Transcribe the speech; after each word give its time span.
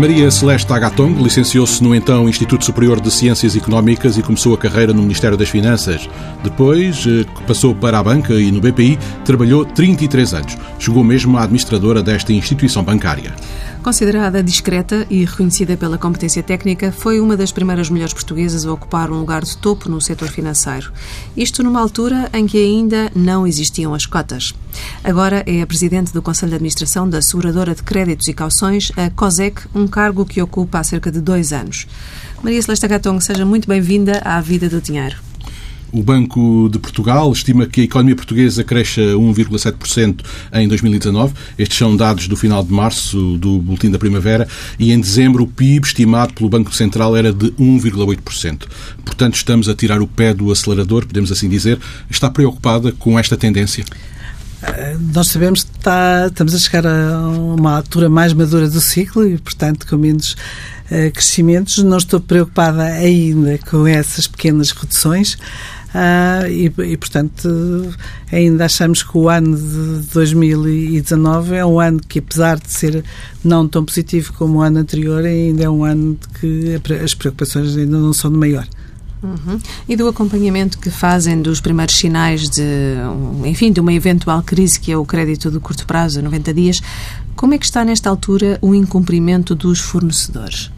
Maria 0.00 0.30
Celeste 0.30 0.72
Agatong 0.72 1.22
licenciou-se 1.22 1.84
no 1.84 1.94
então 1.94 2.26
Instituto 2.26 2.64
Superior 2.64 2.98
de 3.02 3.10
Ciências 3.10 3.54
Económicas 3.54 4.16
e 4.16 4.22
começou 4.22 4.54
a 4.54 4.56
carreira 4.56 4.94
no 4.94 5.02
Ministério 5.02 5.36
das 5.36 5.50
Finanças. 5.50 6.08
Depois 6.42 7.04
eh, 7.06 7.26
passou 7.46 7.74
para 7.74 7.98
a 7.98 8.02
banca 8.02 8.32
e 8.32 8.50
no 8.50 8.62
BPI 8.62 8.98
trabalhou 9.26 9.62
33 9.62 10.32
anos. 10.32 10.56
Chegou 10.78 11.04
mesmo 11.04 11.36
à 11.36 11.42
administradora 11.42 12.02
desta 12.02 12.32
instituição 12.32 12.82
bancária. 12.82 13.34
Considerada 13.82 14.42
discreta 14.42 15.06
e 15.10 15.22
reconhecida 15.26 15.76
pela 15.76 15.98
competência 15.98 16.42
técnica, 16.42 16.90
foi 16.90 17.20
uma 17.20 17.36
das 17.36 17.52
primeiras 17.52 17.90
mulheres 17.90 18.14
portuguesas 18.14 18.64
a 18.64 18.72
ocupar 18.72 19.10
um 19.10 19.18
lugar 19.18 19.44
de 19.44 19.54
topo 19.58 19.90
no 19.90 20.00
setor 20.00 20.28
financeiro. 20.28 20.90
Isto 21.36 21.62
numa 21.62 21.78
altura 21.78 22.30
em 22.32 22.46
que 22.46 22.56
ainda 22.56 23.12
não 23.14 23.46
existiam 23.46 23.92
as 23.92 24.06
cotas. 24.06 24.54
Agora 25.02 25.42
é 25.46 25.62
a 25.62 25.66
presidente 25.66 26.12
do 26.12 26.22
Conselho 26.22 26.50
de 26.50 26.56
Administração 26.56 27.08
da 27.08 27.22
Seguradora 27.22 27.74
de 27.74 27.82
Créditos 27.82 28.28
e 28.28 28.32
Cauções, 28.32 28.92
a 28.96 29.10
COSEC, 29.10 29.62
um 29.74 29.86
cargo 29.86 30.24
que 30.24 30.42
ocupa 30.42 30.78
há 30.78 30.84
cerca 30.84 31.10
de 31.10 31.20
dois 31.20 31.52
anos. 31.52 31.86
Maria 32.42 32.60
Celeste 32.62 32.88
Gatong, 32.88 33.22
seja 33.22 33.44
muito 33.44 33.68
bem-vinda 33.68 34.20
à 34.24 34.40
Vida 34.40 34.68
do 34.68 34.80
Dinheiro. 34.80 35.16
O 35.92 36.02
Banco 36.02 36.68
de 36.70 36.78
Portugal 36.78 37.32
estima 37.32 37.66
que 37.66 37.80
a 37.80 37.84
economia 37.84 38.14
portuguesa 38.14 38.62
cresça 38.62 39.00
1,7% 39.00 40.20
em 40.52 40.68
2019. 40.68 41.34
Estes 41.58 41.78
são 41.78 41.96
dados 41.96 42.28
do 42.28 42.36
final 42.36 42.62
de 42.62 42.72
março 42.72 43.36
do 43.38 43.58
Boletim 43.58 43.90
da 43.90 43.98
Primavera 43.98 44.46
e 44.78 44.92
em 44.92 45.00
dezembro 45.00 45.42
o 45.42 45.46
PIB 45.48 45.84
estimado 45.84 46.32
pelo 46.32 46.48
Banco 46.48 46.72
Central 46.72 47.16
era 47.16 47.32
de 47.32 47.50
1,8%. 47.52 48.68
Portanto, 49.04 49.34
estamos 49.34 49.68
a 49.68 49.74
tirar 49.74 50.00
o 50.00 50.06
pé 50.06 50.32
do 50.32 50.52
acelerador, 50.52 51.06
podemos 51.06 51.32
assim 51.32 51.48
dizer. 51.48 51.78
Está 52.08 52.30
preocupada 52.30 52.92
com 52.92 53.18
esta 53.18 53.36
tendência? 53.36 53.84
Eh, 54.62 54.96
nós 55.14 55.28
sabemos 55.28 55.64
que 55.64 55.76
está, 55.76 56.26
estamos 56.26 56.54
a 56.54 56.58
chegar 56.58 56.86
a 56.86 57.28
uma 57.28 57.76
altura 57.76 58.08
mais 58.08 58.32
madura 58.32 58.68
do 58.68 58.80
ciclo 58.80 59.26
e, 59.26 59.38
portanto, 59.38 59.86
com 59.86 59.96
menos 59.96 60.32
uh, 60.90 61.10
crescimentos. 61.12 61.78
Não 61.78 61.96
estou 61.96 62.20
preocupada 62.20 62.82
ainda 62.82 63.58
com 63.70 63.86
essas 63.86 64.26
pequenas 64.26 64.70
reduções. 64.70 65.38
Uh, 65.90 66.46
e, 66.48 66.92
e, 66.92 66.96
portanto, 66.96 67.48
ainda 68.30 68.66
achamos 68.66 69.02
que 69.02 69.16
o 69.16 69.28
ano 69.28 69.56
de 69.56 70.06
2019 70.12 71.56
é 71.56 71.66
um 71.66 71.80
ano 71.80 72.00
que, 72.00 72.20
apesar 72.20 72.58
de 72.58 72.70
ser 72.70 73.04
não 73.42 73.66
tão 73.66 73.84
positivo 73.84 74.32
como 74.34 74.58
o 74.58 74.62
ano 74.62 74.78
anterior, 74.78 75.24
ainda 75.24 75.64
é 75.64 75.70
um 75.70 75.82
ano 75.82 76.16
que 76.38 76.80
as 77.02 77.14
preocupações 77.14 77.76
ainda 77.76 77.98
não 77.98 78.12
são 78.12 78.30
de 78.30 78.38
maior. 78.38 78.68
Uhum. 79.22 79.60
E 79.88 79.96
do 79.96 80.08
acompanhamento 80.08 80.78
que 80.78 80.90
fazem 80.90 81.40
dos 81.42 81.60
primeiros 81.60 81.96
sinais 81.96 82.48
de, 82.48 82.94
enfim, 83.44 83.70
de 83.70 83.80
uma 83.80 83.92
eventual 83.92 84.42
crise 84.42 84.80
que 84.80 84.90
é 84.90 84.96
o 84.96 85.04
crédito 85.04 85.50
de 85.50 85.60
curto 85.60 85.86
prazo, 85.86 86.22
90 86.22 86.54
dias, 86.54 86.80
como 87.36 87.54
é 87.54 87.58
que 87.58 87.64
está 87.64 87.84
nesta 87.84 88.08
altura 88.08 88.58
o 88.60 88.74
incumprimento 88.74 89.54
dos 89.54 89.78
fornecedores? 89.78 90.70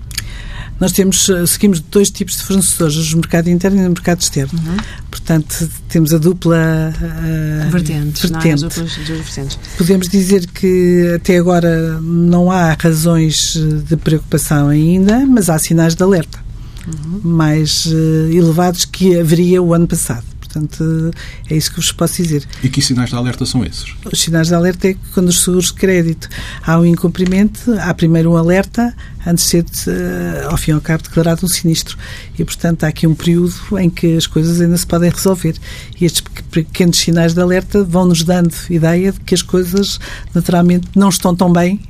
Nós 0.80 0.90
temos, 0.90 1.28
eh, 1.28 1.46
seguimos 1.46 1.78
dois 1.78 2.10
tipos 2.10 2.36
de 2.36 2.42
fornecedores, 2.42 3.12
o 3.12 3.16
mercado 3.16 3.48
interno 3.48 3.80
e 3.82 3.86
o 3.86 3.90
mercado 3.90 4.20
externo. 4.20 4.58
Uhum. 4.58 4.76
Portanto, 5.08 5.70
temos 5.88 6.12
a 6.12 6.18
dupla 6.18 6.92
uh, 6.96 7.70
vertente. 7.70 8.20
Podemos 9.78 10.08
dizer 10.08 10.46
que 10.48 11.12
até 11.14 11.36
agora 11.36 12.00
não 12.00 12.50
há 12.50 12.72
razões 12.72 13.56
de 13.86 13.96
preocupação 13.96 14.68
ainda, 14.68 15.24
mas 15.24 15.48
há 15.48 15.58
sinais 15.58 15.94
de 15.94 16.02
alerta 16.02 16.42
uhum. 16.86 17.20
mais 17.22 17.86
uh, 17.86 18.30
elevados 18.32 18.84
que 18.84 19.18
haveria 19.18 19.62
o 19.62 19.74
ano 19.74 19.86
passado. 19.86 20.24
Portanto, 20.52 21.10
é 21.48 21.56
isso 21.56 21.70
que 21.70 21.76
vos 21.76 21.92
posso 21.92 22.22
dizer. 22.22 22.46
E 22.62 22.68
que 22.68 22.82
sinais 22.82 23.08
de 23.08 23.16
alerta 23.16 23.46
são 23.46 23.64
esses? 23.64 23.94
Os 24.04 24.20
sinais 24.20 24.48
de 24.48 24.54
alerta 24.54 24.88
é 24.88 24.92
que 24.92 25.00
quando 25.14 25.28
os 25.28 25.42
seguros 25.42 25.66
de 25.66 25.74
crédito 25.74 26.28
há 26.62 26.78
um 26.78 26.84
incumprimento, 26.84 27.72
há 27.80 27.94
primeiro 27.94 28.32
um 28.32 28.36
alerta 28.36 28.94
antes 29.26 29.44
de 29.44 29.50
ser, 29.50 29.64
uh, 29.64 30.50
ao 30.50 30.56
fim 30.58 30.72
e 30.72 30.74
ao 30.74 30.80
cabo, 30.80 31.04
declarado 31.04 31.46
um 31.46 31.48
sinistro. 31.48 31.96
E, 32.38 32.44
portanto, 32.44 32.84
há 32.84 32.88
aqui 32.88 33.06
um 33.06 33.14
período 33.14 33.54
em 33.78 33.88
que 33.88 34.14
as 34.14 34.26
coisas 34.26 34.60
ainda 34.60 34.76
se 34.76 34.86
podem 34.86 35.10
resolver. 35.10 35.56
E 35.98 36.04
estes 36.04 36.22
pequenos 36.50 36.98
sinais 36.98 37.32
de 37.32 37.40
alerta 37.40 37.82
vão-nos 37.82 38.22
dando 38.22 38.54
ideia 38.68 39.10
de 39.12 39.20
que 39.20 39.34
as 39.34 39.40
coisas, 39.40 39.98
naturalmente, 40.34 40.86
não 40.94 41.08
estão 41.08 41.34
tão 41.34 41.50
bem 41.50 41.80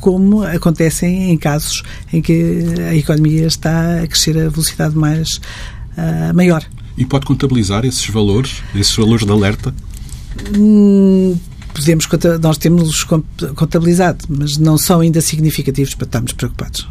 como 0.00 0.42
acontecem 0.42 1.30
em 1.30 1.36
casos 1.36 1.82
em 2.12 2.22
que 2.22 2.64
a 2.88 2.94
economia 2.94 3.46
está 3.46 4.02
a 4.02 4.06
crescer 4.06 4.36
a 4.38 4.48
velocidade 4.48 4.96
mais 4.96 5.40
uh, 5.96 6.34
maior. 6.34 6.64
E 6.96 7.04
pode 7.04 7.26
contabilizar 7.26 7.84
esses 7.84 8.06
valores, 8.08 8.62
esses 8.74 8.94
valores 8.94 9.24
de 9.24 9.30
alerta? 9.30 9.74
Hum, 10.56 11.36
podemos, 11.72 12.08
nós 12.40 12.58
temos-los 12.58 13.04
contabilizado, 13.54 14.24
mas 14.28 14.56
não 14.56 14.76
são 14.76 15.00
ainda 15.00 15.20
significativos 15.20 15.94
para 15.94 16.06
estarmos 16.06 16.32
preocupados. 16.32 16.88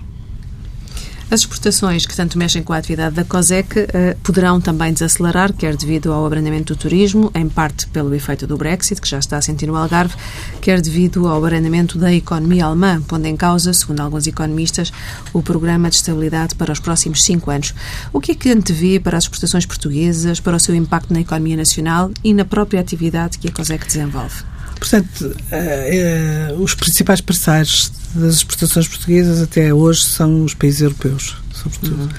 As 1.29 1.41
exportações 1.41 2.05
que 2.05 2.15
tanto 2.15 2.37
mexem 2.37 2.63
com 2.63 2.71
a 2.71 2.77
atividade 2.77 3.13
da 3.13 3.25
COSEC 3.25 3.79
eh, 3.79 4.15
poderão 4.23 4.61
também 4.61 4.93
desacelerar, 4.93 5.51
quer 5.51 5.75
devido 5.75 6.13
ao 6.13 6.25
abrandamento 6.25 6.73
do 6.73 6.79
turismo, 6.79 7.29
em 7.35 7.49
parte 7.49 7.85
pelo 7.87 8.15
efeito 8.15 8.47
do 8.47 8.55
Brexit, 8.55 9.01
que 9.01 9.09
já 9.09 9.19
está 9.19 9.35
a 9.35 9.41
sentir 9.41 9.67
no 9.67 9.75
Algarve, 9.75 10.15
quer 10.61 10.79
devido 10.79 11.27
ao 11.27 11.43
abrandamento 11.43 11.97
da 11.97 12.13
economia 12.13 12.63
alemã, 12.63 13.01
pondo 13.01 13.25
em 13.25 13.35
causa, 13.35 13.73
segundo 13.73 13.99
alguns 13.99 14.25
economistas, 14.25 14.93
o 15.33 15.43
programa 15.43 15.89
de 15.89 15.97
estabilidade 15.97 16.55
para 16.55 16.71
os 16.71 16.79
próximos 16.79 17.21
cinco 17.21 17.51
anos. 17.51 17.73
O 18.13 18.21
que 18.21 18.31
é 18.31 18.35
que 18.35 18.49
antevê 18.49 18.97
para 18.97 19.17
as 19.17 19.25
exportações 19.25 19.65
portuguesas, 19.65 20.39
para 20.39 20.55
o 20.55 20.59
seu 20.61 20.73
impacto 20.73 21.13
na 21.13 21.19
economia 21.19 21.57
nacional 21.57 22.09
e 22.23 22.33
na 22.33 22.45
própria 22.45 22.79
atividade 22.79 23.37
que 23.37 23.49
a 23.49 23.51
COSEC 23.51 23.85
desenvolve? 23.85 24.56
Portanto, 24.79 25.35
eh, 25.51 26.49
eh, 26.49 26.55
os 26.57 26.75
principais 26.75 27.21
parceiros 27.21 27.91
das 28.13 28.35
exportações 28.35 28.87
portuguesas 28.87 29.41
até 29.41 29.73
hoje 29.73 30.03
são 30.03 30.43
os 30.43 30.53
países 30.53 30.81
europeus, 30.81 31.35
sobretudo. 31.53 32.03
Uhum. 32.03 32.09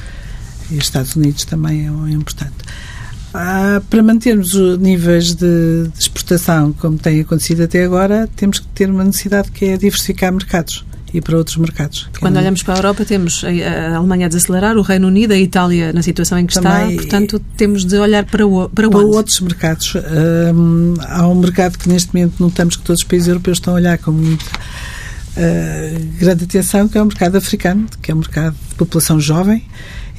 E 0.70 0.76
os 0.76 0.84
Estados 0.84 1.16
Unidos 1.16 1.44
também 1.44 1.86
é 1.86 2.10
importante. 2.10 2.56
Ah, 3.32 3.80
para 3.88 4.02
mantermos 4.02 4.54
os 4.54 4.78
níveis 4.78 5.34
de, 5.34 5.88
de, 5.88 5.98
exportação 5.98 6.72
como 6.72 6.98
tem 6.98 7.20
acontecido 7.20 7.62
até 7.62 7.84
agora, 7.84 8.28
temos 8.34 8.58
que 8.58 8.66
ter 8.69 8.90
uma 8.90 9.04
necessidade 9.04 9.50
que 9.50 9.66
é 9.66 9.76
diversificar 9.76 10.32
mercados 10.32 10.84
e 11.12 11.20
para 11.20 11.36
outros 11.36 11.56
mercados. 11.56 12.08
Quando 12.20 12.36
é 12.36 12.41
olhamos 12.41 12.62
para 12.62 12.74
a 12.74 12.76
Europa, 12.78 13.04
temos 13.04 13.44
a 13.44 13.96
Alemanha 13.96 14.26
a 14.26 14.28
desacelerar, 14.28 14.76
o 14.76 14.82
Reino 14.82 15.08
Unido, 15.08 15.32
a 15.32 15.38
Itália 15.38 15.92
na 15.92 16.02
situação 16.02 16.38
em 16.38 16.46
que 16.46 16.56
está, 16.56 16.86
portanto, 16.86 17.41
temos 17.56 17.84
de 17.84 17.96
olhar 17.96 18.24
para, 18.24 18.46
o, 18.46 18.69
para, 18.69 18.88
para 18.88 18.98
outros 18.98 19.41
mercados. 19.41 19.94
Um, 19.94 20.94
há 21.00 21.26
um 21.26 21.34
mercado 21.34 21.78
que 21.78 21.88
neste 21.88 22.14
momento 22.14 22.34
notamos 22.38 22.76
que 22.76 22.82
todos 22.82 23.02
os 23.02 23.08
países 23.08 23.28
europeus 23.28 23.58
estão 23.58 23.74
a 23.74 23.76
olhar 23.76 23.98
com 23.98 24.12
muita 24.12 24.44
uh, 24.44 26.19
grande 26.19 26.44
atenção, 26.44 26.88
que 26.88 26.98
é 26.98 27.02
o 27.02 27.06
mercado 27.06 27.36
africano, 27.36 27.86
que 28.02 28.10
é 28.10 28.14
um 28.14 28.19
mercado 28.19 28.56
de 28.69 28.75
população 28.75 29.20
jovem, 29.20 29.64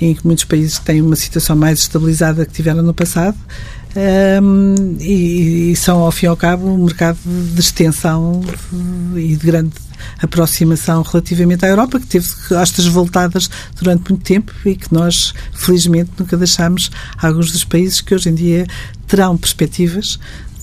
em 0.02 0.16
que 0.16 0.26
muitos 0.26 0.46
países 0.46 0.80
têm 0.80 1.02
uma 1.02 1.16
situação 1.16 1.56
mais 1.56 1.80
estabilizada 1.80 2.46
que 2.46 2.54
tiveram 2.54 2.82
no 2.82 2.94
passado. 2.94 3.38
Um, 3.96 4.98
e, 5.00 5.72
e, 5.72 5.76
são, 5.76 6.00
ao 6.00 6.12
fim 6.12 6.28
e 6.28 6.30
ao 6.30 6.38
cabo, 6.38 6.68
um 6.68 6.86
mercado 6.86 7.18
de 7.26 7.60
extensão 7.60 8.42
e 9.16 9.36
de 9.36 9.46
grande 9.46 9.74
aproximação 10.22 11.02
relativamente 11.02 11.66
à 11.66 11.70
Europa, 11.70 12.00
que 12.00 12.08
teve 12.08 12.28
costas 12.48 12.86
voltadas 12.86 13.50
durante 13.80 14.10
muito 14.10 14.24
tempo 14.24 14.54
e 14.66 14.76
que 14.76 14.94
nós, 14.94 15.34
felizmente, 15.54 16.12
nunca 16.18 16.38
deixámos 16.38 16.92
alguns 17.18 17.52
dos 17.52 17.64
países 17.64 18.00
que 18.02 18.14
hoje 18.14 18.30
em 18.30 18.36
dia 18.36 18.68
terão 19.08 19.36
perspectivas 19.38 20.20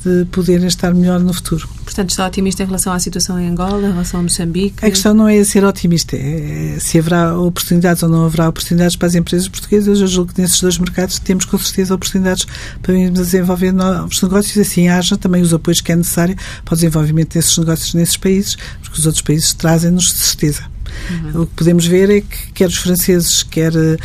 de 0.06 0.24
poderem 0.26 0.68
estar 0.68 0.94
melhor 0.94 1.18
no 1.18 1.32
futuro. 1.32 1.68
Portanto, 1.84 2.10
está 2.10 2.26
otimista 2.26 2.62
em 2.62 2.66
relação 2.66 2.92
à 2.92 2.98
situação 3.00 3.40
em 3.40 3.48
Angola, 3.48 3.88
em 3.88 3.90
relação 3.90 4.20
a 4.20 4.22
Moçambique? 4.22 4.84
A 4.84 4.88
questão 4.88 5.12
não 5.12 5.26
é 5.26 5.42
ser 5.42 5.64
otimista, 5.64 6.16
é 6.16 6.76
se 6.78 6.96
haverá 6.96 7.36
oportunidades 7.36 8.04
ou 8.04 8.08
não 8.08 8.24
haverá 8.24 8.48
oportunidades 8.48 8.94
para 8.94 9.08
as 9.08 9.16
empresas 9.16 9.48
portuguesas. 9.48 10.00
Eu 10.00 10.06
julgo 10.06 10.32
que 10.32 10.40
nesses 10.40 10.60
dois 10.60 10.78
mercados 10.78 11.18
temos 11.18 11.44
com 11.44 11.58
certeza 11.58 11.92
oportunidades 11.92 12.46
para 12.80 12.94
desenvolver 13.10 13.72
novos 13.72 14.22
negócios, 14.22 14.56
assim 14.58 14.88
haja 14.88 15.16
também 15.16 15.42
os 15.42 15.52
apoios 15.52 15.80
que 15.80 15.90
é 15.90 15.96
necessário 15.96 16.36
para 16.64 16.74
o 16.74 16.76
desenvolvimento 16.76 17.34
desses 17.34 17.58
negócios 17.58 17.94
nesses 17.94 18.16
países, 18.16 18.56
porque 18.82 19.00
os 19.00 19.06
outros 19.06 19.22
países 19.22 19.52
trazem-nos 19.54 20.04
de 20.04 20.18
certeza. 20.18 20.64
Uhum. 21.10 21.42
O 21.42 21.46
que 21.46 21.54
podemos 21.54 21.84
ver 21.86 22.10
é 22.10 22.20
que 22.20 22.52
quer 22.52 22.68
os 22.68 22.76
franceses, 22.76 23.42
quer 23.42 23.74
eh, 23.74 23.96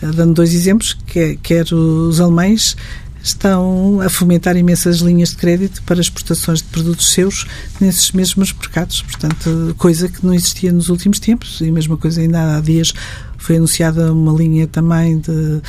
dando 0.00 0.34
dois 0.34 0.52
exemplos, 0.52 0.96
quer, 1.06 1.36
quer 1.36 1.72
os 1.72 2.20
alemães, 2.20 2.76
estão 3.24 4.00
a 4.02 4.10
fomentar 4.10 4.54
imensas 4.54 4.98
linhas 4.98 5.30
de 5.30 5.36
crédito 5.36 5.82
para 5.84 6.00
exportações 6.00 6.58
de 6.58 6.68
produtos 6.68 7.12
seus 7.12 7.46
nesses 7.80 8.12
mesmos 8.12 8.52
mercados. 8.52 9.00
Portanto, 9.00 9.74
coisa 9.78 10.08
que 10.08 10.24
não 10.24 10.34
existia 10.34 10.70
nos 10.70 10.90
últimos 10.90 11.18
tempos 11.18 11.60
e 11.62 11.70
a 11.70 11.72
mesma 11.72 11.96
coisa 11.96 12.20
ainda 12.20 12.56
há 12.56 12.60
dias 12.60 12.92
foi 13.38 13.56
anunciada 13.56 14.12
uma 14.12 14.32
linha 14.32 14.66
também 14.66 15.18
de, 15.18 15.60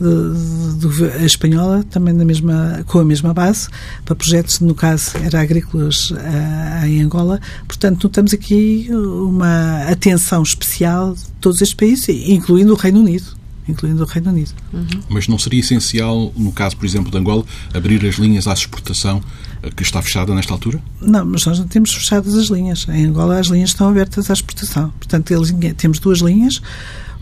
de, 0.00 0.88
de, 0.88 1.26
espanhola, 1.26 1.84
também 1.90 2.14
na 2.14 2.24
mesma, 2.24 2.82
com 2.86 2.98
a 3.00 3.04
mesma 3.04 3.34
base, 3.34 3.68
para 4.04 4.14
projetos, 4.14 4.60
no 4.60 4.74
caso, 4.74 5.12
era 5.22 5.40
agrícolas 5.40 6.10
uh, 6.10 6.86
em 6.86 7.02
Angola. 7.02 7.38
Portanto, 7.66 8.04
notamos 8.04 8.32
aqui 8.32 8.88
uma 8.90 9.82
atenção 9.90 10.42
especial 10.42 11.14
de 11.14 11.24
todos 11.40 11.60
estes 11.60 11.74
países, 11.74 12.08
incluindo 12.08 12.72
o 12.72 12.76
Reino 12.76 13.00
Unido 13.00 13.37
incluindo 13.68 14.02
o 14.02 14.06
Reino 14.06 14.30
Unido. 14.30 14.52
Uhum. 14.72 15.02
Mas 15.08 15.28
não 15.28 15.38
seria 15.38 15.60
essencial, 15.60 16.32
no 16.36 16.52
caso, 16.52 16.76
por 16.76 16.86
exemplo, 16.86 17.10
de 17.10 17.18
Angola, 17.18 17.44
abrir 17.74 18.04
as 18.06 18.16
linhas 18.16 18.46
à 18.46 18.52
exportação 18.52 19.22
eh, 19.62 19.70
que 19.70 19.82
está 19.82 20.00
fechada 20.02 20.34
nesta 20.34 20.52
altura? 20.52 20.80
Não, 21.00 21.24
mas 21.24 21.44
nós 21.44 21.58
não 21.58 21.66
temos 21.66 21.92
fechadas 21.92 22.34
as 22.34 22.46
linhas. 22.46 22.86
Em 22.88 23.06
Angola 23.06 23.38
as 23.38 23.48
linhas 23.48 23.70
estão 23.70 23.88
abertas 23.88 24.30
à 24.30 24.32
exportação. 24.32 24.90
Portanto, 24.98 25.32
temos 25.76 25.98
duas 25.98 26.18
linhas. 26.20 26.60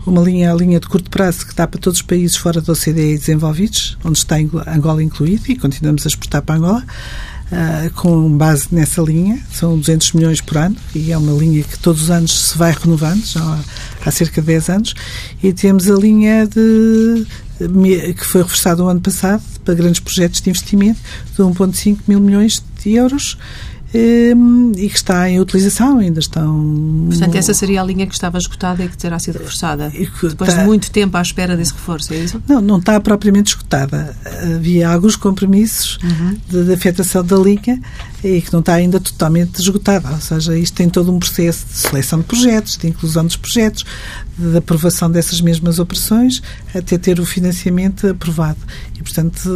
Uma 0.05 0.21
linha, 0.21 0.53
a 0.53 0.55
linha 0.55 0.79
de 0.79 0.87
curto 0.87 1.09
prazo, 1.09 1.45
que 1.45 1.53
dá 1.53 1.67
para 1.67 1.81
todos 1.81 1.99
os 1.99 2.05
países 2.05 2.37
fora 2.37 2.61
da 2.61 2.71
OCDE 2.71 3.17
desenvolvidos, 3.17 3.97
onde 4.05 4.17
está 4.17 4.37
Angola 4.37 5.03
incluído, 5.03 5.51
e 5.51 5.57
continuamos 5.57 6.05
a 6.05 6.07
exportar 6.07 6.41
para 6.43 6.55
Angola. 6.55 6.85
Uh, 7.49 7.89
com 7.93 8.37
base 8.37 8.67
nessa 8.71 9.01
linha, 9.01 9.41
são 9.53 9.79
200 9.79 10.11
milhões 10.11 10.41
por 10.41 10.57
ano 10.57 10.75
e 10.93 11.13
é 11.13 11.17
uma 11.17 11.31
linha 11.31 11.63
que 11.63 11.79
todos 11.79 12.03
os 12.03 12.09
anos 12.09 12.49
se 12.49 12.57
vai 12.57 12.75
renovando, 12.77 13.23
já 13.23 13.41
há, 13.41 13.59
há 14.05 14.11
cerca 14.11 14.41
de 14.41 14.47
10 14.47 14.69
anos, 14.69 14.93
e 15.41 15.53
temos 15.53 15.89
a 15.89 15.95
linha 15.95 16.45
de 16.45 17.25
que 18.13 18.25
foi 18.25 18.43
reforçada 18.43 18.83
o 18.83 18.89
ano 18.89 19.01
passado 19.01 19.41
para 19.65 19.73
grandes 19.73 19.99
projetos 19.99 20.41
de 20.41 20.49
investimento 20.49 20.99
de 21.35 21.41
1,5 21.41 21.99
mil 22.07 22.19
milhões 22.19 22.63
de 22.83 22.93
euros 22.93 23.37
e 23.93 24.89
que 24.89 24.95
está 24.95 25.29
em 25.29 25.39
utilização, 25.39 25.99
ainda 25.99 26.19
estão... 26.19 27.07
Portanto, 27.09 27.35
essa 27.35 27.53
seria 27.53 27.81
a 27.81 27.85
linha 27.85 28.05
que 28.05 28.13
estava 28.13 28.37
esgotada 28.37 28.83
e 28.83 28.89
que 28.89 28.97
terá 28.97 29.17
sido 29.17 29.37
reforçada, 29.39 29.89
depois 29.89 30.49
está... 30.49 30.61
de 30.61 30.65
muito 30.65 30.91
tempo 30.91 31.15
à 31.17 31.21
espera 31.21 31.55
desse 31.55 31.73
reforço, 31.73 32.13
é 32.13 32.17
isso? 32.17 32.41
Não, 32.47 32.59
não 32.61 32.79
está 32.79 32.99
propriamente 32.99 33.55
esgotada. 33.55 34.15
Havia 34.55 34.89
alguns 34.89 35.15
compromissos 35.15 35.99
uhum. 36.03 36.37
de, 36.49 36.65
de 36.65 36.73
afetação 36.73 37.23
da 37.23 37.37
linha 37.37 37.79
e 38.23 38.41
que 38.41 38.51
não 38.51 38.61
está 38.61 38.73
ainda 38.73 38.99
totalmente 38.99 39.59
esgotada, 39.59 40.09
ou 40.11 40.19
seja, 40.19 40.57
isto 40.57 40.73
tem 40.73 40.89
todo 40.89 41.11
um 41.11 41.19
processo 41.19 41.65
de 41.67 41.73
seleção 41.73 42.19
de 42.19 42.25
projetos, 42.25 42.77
de 42.77 42.87
inclusão 42.87 43.25
dos 43.25 43.35
projetos, 43.35 43.85
de 44.37 44.57
aprovação 44.57 45.09
dessas 45.09 45.39
mesmas 45.39 45.77
operações, 45.77 46.41
até 46.73 46.97
ter 46.97 47.19
o 47.19 47.25
financiamento 47.25 48.07
aprovado. 48.07 48.57
E, 48.95 49.03
portanto, 49.03 49.49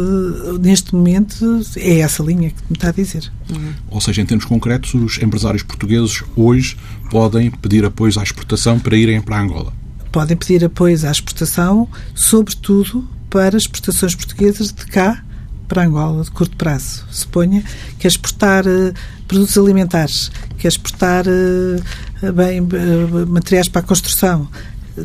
neste 0.60 0.94
momento 0.94 1.60
é 1.76 1.98
essa 1.98 2.22
linha 2.22 2.50
que 2.50 2.62
me 2.68 2.76
está 2.76 2.88
a 2.88 2.92
dizer. 2.92 3.30
Uhum. 3.50 3.72
Ou 3.90 4.00
seja, 4.00 4.22
em 4.22 4.26
termos 4.26 4.44
concretos, 4.44 4.94
os 4.94 5.18
empresários 5.20 5.62
portugueses 5.62 6.22
hoje 6.36 6.76
podem 7.10 7.50
pedir 7.50 7.84
apoio 7.84 8.12
à 8.18 8.22
exportação 8.22 8.78
para 8.78 8.96
irem 8.96 9.20
para 9.20 9.40
Angola? 9.40 9.72
Podem 10.10 10.36
pedir 10.36 10.64
apoio 10.64 10.96
à 11.06 11.10
exportação, 11.10 11.88
sobretudo 12.14 13.08
para 13.28 13.56
exportações 13.56 14.14
portuguesas 14.14 14.72
de 14.72 14.86
cá 14.86 15.24
para 15.72 15.84
Angola 15.86 16.22
de 16.22 16.30
curto 16.30 16.54
prazo. 16.54 17.02
Suponha 17.10 17.64
que 17.98 18.06
exportar 18.06 18.66
uh, 18.66 18.92
produtos 19.26 19.56
alimentares, 19.56 20.30
que 20.58 20.68
exportar 20.68 21.24
uh, 21.26 22.32
bem, 22.34 22.60
uh, 22.60 23.26
materiais 23.26 23.68
para 23.68 23.80
a 23.80 23.84
construção, 23.84 24.46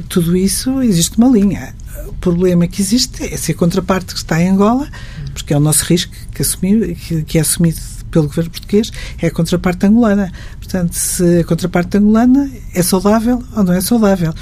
tudo 0.09 0.35
isso 0.35 0.81
existe 0.81 1.17
uma 1.17 1.29
linha. 1.29 1.73
O 2.07 2.13
problema 2.15 2.67
que 2.67 2.81
existe 2.81 3.23
é 3.23 3.37
se 3.37 3.53
a 3.53 3.55
contraparte 3.55 4.13
que 4.13 4.19
está 4.19 4.41
em 4.41 4.49
Angola, 4.49 4.89
porque 5.33 5.53
é 5.53 5.57
o 5.57 5.61
nosso 5.61 5.85
risco 5.85 6.11
que, 6.33 6.41
assumiu, 6.41 6.93
que, 6.95 7.23
que 7.23 7.37
é 7.37 7.41
assumido 7.41 7.79
pelo 8.11 8.27
governo 8.27 8.51
português, 8.51 8.91
é 9.21 9.27
a 9.27 9.31
contraparte 9.31 9.85
angolana. 9.85 10.29
Portanto, 10.57 10.93
se 10.93 11.39
a 11.39 11.43
contraparte 11.45 11.97
angolana 11.97 12.51
é 12.73 12.83
saudável 12.83 13.41
ou 13.55 13.63
não 13.63 13.73
é 13.73 13.79
saudável. 13.79 14.33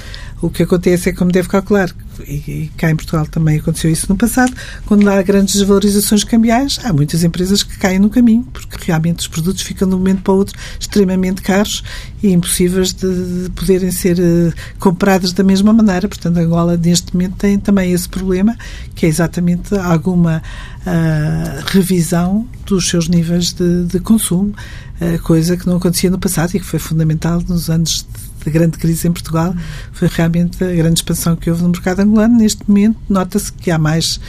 O 0.42 0.50
que 0.50 0.64
acontece 0.64 1.10
é, 1.10 1.12
como 1.12 1.30
deve 1.30 1.48
calcular, 1.48 1.94
e 2.26 2.70
cá 2.76 2.90
em 2.90 2.96
Portugal 2.96 3.26
também 3.26 3.58
aconteceu 3.58 3.90
isso 3.90 4.06
no 4.08 4.16
passado, 4.16 4.52
quando 4.86 5.08
há 5.08 5.20
grandes 5.22 5.54
desvalorizações 5.54 6.24
cambiais, 6.24 6.78
há 6.84 6.92
muitas 6.92 7.24
empresas 7.24 7.62
que 7.62 7.76
caem 7.78 7.98
no 7.98 8.10
caminho, 8.10 8.46
porque 8.52 8.76
realmente 8.86 9.20
os 9.20 9.28
produtos 9.28 9.62
ficam 9.62 9.88
de 9.88 9.94
um 9.94 9.98
momento 9.98 10.22
para 10.22 10.32
o 10.32 10.36
outro 10.36 10.58
extremamente 10.78 11.42
caros 11.42 11.82
e 12.22 12.32
impossíveis 12.32 12.92
de, 12.92 13.50
poderem 13.54 13.90
ser 13.90 14.18
uh, 14.18 14.52
comprados 14.78 15.32
da 15.32 15.42
mesma 15.42 15.72
maneira. 15.72 16.08
Portanto, 16.08 16.36
Angola, 16.38 16.76
neste 16.76 17.14
momento, 17.14 17.36
tem 17.36 17.58
também 17.58 17.92
esse 17.92 18.08
problema, 18.08 18.56
que 18.94 19.06
é 19.06 19.08
exatamente 19.08 19.74
alguma 19.76 20.42
uh, 20.82 21.64
revisão 21.66 22.46
dos 22.64 22.88
seus 22.88 23.08
níveis 23.08 23.52
de, 23.52 23.84
de 23.84 24.00
consumo, 24.00 24.54
uh, 25.00 25.22
coisa 25.22 25.56
que 25.56 25.66
não 25.66 25.76
acontecia 25.76 26.10
no 26.10 26.18
passado 26.18 26.54
e 26.54 26.60
que 26.60 26.66
foi 26.66 26.78
fundamental 26.78 27.42
nos 27.48 27.70
anos 27.70 28.06
de 28.12 28.26
da 28.46 28.52
grande 28.52 28.78
crise 28.78 29.08
em 29.08 29.12
Portugal 29.12 29.54
foi 29.92 30.08
realmente 30.08 30.62
a 30.62 30.72
grande 30.72 31.00
expansão 31.00 31.34
que 31.34 31.50
houve 31.50 31.62
no 31.62 31.70
mercado 31.70 32.00
angolano. 32.06 32.38
Neste 32.38 32.68
momento, 32.68 32.98
nota-se 33.08 33.52
que 33.52 33.70
há 33.70 33.78
mais 33.78 34.20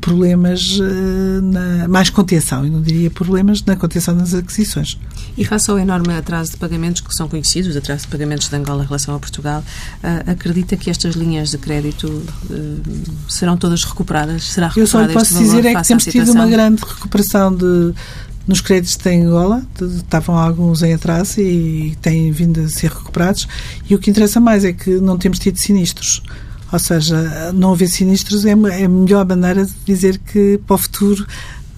problemas, 0.00 0.78
eh, 0.80 1.40
na, 1.40 1.88
mais 1.88 2.10
contenção, 2.10 2.66
e 2.66 2.70
não 2.70 2.82
diria 2.82 3.10
problemas 3.10 3.64
na 3.64 3.76
contenção 3.76 4.16
das 4.16 4.34
aquisições. 4.34 4.98
E 5.36 5.44
face 5.44 5.70
ao 5.70 5.78
enorme 5.78 6.14
atraso 6.14 6.52
de 6.52 6.56
pagamentos 6.56 7.00
que 7.00 7.14
são 7.14 7.28
conhecidos, 7.28 7.76
atraso 7.76 8.02
de 8.02 8.08
pagamentos 8.08 8.48
de 8.48 8.56
Angola 8.56 8.84
em 8.84 8.86
relação 8.86 9.14
a 9.14 9.18
Portugal, 9.18 9.62
uh, 10.02 10.30
acredita 10.30 10.76
que 10.76 10.90
estas 10.90 11.14
linhas 11.14 11.50
de 11.50 11.58
crédito 11.58 12.06
uh, 12.06 12.82
serão 13.28 13.56
todas 13.56 13.84
recuperadas? 13.84 14.44
Será 14.44 14.68
recuperada 14.68 14.80
Eu 14.80 14.86
só 14.86 15.02
lhe 15.02 15.12
posso 15.12 15.38
dizer 15.38 15.64
é 15.66 15.74
que 15.74 15.86
temos 15.86 16.04
tido 16.04 16.32
uma 16.32 16.46
grande 16.46 16.82
recuperação 16.82 17.54
de 17.54 17.94
nos 18.46 18.60
créditos 18.60 18.96
de 18.96 19.10
Angola, 19.10 19.66
estavam 19.80 20.38
alguns 20.38 20.80
em 20.80 20.94
atraso 20.94 21.40
e 21.40 21.96
têm 22.00 22.30
vindo 22.30 22.60
a 22.60 22.68
ser 22.68 22.92
recuperados. 22.92 23.48
E 23.90 23.94
o 23.94 23.98
que 23.98 24.08
interessa 24.08 24.38
mais 24.38 24.64
é 24.64 24.72
que 24.72 25.00
não 25.00 25.18
temos 25.18 25.40
tido 25.40 25.58
sinistros. 25.58 26.22
Ou 26.76 26.80
seja, 26.80 27.52
não 27.54 27.72
haver 27.72 27.88
sinistros 27.88 28.44
é, 28.44 28.50
é 28.50 28.84
a 28.84 28.88
melhor 28.88 29.24
maneira 29.24 29.64
de 29.64 29.72
dizer 29.86 30.18
que 30.18 30.60
para 30.66 30.74
o 30.74 30.78
futuro 30.78 31.26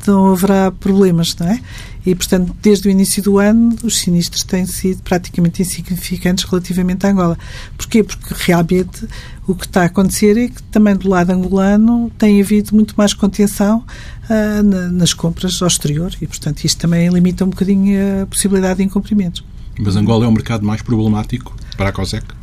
não 0.05 0.33
haverá 0.33 0.73
problemas, 0.73 1.37
não 1.37 1.47
é? 1.47 1.61
E, 2.05 2.17
portanto, 2.17 2.53
desde 2.61 2.89
o 2.89 2.91
início 2.91 3.23
do 3.23 3.39
ano, 3.39 3.77
os 3.85 3.99
sinistros 3.99 4.43
têm 4.43 4.67
sido 4.67 5.03
praticamente 5.03 5.63
insignificantes 5.63 6.45
relativamente 6.45 7.07
à 7.07 7.11
Angola. 7.11 7.39
Porquê? 7.77 8.03
Porque 8.03 8.35
realmente 8.37 9.07
o 9.47 9.55
que 9.55 9.67
está 9.67 9.83
a 9.83 9.85
acontecer 9.85 10.37
é 10.37 10.49
que 10.49 10.61
também 10.65 10.97
do 10.97 11.09
lado 11.09 11.31
angolano 11.31 12.11
tem 12.19 12.41
havido 12.41 12.75
muito 12.75 12.95
mais 12.97 13.15
contenção 13.15 13.85
uh, 14.29 14.63
na, 14.65 14.89
nas 14.89 15.15
compras 15.15 15.63
ao 15.63 15.69
exterior 15.69 16.13
e, 16.21 16.27
portanto, 16.27 16.65
isto 16.65 16.81
também 16.81 17.09
limita 17.09 17.45
um 17.45 17.51
bocadinho 17.51 18.23
a 18.23 18.27
possibilidade 18.27 18.79
de 18.79 18.85
incumprimentos. 18.85 19.45
Mas 19.79 19.95
Angola 19.95 20.25
é 20.25 20.29
um 20.29 20.33
mercado 20.33 20.67
mais 20.67 20.83
problemático 20.83 21.55
para 21.77 21.91
a 21.91 21.93
COSEC? 21.93 22.38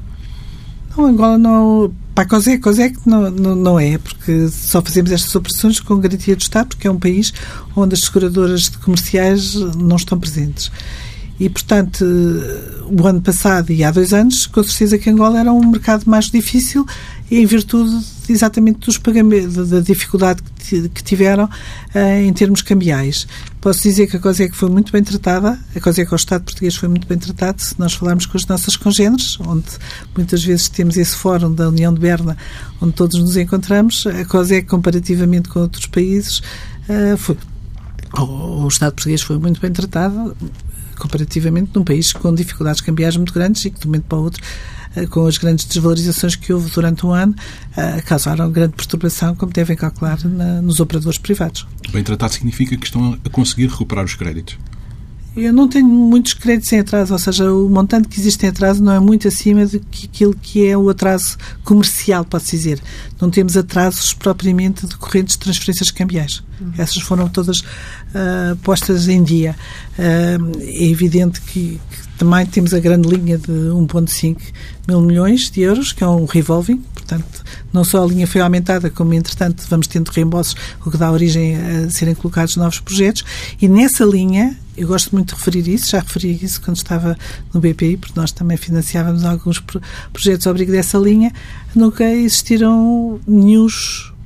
Não, 0.97 1.05
Angola 1.05 1.37
não. 1.37 1.93
Para 2.13 2.25
COSEC, 2.25 2.63
COSEC 2.63 2.97
não, 3.05 3.29
não, 3.29 3.55
não, 3.55 3.79
é, 3.79 3.97
porque 3.97 4.47
só 4.47 4.81
fazemos 4.81 5.11
estas 5.11 5.35
operações 5.35 5.81
com 5.81 5.97
garantia 5.97 6.33
do 6.33 6.41
Estado, 6.41 6.67
porque 6.67 6.87
é 6.87 6.91
um 6.91 6.97
país 6.97 7.33
onde 7.75 7.93
as 7.93 8.01
seguradoras 8.01 8.69
comerciais 8.69 9.53
não 9.53 9.97
estão 9.97 10.17
presentes. 10.17 10.71
E, 11.37 11.49
portanto, 11.49 12.05
o 12.85 13.05
ano 13.05 13.21
passado 13.21 13.71
e 13.71 13.83
há 13.83 13.91
dois 13.91 14.13
anos, 14.13 14.47
com 14.47 14.63
certeza 14.63 14.97
que 14.97 15.09
Angola 15.09 15.39
era 15.41 15.51
um 15.51 15.69
mercado 15.69 16.05
mais 16.05 16.31
difícil 16.31 16.85
em 17.29 17.45
virtude 17.45 17.93
exatamente 18.31 18.79
dos 18.79 18.97
pagamentos, 18.97 19.69
da 19.69 19.79
dificuldade 19.79 20.41
que 20.93 21.03
tiveram 21.03 21.45
uh, 21.45 21.99
em 22.21 22.33
termos 22.33 22.61
cambiais. 22.61 23.27
Posso 23.61 23.81
dizer 23.81 24.07
que 24.07 24.17
a 24.17 24.19
COSEC 24.19 24.55
foi 24.55 24.69
muito 24.69 24.91
bem 24.91 25.03
tratada, 25.03 25.59
a 25.75 25.79
COSEC 25.79 26.11
ao 26.11 26.15
Estado 26.15 26.43
português 26.43 26.75
foi 26.75 26.89
muito 26.89 27.07
bem 27.07 27.17
tratado, 27.17 27.61
se 27.61 27.75
nós 27.79 27.93
falarmos 27.93 28.25
com 28.25 28.37
as 28.37 28.45
nossas 28.45 28.75
congêneres, 28.75 29.39
onde 29.39 29.65
muitas 30.15 30.43
vezes 30.43 30.69
temos 30.69 30.97
esse 30.97 31.15
fórum 31.15 31.53
da 31.53 31.69
União 31.69 31.93
de 31.93 31.99
Berna, 31.99 32.37
onde 32.81 32.93
todos 32.93 33.19
nos 33.19 33.37
encontramos, 33.37 34.05
a 34.07 34.25
COSEC, 34.25 34.67
comparativamente 34.67 35.49
com 35.49 35.59
outros 35.59 35.85
países, 35.87 36.39
uh, 36.89 37.17
foi, 37.17 37.37
o, 38.17 38.67
Estado 38.67 38.93
português 38.93 39.21
foi 39.21 39.37
muito 39.37 39.59
bem 39.59 39.71
tratado, 39.71 40.35
comparativamente 40.97 41.71
num 41.75 41.83
país 41.83 42.13
com 42.13 42.33
dificuldades 42.33 42.81
cambiais 42.81 43.17
muito 43.17 43.33
grandes 43.33 43.65
e 43.65 43.69
que 43.69 43.79
de 43.79 43.85
um 43.85 43.89
momento 43.89 44.05
para 44.05 44.17
o 44.17 44.23
outro 44.23 44.41
eh, 44.41 44.74
com 45.09 45.27
as 45.27 45.37
grandes 45.37 45.65
desvalorizações 45.65 46.35
que 46.35 46.53
houve 46.53 46.69
durante 46.71 47.05
um 47.05 47.11
ano, 47.11 47.35
eh, 47.75 48.01
causaram 48.01 48.51
grande 48.51 48.73
perturbação, 48.73 49.35
como 49.35 49.51
devem 49.51 49.75
calcular, 49.75 50.23
na, 50.23 50.61
nos 50.61 50.79
operadores 50.79 51.17
privados. 51.17 51.67
Bem 51.91 52.03
tratado 52.03 52.33
significa 52.33 52.77
que 52.77 52.85
estão 52.85 53.17
a 53.23 53.29
conseguir 53.29 53.67
recuperar 53.67 54.05
os 54.05 54.15
créditos? 54.15 54.57
Eu 55.35 55.51
não 55.51 55.67
tenho 55.67 55.85
muitos 55.85 56.33
créditos 56.33 56.71
em 56.71 56.79
atraso, 56.79 57.11
ou 57.11 57.19
seja, 57.19 57.51
o 57.51 57.67
montante 57.69 58.07
que 58.07 58.17
existe 58.17 58.45
em 58.45 58.49
atraso 58.49 58.81
não 58.81 58.93
é 58.93 58.99
muito 59.01 59.27
acima 59.27 59.65
do 59.65 59.81
que 59.81 60.05
aquilo 60.05 60.33
que 60.33 60.65
é 60.65 60.77
o 60.77 60.89
atraso 60.89 61.37
comercial, 61.61 62.23
pode-se 62.23 62.55
dizer. 62.55 62.81
Não 63.19 63.29
temos 63.29 63.57
atrasos 63.57 64.13
propriamente 64.13 64.87
decorrentes 64.87 65.35
de 65.35 65.39
transferências 65.39 65.91
cambiais. 65.91 66.41
Uhum. 66.61 66.71
Essas 66.77 67.03
foram 67.03 67.27
todas 67.27 67.59
uh, 67.59 68.55
postas 68.63 69.09
em 69.09 69.21
dia. 69.23 69.57
Uh, 69.99 70.57
é 70.61 70.85
evidente 70.85 71.41
que, 71.41 71.81
que, 71.91 72.04
também 72.17 72.45
temos 72.45 72.73
a 72.73 72.79
grande 72.79 73.07
linha 73.07 73.37
de 73.37 73.51
1,5 73.51 74.37
mil 74.87 75.01
milhões 75.01 75.49
de 75.49 75.61
euros, 75.61 75.91
que 75.91 76.03
é 76.03 76.07
um 76.07 76.25
revolving, 76.25 76.77
portanto, 76.93 77.43
não 77.73 77.83
só 77.83 78.03
a 78.03 78.07
linha 78.07 78.27
foi 78.27 78.41
aumentada, 78.41 78.89
como, 78.89 79.13
entretanto, 79.13 79.65
vamos 79.69 79.87
tendo 79.87 80.09
reembolsos, 80.09 80.55
o 80.85 80.91
que 80.91 80.97
dá 80.97 81.11
origem 81.11 81.55
a 81.55 81.89
serem 81.89 82.15
colocados 82.15 82.55
novos 82.55 82.79
projetos, 82.79 83.23
e 83.61 83.67
nessa 83.67 84.05
linha 84.05 84.57
eu 84.77 84.87
gosto 84.87 85.13
muito 85.13 85.33
de 85.33 85.35
referir 85.35 85.67
isso, 85.73 85.91
já 85.91 85.99
referi 85.99 86.37
isso 86.41 86.61
quando 86.61 86.75
estava 86.75 87.17
no 87.53 87.61
BPI, 87.61 87.97
porque 87.97 88.19
nós 88.19 88.31
também 88.31 88.57
financiávamos 88.57 89.23
alguns 89.23 89.63
projetos 90.11 90.45
ao 90.45 90.51
abrigo 90.51 90.71
dessa 90.71 90.97
linha. 90.97 91.31
Nunca 91.73 92.03
existiram 92.03 93.19
nenhum 93.25 93.67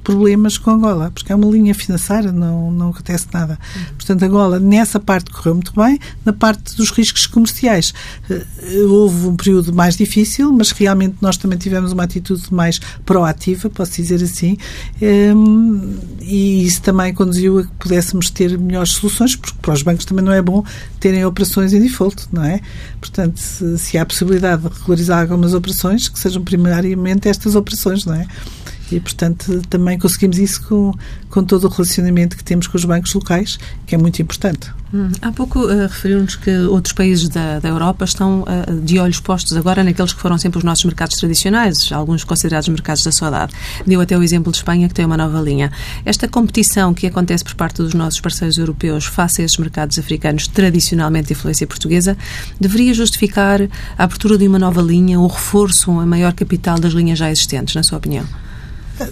problemas 0.03 0.57
com 0.57 0.71
Angola, 0.71 1.11
porque 1.11 1.31
é 1.31 1.35
uma 1.35 1.47
linha 1.47 1.73
financeira, 1.75 2.31
não, 2.31 2.71
não 2.71 2.89
acontece 2.89 3.27
nada. 3.33 3.59
Portanto, 3.95 4.23
Angola, 4.23 4.59
nessa 4.59 4.99
parte, 4.99 5.31
correu 5.31 5.55
muito 5.55 5.73
bem. 5.75 5.99
Na 6.25 6.33
parte 6.33 6.75
dos 6.75 6.91
riscos 6.91 7.27
comerciais, 7.27 7.93
eh, 8.29 8.45
houve 8.87 9.27
um 9.27 9.35
período 9.35 9.73
mais 9.73 9.95
difícil, 9.95 10.51
mas 10.51 10.71
realmente 10.71 11.17
nós 11.21 11.37
também 11.37 11.57
tivemos 11.57 11.91
uma 11.91 12.03
atitude 12.03 12.53
mais 12.53 12.79
proativa, 13.05 13.69
posso 13.69 13.93
dizer 13.93 14.23
assim, 14.23 14.57
ehm, 15.01 15.97
e 16.21 16.65
isso 16.65 16.81
também 16.81 17.13
conduziu 17.13 17.59
a 17.59 17.63
que 17.63 17.71
pudéssemos 17.77 18.29
ter 18.29 18.57
melhores 18.57 18.91
soluções, 18.91 19.35
porque 19.35 19.57
para 19.61 19.73
os 19.73 19.81
bancos 19.81 20.05
também 20.05 20.23
não 20.23 20.31
é 20.31 20.41
bom 20.41 20.63
terem 20.99 21.23
operações 21.25 21.73
em 21.73 21.81
default, 21.81 22.27
não 22.31 22.43
é? 22.43 22.59
Portanto, 22.99 23.37
se, 23.37 23.77
se 23.77 23.97
há 23.97 24.05
possibilidade 24.05 24.61
de 24.61 24.69
regularizar 24.69 25.21
algumas 25.21 25.53
operações, 25.53 26.07
que 26.07 26.19
sejam 26.19 26.43
primariamente 26.43 27.27
estas 27.27 27.55
operações, 27.55 28.05
não 28.05 28.15
é? 28.15 28.27
E, 28.91 28.99
portanto, 28.99 29.61
também 29.69 29.97
conseguimos 29.97 30.37
isso 30.37 30.61
com, 30.67 30.93
com 31.29 31.43
todo 31.43 31.65
o 31.65 31.69
relacionamento 31.69 32.35
que 32.35 32.43
temos 32.43 32.67
com 32.67 32.77
os 32.77 32.85
bancos 32.85 33.13
locais, 33.13 33.59
que 33.85 33.95
é 33.95 33.97
muito 33.97 34.21
importante. 34.21 34.71
Hum, 34.91 35.11
há 35.21 35.31
pouco 35.31 35.59
uh, 35.59 35.81
referiu-nos 35.81 36.35
que 36.35 36.49
outros 36.61 36.93
países 36.93 37.29
da, 37.29 37.59
da 37.59 37.69
Europa 37.69 38.05
estão 38.05 38.41
uh, 38.41 38.81
de 38.81 38.97
olhos 38.97 39.19
postos 39.19 39.55
agora 39.55 39.83
naqueles 39.83 40.13
que 40.13 40.19
foram 40.19 40.35
sempre 40.37 40.57
os 40.57 40.63
nossos 40.63 40.83
mercados 40.83 41.15
tradicionais, 41.17 41.91
alguns 41.91 42.23
considerados 42.23 42.67
mercados 42.69 43.03
da 43.03 43.11
saudade. 43.11 43.53
Deu 43.85 44.01
até 44.01 44.17
o 44.17 44.23
exemplo 44.23 44.51
de 44.51 44.57
Espanha, 44.57 44.87
que 44.87 44.93
tem 44.95 45.05
uma 45.05 45.17
nova 45.17 45.39
linha. 45.41 45.71
Esta 46.03 46.27
competição 46.27 46.91
que 46.91 47.05
acontece 47.05 47.43
por 47.43 47.53
parte 47.53 47.83
dos 47.83 47.93
nossos 47.93 48.19
parceiros 48.19 48.57
europeus 48.57 49.05
face 49.05 49.43
a 49.43 49.45
esses 49.45 49.57
mercados 49.57 49.99
africanos 49.99 50.47
tradicionalmente 50.47 51.27
de 51.27 51.33
influência 51.33 51.67
portuguesa, 51.67 52.17
deveria 52.59 52.93
justificar 52.93 53.61
a 53.95 54.03
abertura 54.03 54.39
de 54.39 54.47
uma 54.47 54.57
nova 54.57 54.81
linha, 54.81 55.19
o 55.19 55.27
reforço, 55.27 55.91
a 55.99 56.05
maior 56.05 56.33
capital 56.33 56.79
das 56.79 56.93
linhas 56.93 57.19
já 57.19 57.29
existentes, 57.29 57.75
na 57.75 57.83
sua 57.83 57.99
opinião? 57.99 58.25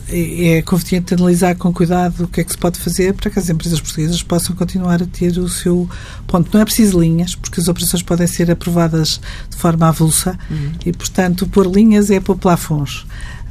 É 0.09 0.61
conveniente 0.61 1.13
analisar 1.13 1.55
com 1.55 1.73
cuidado 1.73 2.25
o 2.25 2.27
que 2.27 2.41
é 2.41 2.43
que 2.43 2.51
se 2.51 2.57
pode 2.57 2.79
fazer 2.79 3.13
para 3.13 3.29
que 3.29 3.39
as 3.39 3.49
empresas 3.49 3.79
portuguesas 3.79 4.21
possam 4.23 4.55
continuar 4.55 5.01
a 5.01 5.05
ter 5.05 5.37
o 5.37 5.47
seu 5.47 5.89
ponto. 6.25 6.49
Não 6.53 6.61
é 6.61 6.65
preciso 6.65 6.99
linhas, 6.99 7.35
porque 7.35 7.59
as 7.59 7.67
operações 7.67 8.03
podem 8.03 8.27
ser 8.27 8.51
aprovadas 8.51 9.19
de 9.49 9.57
forma 9.57 9.87
avulsa 9.87 10.37
uhum. 10.49 10.71
e, 10.85 10.91
portanto, 10.93 11.47
pôr 11.47 11.65
linhas 11.67 12.09
é 12.09 12.19
pôr 12.19 12.37
plafons 12.37 13.05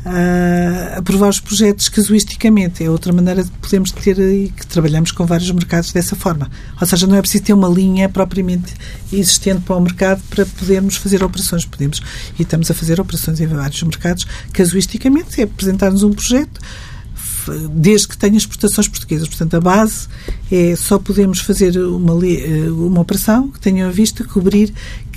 uh, 0.06 0.98
aprovar 0.98 1.28
os 1.28 1.40
projetos 1.40 1.88
casuisticamente. 1.88 2.82
É 2.84 2.90
outra 2.90 3.12
maneira 3.12 3.42
de 3.42 3.50
podermos 3.50 3.90
ter 3.90 4.18
e 4.18 4.48
que 4.48 4.66
trabalhamos 4.66 5.10
com 5.10 5.26
vários 5.26 5.50
mercados 5.50 5.92
dessa 5.92 6.14
forma. 6.14 6.50
Ou 6.80 6.86
seja, 6.86 7.06
não 7.06 7.16
é 7.16 7.20
preciso 7.20 7.44
ter 7.44 7.52
uma 7.52 7.68
linha 7.68 8.08
propriamente 8.08 8.74
existente 9.12 9.62
para 9.62 9.76
o 9.76 9.80
mercado 9.80 10.22
para 10.30 10.46
podermos 10.46 10.96
fazer 10.96 11.22
operações. 11.22 11.64
Podemos 11.64 12.00
e 12.38 12.42
estamos 12.42 12.70
a 12.70 12.74
fazer 12.74 13.00
operações 13.00 13.40
em 13.40 13.46
vários 13.46 13.82
mercados 13.82 14.26
casuisticamente. 14.52 15.40
É 15.40 15.44
apresentar-nos 15.44 16.02
um 16.02 16.12
projeto 16.12 16.60
desde 17.70 18.08
que 18.08 18.16
tenha 18.16 18.36
exportações 18.36 18.88
portuguesas. 18.88 19.28
Portanto, 19.28 19.54
a 19.54 19.60
base 19.60 20.08
é 20.50 20.74
só 20.76 20.98
podemos 20.98 21.40
fazer 21.40 21.78
uma, 21.78 22.14
eh, 22.26 22.70
uma 22.70 23.00
operação 23.00 23.48
que 23.48 23.60
tenha 23.60 23.86
a 23.86 23.90
vista 23.90 24.24
cobrir 24.24 24.72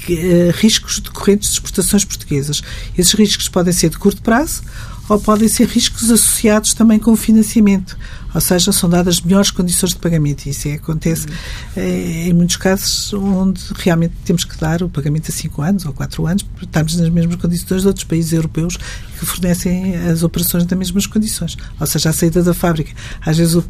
uh, 0.07 0.51
riscos 0.55 0.99
decorrentes 0.99 1.49
de 1.49 1.55
exportações 1.55 2.05
portuguesas. 2.05 2.61
Esses 2.97 3.13
riscos 3.13 3.47
podem 3.47 3.73
ser 3.73 3.89
de 3.89 3.97
curto 3.97 4.21
prazo 4.21 4.61
ou 5.07 5.19
podem 5.19 5.47
ser 5.47 5.67
riscos 5.67 6.11
associados 6.11 6.73
também 6.73 6.99
com 6.99 7.11
o 7.11 7.15
financiamento. 7.15 7.97
Ou 8.33 8.41
seja, 8.41 8.71
são 8.71 8.89
dadas 8.89 9.21
melhores 9.21 9.51
condições 9.51 9.91
de 9.91 9.97
pagamento. 9.97 10.45
E 10.45 10.49
isso 10.49 10.67
é, 10.67 10.73
acontece 10.73 11.27
é, 11.75 12.27
em 12.27 12.33
muitos 12.33 12.57
casos 12.57 13.13
onde 13.13 13.61
realmente 13.75 14.13
temos 14.23 14.43
que 14.43 14.57
dar 14.57 14.83
o 14.83 14.89
pagamento 14.89 15.29
a 15.29 15.33
5 15.33 15.61
anos 15.61 15.85
ou 15.85 15.93
4 15.93 16.27
anos, 16.27 16.43
porque 16.43 16.65
estamos 16.65 16.95
nas 16.95 17.09
mesmas 17.09 17.35
condições 17.35 17.81
de 17.81 17.87
outros 17.87 18.05
países 18.05 18.33
europeus 18.33 18.77
que 19.19 19.25
fornecem 19.25 19.95
as 19.95 20.23
operações 20.23 20.65
nas 20.65 20.77
mesmas 20.77 21.05
condições. 21.05 21.57
Ou 21.79 21.87
seja, 21.87 22.09
a 22.09 22.13
saída 22.13 22.43
da 22.43 22.53
fábrica. 22.53 22.91
Às 23.25 23.37
vezes 23.37 23.55
o, 23.55 23.63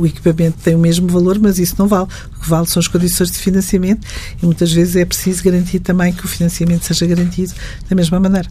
o 0.00 0.06
equipamento 0.06 0.58
tem 0.62 0.74
o 0.74 0.78
mesmo 0.78 1.08
valor, 1.08 1.38
mas 1.38 1.58
isso 1.58 1.74
não 1.78 1.86
vale. 1.86 2.08
O 2.36 2.40
que 2.40 2.48
vale 2.48 2.66
são 2.66 2.80
as 2.80 2.88
condições 2.88 3.30
de 3.30 3.38
financiamento 3.38 4.06
e 4.42 4.46
muitas 4.46 4.72
vezes 4.72 4.96
é 4.96 5.04
preciso 5.04 5.42
garantir 5.42 5.80
também 5.80 6.12
que 6.12 6.24
o 6.24 6.28
financiamento 6.28 6.84
seja 6.84 7.06
garantido 7.06 7.52
da 7.88 7.94
mesma 7.94 8.18
maneira. 8.18 8.48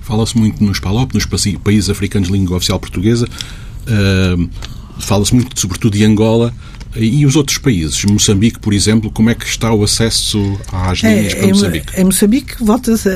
Fala-se 0.00 0.36
muito 0.38 0.64
nos 0.64 0.80
PALOP, 0.80 1.14
nos 1.14 1.26
países 1.26 1.90
africanos 1.90 2.28
de 2.28 2.34
língua 2.34 2.56
oficial 2.56 2.80
portuguesa. 2.80 3.28
Fala-se 5.00 5.34
muito, 5.34 5.58
sobretudo, 5.58 5.96
de 5.96 6.04
Angola. 6.04 6.52
E 6.96 7.26
os 7.26 7.36
outros 7.36 7.58
países? 7.58 8.02
Moçambique, 8.06 8.58
por 8.58 8.72
exemplo, 8.72 9.10
como 9.10 9.28
é 9.28 9.34
que 9.34 9.44
está 9.44 9.72
o 9.72 9.84
acesso 9.84 10.58
às 10.72 10.98
linhas 11.00 11.34
é, 11.34 11.36
para 11.36 11.48
Moçambique? 11.48 12.00
Em 12.00 12.04
Moçambique 12.04 12.54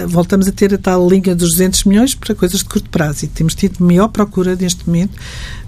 voltamos 0.07 0.47
a 0.47 0.52
ter 0.52 0.75
a 0.75 0.79
tal 0.79 1.09
linha 1.09 1.35
dos 1.35 1.52
200 1.52 1.85
milhões 1.85 2.14
para 2.14 2.35
coisas 2.35 2.59
de 2.59 2.67
curto 2.67 2.91
prazo 2.91 3.25
e 3.25 3.29
temos 3.29 3.55
tido 3.55 3.83
maior 3.83 4.09
procura 4.09 4.55
neste 4.55 4.87
momento, 4.87 5.19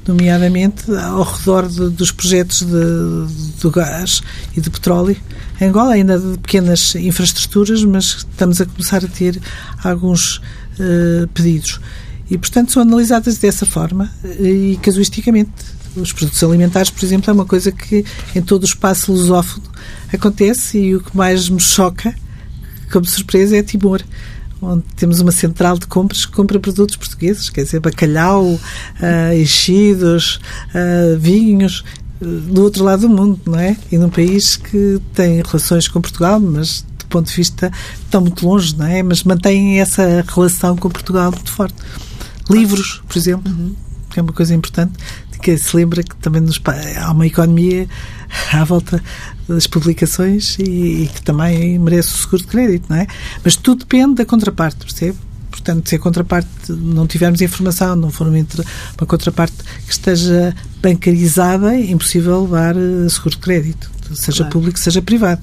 nomeadamente 0.06 0.84
ao 0.94 1.22
redor 1.22 1.66
de, 1.66 1.88
dos 1.88 2.12
projetos 2.12 2.62
de, 2.62 3.62
de 3.62 3.70
gás 3.70 4.22
e 4.54 4.60
de 4.60 4.68
petróleo. 4.68 5.16
Em 5.58 5.68
Angola 5.68 5.94
ainda 5.94 6.18
de 6.18 6.38
pequenas 6.38 6.94
infraestruturas, 6.94 7.82
mas 7.84 8.16
estamos 8.18 8.60
a 8.60 8.66
começar 8.66 9.02
a 9.02 9.08
ter 9.08 9.40
alguns 9.82 10.36
uh, 10.78 11.26
pedidos. 11.32 11.80
E, 12.30 12.38
portanto, 12.38 12.72
são 12.72 12.82
analisadas 12.82 13.38
dessa 13.38 13.66
forma 13.66 14.10
e 14.40 14.78
casuisticamente. 14.82 15.50
Os 15.96 16.12
produtos 16.12 16.42
alimentares, 16.42 16.90
por 16.90 17.04
exemplo, 17.04 17.30
é 17.30 17.32
uma 17.32 17.44
coisa 17.44 17.70
que 17.70 18.04
em 18.34 18.42
todo 18.42 18.62
o 18.62 18.66
espaço 18.66 19.12
lusófono 19.12 19.66
acontece 20.12 20.78
e 20.78 20.96
o 20.96 21.00
que 21.00 21.16
mais 21.16 21.48
me 21.48 21.60
choca, 21.60 22.14
como 22.90 23.04
surpresa, 23.04 23.56
é 23.56 23.62
Timor 23.62 24.02
onde 24.60 24.84
temos 24.96 25.20
uma 25.20 25.32
central 25.32 25.78
de 25.78 25.86
compras 25.86 26.24
que 26.24 26.32
compra 26.32 26.58
produtos 26.58 26.96
portugueses, 26.96 27.50
quer 27.50 27.64
dizer, 27.64 27.80
bacalhau, 27.80 28.44
uh, 28.44 28.60
enchidos, 29.38 30.40
uh, 30.70 31.18
vinhos, 31.18 31.84
do 32.20 32.62
outro 32.62 32.84
lado 32.84 33.00
do 33.00 33.08
mundo, 33.08 33.40
não 33.46 33.58
é? 33.58 33.76
E 33.92 33.98
num 33.98 34.08
país 34.08 34.56
que 34.56 35.00
tem 35.12 35.42
relações 35.42 35.88
com 35.88 36.00
Portugal, 36.00 36.40
mas 36.40 36.84
do 36.98 37.06
ponto 37.06 37.28
de 37.28 37.36
vista 37.36 37.70
estão 38.02 38.20
muito 38.20 38.46
longe, 38.46 38.74
não 38.76 38.86
é? 38.86 39.02
Mas 39.02 39.24
mantém 39.24 39.80
essa 39.80 40.24
relação 40.26 40.76
com 40.76 40.88
Portugal 40.88 41.30
muito 41.30 41.50
forte. 41.50 41.74
Livros, 42.50 43.02
por 43.08 43.16
exemplo, 43.16 43.50
uhum. 43.50 43.74
que 44.10 44.20
é 44.20 44.22
uma 44.22 44.32
coisa 44.32 44.54
importante, 44.54 44.92
que 45.44 45.58
se 45.58 45.76
lembra 45.76 46.02
que 46.02 46.16
também 46.16 46.40
nos, 46.40 46.60
há 46.98 47.12
uma 47.12 47.26
economia 47.26 47.86
à 48.52 48.64
volta 48.64 49.02
das 49.46 49.66
publicações 49.66 50.58
e, 50.58 51.02
e, 51.02 51.10
que 51.12 51.22
também 51.22 51.78
merece 51.78 52.14
o 52.14 52.16
seguro 52.16 52.42
de 52.42 52.48
crédito, 52.48 52.86
não 52.88 52.96
é? 52.96 53.06
Mas 53.44 53.54
tudo 53.54 53.80
depende 53.80 54.14
da 54.14 54.24
contraparte, 54.24 54.78
percebe? 54.78 55.18
Portanto, 55.50 55.88
se 55.88 55.94
a 55.94 55.98
contraparte 55.98 56.72
não 56.72 57.06
tivermos 57.06 57.40
informação, 57.40 57.94
não 57.94 58.10
for 58.10 58.26
uma, 58.26 58.44
contraparte 59.06 59.54
que 59.86 59.92
esteja 59.92 60.54
bancarizada, 60.82 61.74
é 61.74 61.90
impossível 61.90 62.42
levar 62.42 62.74
eh, 62.74 63.08
seguro 63.08 63.30
de 63.30 63.38
crédito, 63.38 63.90
seja 64.14 64.38
claro. 64.38 64.52
público, 64.52 64.78
seja 64.78 65.00
privado. 65.00 65.40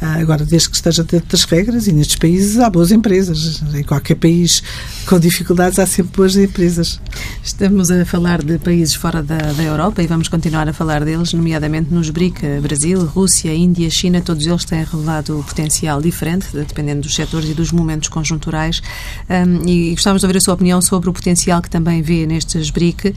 Ah, 0.00 0.20
agora, 0.20 0.44
desde 0.44 0.70
que 0.70 0.76
esteja 0.76 1.02
dentro 1.02 1.28
das 1.28 1.44
regras, 1.44 1.88
e 1.88 1.92
nestes 1.92 2.16
países 2.16 2.58
há 2.58 2.70
boas 2.70 2.92
empresas. 2.92 3.62
Em 3.74 3.82
qualquer 3.82 4.14
país 4.14 4.62
com 5.08 5.18
dificuldades 5.18 5.78
há 5.78 5.86
sempre 5.86 6.16
boas 6.16 6.36
empresas. 6.36 7.00
Estamos 7.42 7.90
a 7.90 8.04
falar 8.04 8.42
de 8.42 8.58
países 8.58 8.94
fora 8.94 9.22
da, 9.22 9.38
da 9.38 9.62
Europa 9.62 10.02
e 10.02 10.06
vamos 10.06 10.28
continuar 10.28 10.68
a 10.68 10.72
falar 10.72 11.02
deles, 11.02 11.32
nomeadamente 11.32 11.92
nos 11.92 12.10
BRIC, 12.10 12.60
Brasil, 12.60 13.04
Rússia, 13.06 13.54
Índia, 13.54 13.88
China, 13.90 14.20
todos 14.20 14.46
eles 14.46 14.64
têm 14.66 14.84
revelado 14.84 15.42
potencial 15.48 16.02
diferente, 16.02 16.48
dependendo 16.52 17.00
dos 17.00 17.14
setores 17.14 17.48
e 17.48 17.54
dos 17.54 17.72
momentos 17.72 18.08
conjunturais. 18.08 18.82
Um, 19.30 19.66
e 19.66 19.90
gostávamos 19.92 20.20
de 20.20 20.26
ouvir 20.26 20.36
a 20.36 20.40
sua 20.42 20.54
opinião 20.54 20.82
sobre 20.82 21.08
o 21.08 21.12
potencial 21.12 21.62
que 21.62 21.70
também 21.70 22.02
vê 22.02 22.26
nestes 22.26 22.70
BRIC, 22.70 23.14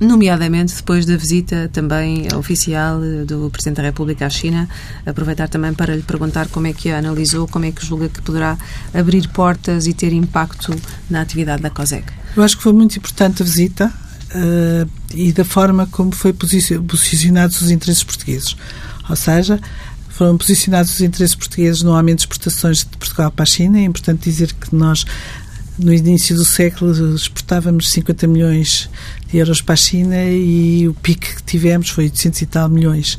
um, 0.00 0.06
nomeadamente 0.06 0.76
depois 0.76 1.04
da 1.04 1.16
visita 1.16 1.68
também 1.72 2.28
oficial 2.36 3.00
do 3.26 3.50
Presidente 3.50 3.78
da 3.78 3.82
República 3.82 4.26
à 4.26 4.30
China. 4.30 4.68
Aproveitar 5.04 5.48
também 5.48 5.74
para 5.74 5.94
lhe 5.94 6.02
perguntar 6.06 6.48
como 6.48 6.66
é 6.66 6.72
que 6.72 6.90
a 6.90 6.98
analisou, 6.98 7.46
como 7.48 7.64
é 7.64 7.72
que 7.72 7.84
julga 7.84 8.08
que 8.08 8.22
poderá 8.22 8.56
abrir 8.94 9.28
portas 9.28 9.86
e 9.86 9.92
ter 9.92 10.12
impacto 10.12 10.74
na 11.10 11.20
atividade 11.20 11.62
da 11.62 11.70
COSEC. 11.70 12.04
Eu 12.36 12.42
acho 12.42 12.56
que 12.56 12.62
foi 12.62 12.72
muito 12.72 12.96
importante 12.96 13.42
a 13.42 13.44
visita 13.44 13.92
uh, 14.34 14.90
e 15.14 15.32
da 15.32 15.44
forma 15.44 15.86
como 15.86 16.14
foi 16.14 16.32
posicionados 16.32 17.60
os 17.60 17.70
interesses 17.70 18.02
portugueses. 18.02 18.56
Ou 19.08 19.16
seja, 19.16 19.60
foram 20.16 20.36
posicionados 20.38 20.94
os 20.94 21.00
interesses 21.00 21.34
portugueses 21.34 21.82
no 21.82 21.94
aumento 21.94 22.18
de 22.18 22.22
exportações 22.22 22.78
de 22.78 22.96
Portugal 22.96 23.30
para 23.30 23.42
a 23.42 23.46
China. 23.46 23.78
É 23.78 23.82
importante 23.82 24.24
dizer 24.24 24.52
que 24.52 24.74
nós, 24.74 25.04
no 25.78 25.92
início 25.92 26.34
do 26.34 26.44
século, 26.44 27.14
exportávamos 27.14 27.90
50 27.90 28.26
milhões 28.26 28.88
de 29.28 29.36
euros 29.36 29.60
para 29.60 29.74
a 29.74 29.76
China 29.76 30.16
e 30.24 30.88
o 30.88 30.94
pico 30.94 31.20
que 31.20 31.42
tivemos 31.42 31.90
foi 31.90 32.04
800 32.04 32.42
e 32.42 32.46
tal 32.46 32.68
milhões. 32.68 33.18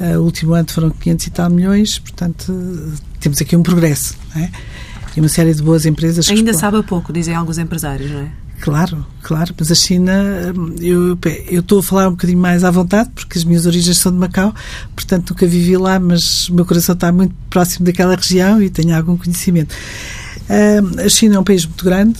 Uh, 0.00 0.18
o 0.18 0.24
último 0.24 0.54
ano 0.54 0.68
foram 0.70 0.90
500 0.90 1.26
e 1.26 1.30
tal 1.30 1.50
milhões, 1.50 1.98
portanto, 1.98 2.52
temos 3.20 3.40
aqui 3.40 3.56
um 3.56 3.62
progresso. 3.62 4.16
Não 4.34 4.42
é? 4.42 4.50
E 5.16 5.20
uma 5.20 5.28
série 5.28 5.54
de 5.54 5.62
boas 5.62 5.86
empresas. 5.86 6.28
Ainda 6.28 6.52
que... 6.52 6.58
sabe 6.58 6.78
a 6.78 6.82
pouco, 6.82 7.12
dizem 7.12 7.34
alguns 7.34 7.58
empresários, 7.58 8.10
não 8.10 8.20
é? 8.20 8.32
Claro, 8.60 9.04
claro, 9.22 9.54
mas 9.58 9.70
a 9.70 9.74
China, 9.74 10.12
eu, 10.80 11.18
eu 11.50 11.60
estou 11.60 11.80
a 11.80 11.82
falar 11.82 12.08
um 12.08 12.12
bocadinho 12.12 12.38
mais 12.38 12.64
à 12.64 12.70
vontade, 12.70 13.10
porque 13.14 13.36
as 13.36 13.44
minhas 13.44 13.66
origens 13.66 13.98
são 13.98 14.10
de 14.10 14.16
Macau, 14.16 14.54
portanto 14.94 15.30
nunca 15.30 15.46
vivi 15.46 15.76
lá, 15.76 15.98
mas 15.98 16.48
o 16.48 16.54
meu 16.54 16.64
coração 16.64 16.94
está 16.94 17.12
muito 17.12 17.34
próximo 17.50 17.84
daquela 17.84 18.16
região 18.16 18.62
e 18.62 18.70
tenho 18.70 18.96
algum 18.96 19.16
conhecimento. 19.16 19.74
A 21.04 21.08
China 21.08 21.36
é 21.36 21.38
um 21.38 21.44
país 21.44 21.66
muito 21.66 21.84
grande, 21.84 22.18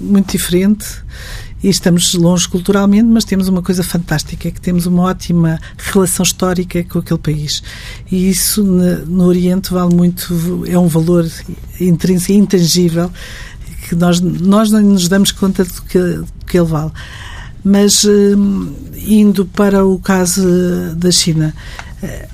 muito 0.00 0.30
diferente 0.30 0.86
e 1.62 1.68
estamos 1.68 2.14
longe 2.14 2.48
culturalmente, 2.48 3.08
mas 3.08 3.24
temos 3.24 3.48
uma 3.48 3.62
coisa 3.62 3.82
fantástica, 3.82 4.48
é 4.48 4.50
que 4.50 4.60
temos 4.60 4.86
uma 4.86 5.02
ótima 5.02 5.58
relação 5.78 6.22
histórica 6.22 6.84
com 6.84 6.98
aquele 6.98 7.18
país. 7.18 7.62
E 8.10 8.28
isso 8.28 8.62
no 8.62 9.24
Oriente 9.24 9.72
vale 9.72 9.94
muito, 9.94 10.64
é 10.66 10.78
um 10.78 10.88
valor 10.88 11.28
intrínseco, 11.80 12.32
intangível, 12.32 13.10
que 13.88 13.94
nós, 13.94 14.20
nós 14.20 14.70
não 14.70 14.82
nos 14.82 15.08
damos 15.08 15.32
conta 15.32 15.64
do 15.64 15.82
que, 15.82 15.98
do 15.98 16.26
que 16.46 16.58
ele 16.58 16.66
vale. 16.66 16.92
Mas 17.64 18.04
hum, 18.04 18.72
indo 18.96 19.46
para 19.46 19.84
o 19.84 19.98
caso 19.98 20.46
da 20.96 21.10
China, 21.10 21.54
eh, 22.02 22.28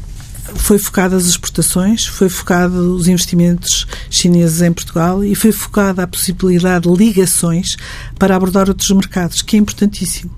foi 0.57 0.79
focada 0.79 1.17
as 1.17 1.27
exportações, 1.27 2.07
foi 2.07 2.29
focado 2.29 2.95
os 2.95 3.09
investimentos 3.09 3.87
chineses 4.11 4.63
em 4.63 4.73
Portugal 4.73 5.25
e 5.25 5.35
foi 5.35 5.53
focada 5.53 6.03
a 6.03 6.07
possibilidade 6.07 6.89
de 6.89 6.97
ligações 6.97 7.77
para 8.19 8.37
abordar 8.37 8.69
outros 8.69 8.91
mercados, 8.91 9.43
que 9.43 9.57
é 9.57 9.59
importantíssimo. 9.59 10.31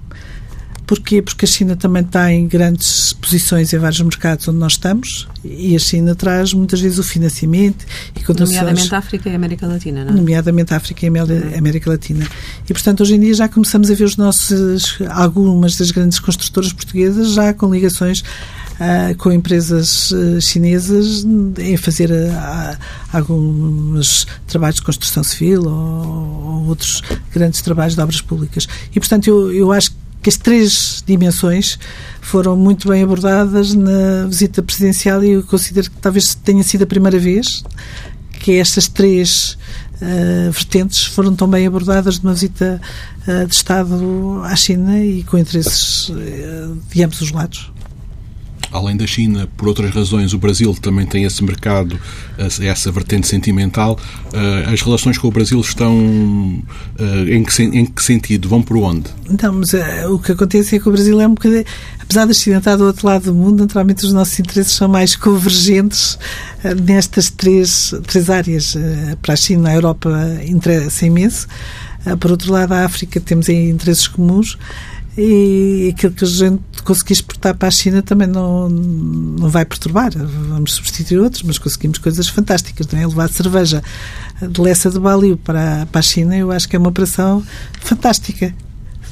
Porquê? 0.86 1.22
Porque 1.22 1.46
a 1.46 1.48
China 1.48 1.76
também 1.76 2.04
tem 2.04 2.46
grandes 2.46 3.14
posições 3.14 3.72
em 3.72 3.78
vários 3.78 4.00
mercados 4.02 4.46
onde 4.48 4.58
nós 4.58 4.72
estamos 4.72 5.26
e 5.42 5.74
a 5.74 5.78
China 5.78 6.14
traz 6.14 6.52
muitas 6.52 6.78
vezes 6.80 6.98
o 6.98 7.02
financiamento 7.02 7.86
e 8.14 8.22
condições... 8.22 8.50
Nomeadamente 8.50 8.94
África 8.94 9.30
e 9.30 9.34
América 9.34 9.66
Latina, 9.66 10.04
não 10.04 10.12
é? 10.12 10.14
Nomeadamente 10.14 10.74
África 10.74 11.06
e 11.06 11.08
América 11.56 11.90
Latina. 11.90 12.28
E, 12.68 12.72
portanto, 12.72 13.00
hoje 13.00 13.14
em 13.14 13.20
dia 13.20 13.32
já 13.32 13.48
começamos 13.48 13.90
a 13.90 13.94
ver 13.94 14.04
os 14.04 14.18
nossos, 14.18 14.98
algumas 15.08 15.76
das 15.76 15.90
grandes 15.90 16.18
construtoras 16.18 16.72
portuguesas 16.72 17.32
já 17.32 17.54
com 17.54 17.72
ligações 17.72 18.22
uh, 18.74 19.16
com 19.16 19.32
empresas 19.32 20.10
uh, 20.10 20.40
chinesas 20.40 21.26
em 21.58 21.76
fazer 21.76 22.10
uh, 22.10 22.78
alguns 23.12 24.26
trabalhos 24.46 24.76
de 24.76 24.82
construção 24.82 25.22
civil 25.22 25.64
ou, 25.64 25.72
ou, 25.72 26.68
outros 26.68 27.02
grandes 27.32 27.60
trabalhos 27.62 27.94
de 27.94 28.00
obras 28.00 28.20
públicas. 28.20 28.66
E, 28.94 29.00
portanto, 29.00 29.28
eu, 29.28 29.52
eu 29.52 29.72
acho 29.72 29.92
que 30.22 30.30
as 30.30 30.36
três 30.36 31.04
dimensões 31.06 31.78
foram 32.22 32.56
muito 32.56 32.88
bem 32.88 33.02
abordadas 33.02 33.74
na 33.74 34.26
visita 34.26 34.62
presidencial 34.62 35.22
e 35.22 35.32
eu 35.32 35.42
considero 35.42 35.90
que 35.90 35.98
talvez 35.98 36.34
tenha 36.34 36.62
sido 36.62 36.82
a 36.82 36.86
primeira 36.86 37.18
vez 37.18 37.62
que 38.40 38.52
estas 38.52 38.88
três 38.88 39.58
uh, 40.00 40.50
vertentes 40.50 41.04
foram 41.04 41.34
tão 41.34 41.48
bem 41.48 41.66
abordadas 41.66 42.20
numa 42.20 42.32
visita 42.32 42.80
uh, 43.28 43.46
de 43.46 43.54
Estado 43.54 44.40
à 44.44 44.56
China 44.56 44.98
e 44.98 45.22
com 45.24 45.36
interesses 45.36 46.08
uh, 46.08 46.78
de 46.90 47.02
ambos 47.02 47.20
os 47.20 47.30
lados 47.30 47.73
além 48.74 48.96
da 48.96 49.06
China, 49.06 49.48
por 49.56 49.68
outras 49.68 49.94
razões, 49.94 50.34
o 50.34 50.38
Brasil 50.38 50.76
também 50.80 51.06
tem 51.06 51.22
esse 51.24 51.42
mercado, 51.44 51.98
essa 52.36 52.90
vertente 52.90 53.28
sentimental. 53.28 53.96
Eh, 54.32 54.72
as 54.72 54.82
relações 54.82 55.16
com 55.16 55.28
o 55.28 55.30
Brasil 55.30 55.60
estão 55.60 56.60
eh, 56.98 57.36
em 57.36 57.44
que, 57.44 57.62
em 57.62 57.86
que 57.86 58.02
sentido? 58.02 58.48
Vão 58.48 58.60
por 58.60 58.76
onde? 58.78 59.04
Então, 59.30 59.52
mas 59.52 59.72
uh, 59.74 60.12
o 60.12 60.18
que 60.18 60.32
acontece 60.32 60.74
é 60.74 60.80
que 60.80 60.88
o 60.88 60.92
Brasil 60.92 61.20
é 61.20 61.26
um 61.26 61.34
bocadinho, 61.34 61.64
apesar 62.00 62.26
da 62.26 62.34
China 62.34 62.58
estar 62.58 62.74
do 62.74 62.84
outro 62.84 63.06
lado 63.06 63.26
do 63.26 63.34
mundo, 63.34 63.62
naturalmente 63.62 64.04
os 64.04 64.12
nossos 64.12 64.40
interesses 64.40 64.72
são 64.72 64.88
mais 64.88 65.14
convergentes 65.14 66.18
nestas 66.82 67.30
três, 67.30 67.94
três 68.08 68.28
áreas. 68.28 68.76
Para 69.22 69.34
a 69.34 69.36
China, 69.36 69.70
a 69.70 69.74
Europa 69.74 70.10
interessa 70.44 71.06
imenso. 71.06 71.46
por 72.18 72.32
outro 72.32 72.52
lado, 72.52 72.72
a 72.72 72.84
África 72.84 73.20
temos 73.20 73.48
interesses 73.48 74.08
comuns 74.08 74.58
e 75.16 75.92
aquilo 75.94 76.12
que 76.12 76.24
a 76.24 76.28
gente 76.28 76.60
conseguir 76.84 77.14
exportar 77.14 77.54
para 77.56 77.68
a 77.68 77.70
China 77.70 78.02
também 78.02 78.28
não, 78.28 78.68
não 78.68 79.48
vai 79.48 79.64
perturbar. 79.64 80.12
Vamos 80.14 80.74
substituir 80.74 81.18
outros, 81.18 81.42
mas 81.42 81.58
conseguimos 81.58 81.98
coisas 81.98 82.28
fantásticas. 82.28 82.86
Não 82.88 83.00
é? 83.00 83.06
Levar 83.06 83.28
cerveja 83.28 83.82
de 84.40 84.60
Lessa 84.60 84.90
de 84.90 84.98
Baliu 84.98 85.36
para, 85.36 85.86
para 85.86 85.98
a 85.98 86.02
China, 86.02 86.36
eu 86.36 86.50
acho 86.50 86.68
que 86.68 86.76
é 86.76 86.78
uma 86.78 86.88
operação 86.88 87.42
fantástica. 87.80 88.54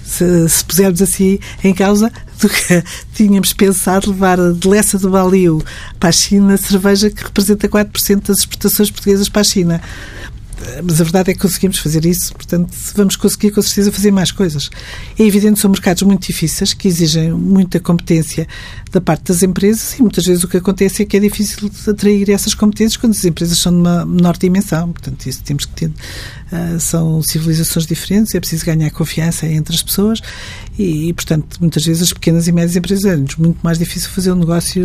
Se, 0.05 0.49
se 0.49 0.64
pusermos 0.64 1.00
assim 1.00 1.38
em 1.64 1.73
causa 1.73 2.12
do 2.38 2.49
que 2.49 2.85
tínhamos 3.14 3.52
pensado 3.52 4.11
levar 4.11 4.37
de 4.52 4.69
Lessa 4.69 4.99
de 4.99 5.09
Baliu 5.09 5.62
para 5.99 6.11
a 6.11 6.12
China 6.12 6.57
cerveja 6.57 7.09
que 7.09 7.25
representa 7.25 7.69
4% 7.69 8.26
das 8.26 8.38
exportações 8.38 8.91
portuguesas 8.91 9.29
para 9.29 9.41
a 9.41 9.45
China 9.45 9.81
mas 10.85 11.00
a 11.00 11.04
verdade 11.04 11.31
é 11.31 11.35
que 11.35 11.40
conseguimos 11.40 11.78
fazer 11.78 12.04
isso, 12.04 12.33
portanto, 12.35 12.73
vamos 12.95 13.16
conseguir 13.16 13.50
com 13.50 13.62
certeza 13.62 13.92
fazer 13.92 14.11
mais 14.11 14.31
coisas. 14.31 14.71
É 15.19 15.23
evidente 15.23 15.54
que 15.54 15.61
são 15.61 15.71
mercados 15.71 16.02
muito 16.02 16.26
difíceis, 16.26 16.73
que 16.73 16.88
exigem 16.88 17.33
muita 17.33 17.81
competência 17.81 18.47
da 18.90 19.00
parte 19.00 19.25
das 19.25 19.42
empresas 19.42 19.99
e 19.99 20.02
muitas 20.02 20.25
vezes 20.25 20.45
o 20.45 20.49
que 20.49 20.57
acontece 20.57 21.02
é 21.02 21.07
que 21.07 21.16
é 21.16 21.21
difícil 21.21 21.71
atrair 21.88 22.31
essas 22.31 22.54
competências 22.54 22.97
quando 22.97 23.12
as 23.12 23.25
empresas 23.25 23.58
são 23.58 23.73
de 23.73 23.78
uma 23.78 24.04
menor 24.04 24.37
dimensão. 24.37 24.93
Portanto, 24.93 25.26
isso 25.26 25.43
temos 25.43 25.65
que 25.65 25.73
ter. 25.73 25.89
Uh, 25.89 26.78
são 26.78 27.23
civilizações 27.23 27.87
diferentes, 27.87 28.34
é 28.34 28.41
preciso 28.41 28.67
ganhar 28.67 28.91
confiança 28.91 29.47
entre 29.47 29.75
as 29.75 29.82
pessoas 29.82 30.21
e, 30.78 31.08
e, 31.08 31.13
portanto, 31.13 31.58
muitas 31.61 31.85
vezes 31.85 32.02
as 32.02 32.13
pequenas 32.13 32.49
e 32.49 32.52
médias 32.52 32.76
empresas 32.76 33.04
é 33.04 33.17
muito 33.17 33.58
mais 33.63 33.78
difícil 33.78 34.08
fazer 34.11 34.32
um 34.32 34.37
negócio, 34.37 34.82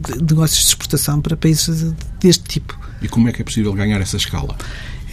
de, 0.00 0.22
negócios 0.22 0.60
de 0.60 0.66
exportação 0.66 1.20
para 1.20 1.36
países 1.36 1.92
deste 2.20 2.44
tipo. 2.44 2.78
E 3.02 3.08
como 3.08 3.28
é 3.28 3.32
que 3.32 3.42
é 3.42 3.44
possível 3.44 3.72
ganhar 3.74 4.00
essa 4.00 4.16
escala? 4.16 4.56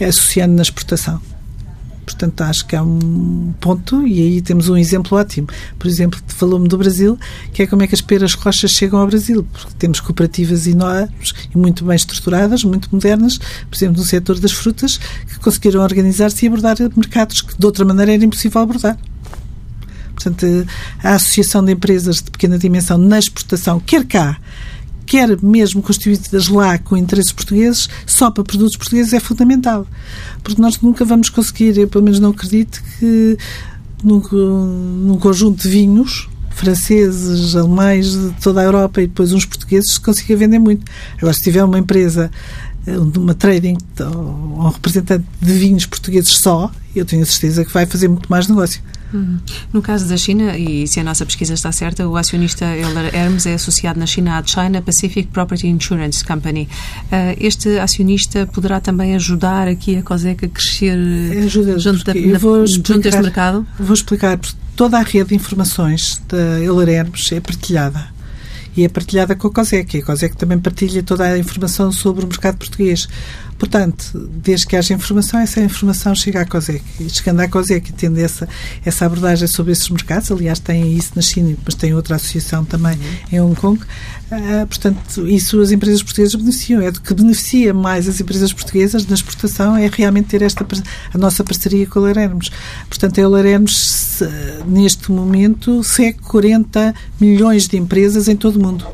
É 0.00 0.06
associando 0.06 0.54
na 0.54 0.62
exportação. 0.62 1.20
Portanto, 2.04 2.42
acho 2.42 2.66
que 2.66 2.76
é 2.76 2.82
um 2.82 3.54
ponto 3.60 4.06
e 4.06 4.20
aí 4.20 4.42
temos 4.42 4.68
um 4.68 4.76
exemplo 4.76 5.16
ótimo. 5.16 5.48
Por 5.78 5.86
exemplo, 5.86 6.20
falou-me 6.28 6.68
do 6.68 6.76
Brasil, 6.76 7.18
que 7.52 7.62
é 7.62 7.66
como 7.66 7.82
é 7.82 7.86
que 7.86 7.94
as 7.94 8.00
peras 8.00 8.34
rochas 8.34 8.70
chegam 8.70 9.00
ao 9.00 9.06
Brasil, 9.06 9.46
porque 9.50 9.72
temos 9.78 10.00
cooperativas 10.00 10.66
enormes 10.66 11.32
e 11.54 11.56
muito 11.56 11.84
bem 11.84 11.96
estruturadas, 11.96 12.62
muito 12.62 12.88
modernas, 12.92 13.38
por 13.38 13.76
exemplo, 13.76 13.98
no 13.98 14.04
setor 14.04 14.38
das 14.38 14.52
frutas, 14.52 14.98
que 14.98 15.38
conseguiram 15.38 15.82
organizar-se 15.82 16.44
e 16.44 16.48
abordar 16.48 16.76
mercados 16.94 17.40
que 17.40 17.58
de 17.58 17.66
outra 17.66 17.84
maneira 17.84 18.12
era 18.12 18.24
impossível 18.24 18.60
abordar. 18.60 18.98
Portanto, 20.14 20.46
a 21.02 21.14
associação 21.14 21.64
de 21.64 21.72
empresas 21.72 22.22
de 22.22 22.30
pequena 22.30 22.58
dimensão 22.58 22.96
na 22.96 23.18
exportação, 23.18 23.80
quer 23.80 24.04
cá, 24.04 24.38
quer 25.06 25.40
mesmo 25.42 25.82
constituídas 25.82 26.48
lá 26.48 26.78
com 26.78 26.96
interesses 26.96 27.32
portugueses, 27.32 27.88
só 28.06 28.30
para 28.30 28.44
produtos 28.44 28.76
portugueses 28.76 29.12
é 29.12 29.20
fundamental. 29.20 29.86
Porque 30.42 30.60
nós 30.60 30.80
nunca 30.80 31.04
vamos 31.04 31.28
conseguir, 31.28 31.76
eu 31.78 31.88
pelo 31.88 32.04
menos 32.04 32.18
não 32.18 32.30
acredito, 32.30 32.82
que 32.98 33.36
num, 34.02 34.20
num 34.20 35.18
conjunto 35.18 35.62
de 35.62 35.68
vinhos 35.68 36.28
franceses, 36.54 37.56
alemães, 37.56 38.12
de 38.12 38.30
toda 38.40 38.60
a 38.60 38.64
Europa 38.64 39.02
e 39.02 39.06
depois 39.06 39.32
uns 39.32 39.44
portugueses 39.44 39.94
se 39.94 40.00
consiga 40.00 40.36
vender 40.36 40.58
muito. 40.58 40.90
Agora, 41.18 41.34
se 41.34 41.42
tiver 41.42 41.64
uma 41.64 41.78
empresa, 41.78 42.30
eh, 42.86 42.98
uma 42.98 43.34
trading, 43.34 43.76
ou 44.00 44.66
um 44.66 44.68
representante 44.68 45.24
de 45.40 45.52
vinhos 45.52 45.86
portugueses 45.86 46.36
só, 46.38 46.70
eu 46.94 47.04
tenho 47.04 47.22
a 47.22 47.26
certeza 47.26 47.64
que 47.64 47.72
vai 47.72 47.86
fazer 47.86 48.08
muito 48.08 48.28
mais 48.28 48.48
negócio. 48.48 48.82
Uhum. 49.12 49.38
No 49.72 49.80
caso 49.80 50.08
da 50.08 50.16
China, 50.16 50.58
e 50.58 50.88
se 50.88 50.98
a 50.98 51.04
nossa 51.04 51.24
pesquisa 51.24 51.54
está 51.54 51.70
certa, 51.70 52.06
o 52.08 52.16
acionista 52.16 52.64
Euler 52.64 53.14
Hermes 53.14 53.46
é 53.46 53.54
associado 53.54 53.98
na 53.98 54.06
China 54.06 54.38
à 54.38 54.42
China 54.44 54.82
Pacific 54.82 55.28
Property 55.28 55.68
Insurance 55.68 56.24
Company. 56.24 56.68
Uh, 57.04 57.36
este 57.40 57.78
acionista 57.78 58.44
poderá 58.46 58.80
também 58.80 59.14
ajudar 59.14 59.68
aqui 59.68 59.96
a 59.96 60.02
COSEC 60.02 60.46
a 60.46 60.48
crescer 60.48 60.98
Ajuda, 61.44 61.78
junto, 61.78 62.04
da, 62.04 62.12
na, 62.12 62.38
vou 62.38 62.64
explicar, 62.64 62.94
junto 62.94 63.02
deste 63.04 63.22
mercado? 63.22 63.66
Vou 63.78 63.94
explicar. 63.94 64.40
Toda 64.74 64.98
a 64.98 65.02
rede 65.02 65.28
de 65.28 65.34
informações 65.36 66.20
da 66.28 66.60
Euler 66.60 66.88
Hermes 66.88 67.30
é 67.30 67.38
partilhada 67.38 68.12
e 68.76 68.84
é 68.84 68.88
partilhada 68.88 69.34
com 69.34 69.48
a 69.48 69.50
COSEC. 69.50 69.98
E 69.98 70.00
a 70.00 70.04
COSEC 70.04 70.36
também 70.36 70.58
partilha 70.58 71.02
toda 71.02 71.24
a 71.24 71.38
informação 71.38 71.92
sobre 71.92 72.24
o 72.24 72.28
mercado 72.28 72.56
português. 72.56 73.08
Portanto, 73.58 74.28
desde 74.42 74.66
que 74.66 74.76
haja 74.76 74.94
informação, 74.94 75.38
essa 75.40 75.60
informação 75.60 76.14
chega 76.14 76.40
à 76.40 76.44
COSEC. 76.44 76.82
E 77.00 77.08
chegando 77.08 77.40
à 77.40 77.48
COSEC 77.48 77.90
e 77.90 77.92
tendo 77.92 78.18
essa, 78.18 78.48
essa 78.84 79.06
abordagem 79.06 79.46
sobre 79.46 79.72
esses 79.72 79.88
mercados, 79.88 80.30
aliás, 80.30 80.58
tem 80.58 80.92
isso 80.96 81.12
na 81.14 81.22
China, 81.22 81.56
mas 81.64 81.74
tem 81.74 81.94
outra 81.94 82.16
associação 82.16 82.64
também 82.64 82.98
em 83.32 83.40
Hong 83.40 83.54
Kong, 83.54 83.80
uh, 83.80 84.66
portanto, 84.66 85.26
isso 85.28 85.60
as 85.60 85.70
empresas 85.70 86.02
portuguesas 86.02 86.34
beneficiam. 86.34 86.82
É 86.82 86.90
do 86.90 87.00
que 87.00 87.14
beneficia 87.14 87.72
mais 87.72 88.08
as 88.08 88.20
empresas 88.20 88.52
portuguesas 88.52 89.06
na 89.06 89.14
exportação 89.14 89.76
é 89.76 89.88
realmente 89.88 90.28
ter 90.28 90.42
esta 90.42 90.66
a 91.12 91.18
nossa 91.18 91.44
parceria 91.44 91.86
com 91.86 92.00
a 92.00 92.02
Leremos. 92.02 92.50
Portanto, 92.88 93.20
a 93.20 93.28
Leremos, 93.28 94.22
neste 94.66 95.12
momento, 95.12 95.84
segue 95.84 96.18
40 96.18 96.94
milhões 97.20 97.68
de 97.68 97.76
empresas 97.76 98.28
em 98.28 98.36
todo 98.36 98.56
o 98.56 98.62
mundo. 98.62 98.86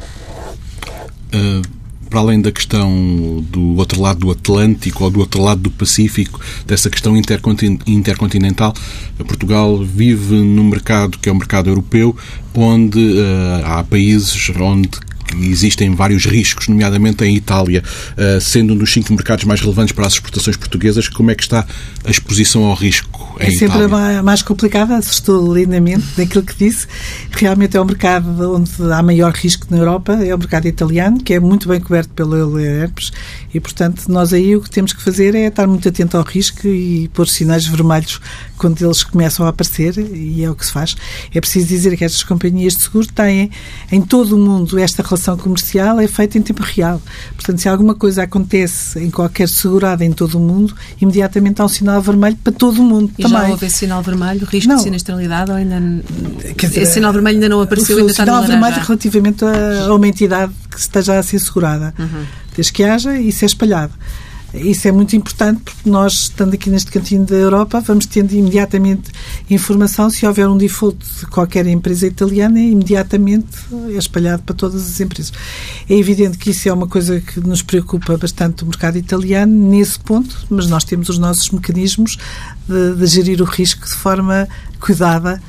Uh 1.32 1.79
para 2.10 2.20
além 2.20 2.40
da 2.40 2.50
questão 2.50 3.42
do 3.48 3.76
outro 3.76 4.00
lado 4.02 4.18
do 4.18 4.30
Atlântico 4.30 5.04
ou 5.04 5.10
do 5.10 5.20
outro 5.20 5.40
lado 5.40 5.60
do 5.60 5.70
Pacífico, 5.70 6.40
dessa 6.66 6.90
questão 6.90 7.16
intercontinental, 7.16 8.74
Portugal 9.18 9.82
vive 9.82 10.34
num 10.34 10.64
mercado 10.64 11.16
que 11.18 11.28
é 11.28 11.32
o 11.32 11.36
mercado 11.36 11.70
europeu, 11.70 12.14
onde 12.52 12.98
uh, 12.98 13.64
há 13.64 13.84
países 13.84 14.50
onde 14.58 14.90
existem 15.38 15.94
vários 15.94 16.26
riscos, 16.26 16.66
nomeadamente 16.68 17.24
em 17.24 17.36
Itália, 17.36 17.82
uh, 18.16 18.40
sendo 18.40 18.74
um 18.74 18.76
dos 18.76 18.92
cinco 18.92 19.12
mercados 19.12 19.44
mais 19.44 19.60
relevantes 19.60 19.92
para 19.92 20.06
as 20.06 20.14
exportações 20.14 20.56
portuguesas, 20.56 21.08
como 21.08 21.30
é 21.30 21.34
que 21.34 21.42
está 21.42 21.64
a 22.04 22.10
exposição 22.10 22.64
ao 22.64 22.74
risco 22.74 23.09
em 23.40 23.46
É 23.46 23.50
sempre 23.50 23.84
Itália? 23.84 24.22
mais 24.22 24.42
complicado, 24.42 24.92
assustou 24.92 25.54
lindamente 25.54 26.04
daquilo 26.16 26.44
que 26.44 26.56
disse. 26.56 26.86
Realmente 27.30 27.76
é 27.76 27.80
o 27.80 27.84
mercado 27.84 28.54
onde 28.54 28.70
há 28.92 29.02
maior 29.02 29.32
risco 29.32 29.66
na 29.70 29.78
Europa, 29.78 30.12
é 30.14 30.34
o 30.34 30.38
mercado 30.38 30.66
italiano, 30.66 31.18
que 31.22 31.34
é 31.34 31.40
muito 31.40 31.68
bem 31.68 31.80
coberto 31.80 32.10
pela 32.10 32.60
Herpes 32.60 33.12
e, 33.52 33.58
portanto, 33.58 34.04
nós 34.08 34.32
aí 34.32 34.54
o 34.54 34.60
que 34.60 34.70
temos 34.70 34.92
que 34.92 35.02
fazer 35.02 35.34
é 35.34 35.46
estar 35.46 35.66
muito 35.66 35.88
atento 35.88 36.16
ao 36.16 36.22
risco 36.22 36.66
e 36.66 37.08
pôr 37.08 37.26
sinais 37.26 37.66
vermelhos 37.66 38.20
quando 38.56 38.84
eles 38.84 39.02
começam 39.02 39.46
a 39.46 39.48
aparecer 39.48 39.98
e 39.98 40.44
é 40.44 40.50
o 40.50 40.54
que 40.54 40.64
se 40.64 40.72
faz. 40.72 40.94
É 41.34 41.40
preciso 41.40 41.66
dizer 41.66 41.96
que 41.96 42.04
estas 42.04 42.22
companhias 42.22 42.76
de 42.76 42.82
seguro 42.82 43.06
têm 43.06 43.50
em 43.90 44.02
todo 44.02 44.36
o 44.36 44.38
mundo 44.38 44.78
esta 44.78 45.02
relação 45.02 45.36
comercial 45.36 45.98
é 45.98 46.06
feita 46.06 46.38
em 46.38 46.42
tempo 46.42 46.62
real. 46.62 47.00
Portanto, 47.34 47.58
se 47.58 47.68
alguma 47.68 47.94
coisa 47.94 48.22
acontece 48.22 48.98
em 49.00 49.10
qualquer 49.10 49.48
segurada 49.48 50.04
em 50.04 50.12
todo 50.12 50.36
o 50.36 50.40
mundo, 50.40 50.74
imediatamente 51.00 51.60
há 51.60 51.64
um 51.64 51.68
sinal 51.68 52.00
vermelho 52.00 52.36
para 52.36 52.52
todo 52.52 52.80
o 52.80 52.84
mundo 52.84 53.09
E 53.18 53.22
também. 53.22 53.40
já 53.40 53.48
houve 53.48 53.66
esse 53.66 53.78
sinal 53.78 54.02
vermelho, 54.02 54.46
risco 54.46 54.68
Não. 54.68 54.76
de 54.76 54.82
sinistralidade 54.82 55.50
ou 55.50 55.56
ainda... 55.56 55.80
Quer 56.56 56.68
dizer, 56.68 56.82
esse 56.82 56.94
sinal 56.94 57.12
vermelho 57.12 57.36
ainda 57.36 57.48
não 57.48 57.60
apareceu, 57.60 57.98
ainda 57.98 58.10
está 58.10 58.24
no 58.24 58.32
sinal 58.32 58.42
vermelho 58.42 58.62
laranja. 58.62 58.86
relativamente 58.86 59.44
a, 59.44 59.86
a 59.86 59.94
uma 59.94 60.08
entidade 60.08 60.52
que 60.70 60.78
esteja 60.78 61.18
a 61.18 61.22
ser 61.22 61.38
segurada. 61.38 61.94
Uhum. 61.98 62.24
Desde 62.54 62.72
que 62.72 62.82
haja, 62.84 63.18
isso 63.18 63.44
é 63.44 63.46
espalhado. 63.46 63.92
Isso 64.52 64.88
é 64.88 64.92
muito 64.92 65.14
importante 65.14 65.60
porque 65.62 65.88
nós, 65.88 66.12
estando 66.12 66.54
aqui 66.54 66.68
neste 66.70 66.90
cantinho 66.90 67.24
da 67.24 67.36
Europa, 67.36 67.80
vamos 67.80 68.06
tendo 68.06 68.32
imediatamente 68.32 69.10
informação. 69.48 70.10
Se 70.10 70.26
houver 70.26 70.48
um 70.48 70.56
default 70.56 70.98
de 71.20 71.26
qualquer 71.26 71.66
empresa 71.68 72.06
italiana, 72.06 72.58
imediatamente 72.58 73.46
é 73.90 73.96
espalhado 73.96 74.42
para 74.42 74.54
todas 74.54 74.84
as 74.84 75.00
empresas. 75.00 75.32
É 75.88 75.94
evidente 75.94 76.36
que 76.36 76.50
isso 76.50 76.68
é 76.68 76.72
uma 76.72 76.88
coisa 76.88 77.20
que 77.20 77.38
nos 77.38 77.62
preocupa 77.62 78.16
bastante 78.16 78.64
o 78.64 78.66
mercado 78.66 78.98
italiano 78.98 79.70
nesse 79.70 80.00
ponto, 80.00 80.36
mas 80.50 80.66
nós 80.66 80.82
temos 80.82 81.08
os 81.08 81.18
nossos 81.18 81.50
mecanismos 81.50 82.18
de, 82.70 82.94
de 82.94 83.06
gerir 83.06 83.42
o 83.42 83.44
risco 83.44 83.84
de 83.84 83.94
forma 83.94 84.48
cuidada 84.78 85.40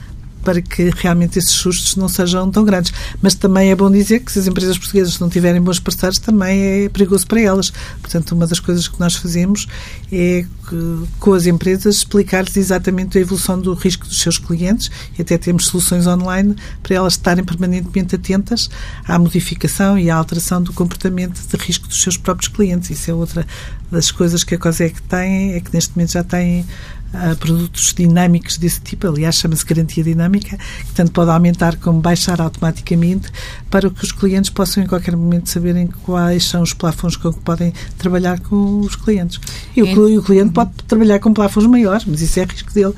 para 0.43 0.61
que 0.61 0.89
realmente 0.95 1.39
esses 1.39 1.51
sustos 1.51 1.95
não 1.95 2.07
sejam 2.07 2.49
tão 2.49 2.63
grandes. 2.65 2.91
Mas 3.21 3.35
também 3.35 3.71
é 3.71 3.75
bom 3.75 3.89
dizer 3.91 4.19
que 4.19 4.31
se 4.31 4.39
as 4.39 4.47
empresas 4.47 4.77
portuguesas 4.77 5.19
não 5.19 5.29
tiverem 5.29 5.61
bons 5.61 5.79
parceiros, 5.79 6.17
também 6.19 6.85
é 6.85 6.89
perigoso 6.89 7.27
para 7.27 7.39
elas. 7.39 7.71
Portanto, 8.01 8.31
uma 8.33 8.47
das 8.47 8.59
coisas 8.59 8.87
que 8.87 8.99
nós 8.99 9.15
fazemos 9.15 9.67
é, 10.11 10.45
que, 10.67 11.03
com 11.19 11.33
as 11.33 11.45
empresas, 11.45 11.97
explicar-lhes 11.97 12.57
exatamente 12.57 13.17
a 13.17 13.21
evolução 13.21 13.59
do 13.59 13.73
risco 13.73 14.07
dos 14.07 14.19
seus 14.19 14.37
clientes 14.37 14.89
e 15.17 15.21
até 15.21 15.37
temos 15.37 15.67
soluções 15.67 16.07
online 16.07 16.55
para 16.81 16.95
elas 16.95 17.13
estarem 17.13 17.43
permanentemente 17.43 18.15
atentas 18.15 18.69
à 19.07 19.17
modificação 19.19 19.97
e 19.97 20.09
à 20.09 20.15
alteração 20.15 20.61
do 20.61 20.73
comportamento 20.73 21.39
de 21.39 21.57
risco 21.63 21.87
dos 21.87 22.01
seus 22.01 22.17
próprios 22.17 22.47
clientes. 22.47 22.89
Isso 22.89 23.11
é 23.11 23.13
outra 23.13 23.45
das 23.91 24.09
coisas 24.09 24.43
que 24.43 24.55
a 24.55 24.57
COSEC 24.57 25.01
tem, 25.03 25.53
é 25.53 25.59
que 25.59 25.73
neste 25.73 25.95
momento 25.95 26.13
já 26.13 26.23
tem 26.23 26.65
a 27.13 27.35
produtos 27.35 27.93
dinâmicos 27.93 28.57
desse 28.57 28.79
tipo, 28.81 29.07
aliás, 29.07 29.35
chama-se 29.35 29.65
garantia 29.65 30.03
dinâmica, 30.03 30.57
que 30.57 30.91
tanto 30.93 31.11
pode 31.11 31.29
aumentar 31.29 31.75
como 31.77 31.99
baixar 31.99 32.39
automaticamente 32.41 33.29
para 33.69 33.89
que 33.89 34.03
os 34.03 34.11
clientes 34.11 34.49
possam 34.49 34.83
em 34.83 34.87
qualquer 34.87 35.15
momento 35.15 35.49
saberem 35.49 35.87
quais 35.87 36.45
são 36.45 36.61
os 36.61 36.73
plafons 36.73 37.15
com 37.17 37.31
que 37.33 37.39
podem 37.41 37.73
trabalhar 37.97 38.39
com 38.39 38.79
os 38.79 38.95
clientes. 38.95 39.39
E 39.75 39.83
o, 39.83 39.87
É. 39.87 39.93
cli- 39.93 40.17
o 40.17 40.23
cliente 40.23 40.51
pode 40.53 40.71
trabalhar 40.87 41.19
com 41.19 41.33
plafons 41.33 41.65
maiores, 41.65 42.05
mas 42.05 42.21
isso 42.21 42.39
é 42.39 42.43
risco 42.43 42.73
dele. 42.73 42.93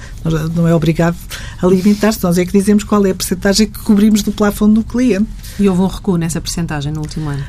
Não 0.55 0.67
é 0.67 0.75
obrigado 0.75 1.17
a 1.61 1.67
limitar-se. 1.67 2.23
Nós 2.23 2.37
é 2.37 2.45
que 2.45 2.51
dizemos 2.51 2.83
qual 2.83 3.05
é 3.05 3.11
a 3.11 3.15
percentagem 3.15 3.67
que 3.67 3.79
cobrimos 3.79 4.21
do 4.23 4.31
plafond 4.31 4.73
do 4.75 4.83
cliente. 4.83 5.27
E 5.59 5.67
houve 5.67 5.81
um 5.81 5.87
recuo 5.87 6.17
nessa 6.17 6.39
percentagem 6.39 6.91
no 6.91 7.01
último 7.01 7.29
ano. 7.29 7.43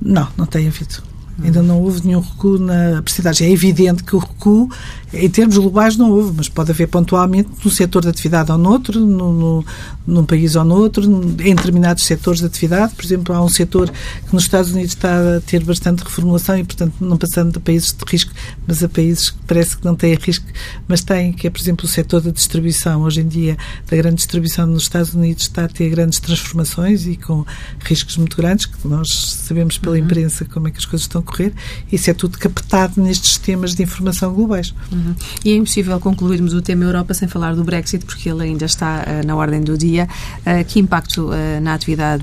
Não, 0.00 0.28
não 0.36 0.46
tem 0.46 0.66
havido. 0.68 1.02
Ainda 1.42 1.62
não 1.62 1.80
houve 1.80 2.04
nenhum 2.04 2.20
recuo 2.20 2.58
na 2.58 3.00
percentagem. 3.02 3.48
É 3.48 3.52
evidente 3.52 4.02
que 4.02 4.16
o 4.16 4.18
recuo, 4.18 4.68
em 5.12 5.28
termos 5.30 5.56
globais, 5.56 5.96
não 5.96 6.10
houve, 6.10 6.32
mas 6.36 6.48
pode 6.48 6.72
haver 6.72 6.88
pontualmente 6.88 7.48
num 7.64 7.70
setor 7.70 8.02
de 8.02 8.08
atividade 8.08 8.50
ou 8.50 8.58
noutro, 8.58 8.98
no, 8.98 9.32
no, 9.32 9.64
num 10.04 10.24
país 10.24 10.56
ou 10.56 10.64
noutro, 10.64 11.04
em 11.04 11.54
determinados 11.54 12.04
setores 12.04 12.40
de 12.40 12.46
atividade. 12.46 12.92
Por 12.94 13.04
exemplo, 13.04 13.34
há 13.34 13.42
um 13.42 13.48
setor 13.48 13.88
que 13.88 14.34
nos 14.34 14.42
Estados 14.42 14.72
Unidos 14.72 14.92
está 14.94 15.36
a 15.36 15.40
ter 15.40 15.62
bastante 15.62 16.02
reformulação 16.02 16.58
e, 16.58 16.64
portanto, 16.64 16.94
não 17.00 17.16
passando 17.16 17.56
a 17.56 17.60
países 17.60 17.92
de 17.92 18.04
risco, 18.10 18.32
mas 18.66 18.82
a 18.82 18.88
países 18.88 19.30
que 19.30 19.38
parece 19.46 19.76
que 19.76 19.84
não 19.84 19.94
têm 19.94 20.16
risco, 20.16 20.44
mas 20.88 21.02
têm, 21.02 21.32
que 21.32 21.46
é, 21.46 21.50
por 21.50 21.60
exemplo, 21.60 21.86
o 21.86 21.88
setor 21.88 22.20
da 22.20 22.32
distribuição. 22.32 23.02
Hoje 23.02 23.20
em 23.20 23.28
dia, 23.28 23.56
da 23.88 23.96
grande 23.96 24.16
distribuição 24.16 24.66
nos 24.66 24.82
Estados 24.82 25.14
Unidos 25.14 25.44
está 25.44 25.66
a 25.66 25.68
ter 25.68 25.88
grandes 25.88 26.18
transformações 26.18 27.06
e 27.06 27.16
com 27.16 27.46
riscos 27.84 28.16
muito 28.16 28.36
grandes, 28.36 28.66
que 28.66 28.88
nós 28.88 29.08
sabemos 29.46 29.78
pela 29.78 29.96
imprensa 29.96 30.44
como 30.44 30.66
é 30.66 30.70
que 30.72 30.78
as 30.78 30.84
coisas 30.84 31.04
estão 31.04 31.22
a 31.28 31.30
correr. 31.30 31.52
Isso 31.90 32.10
é 32.10 32.14
tudo 32.14 32.38
captado 32.38 33.00
nestes 33.00 33.30
sistemas 33.30 33.74
de 33.74 33.82
informação 33.82 34.32
globais. 34.32 34.74
Uhum. 34.90 35.14
E 35.44 35.52
é 35.52 35.56
impossível 35.56 35.98
concluirmos 36.00 36.54
o 36.54 36.62
tema 36.62 36.84
Europa 36.84 37.14
sem 37.14 37.28
falar 37.28 37.54
do 37.54 37.64
Brexit, 37.64 38.04
porque 38.04 38.28
ele 38.28 38.42
ainda 38.44 38.64
está 38.64 39.04
uh, 39.04 39.26
na 39.26 39.36
ordem 39.36 39.60
do 39.60 39.76
dia. 39.76 40.08
Uh, 40.40 40.64
que 40.64 40.80
impacto 40.80 41.28
uh, 41.28 41.60
na 41.62 41.74
atividade 41.74 42.18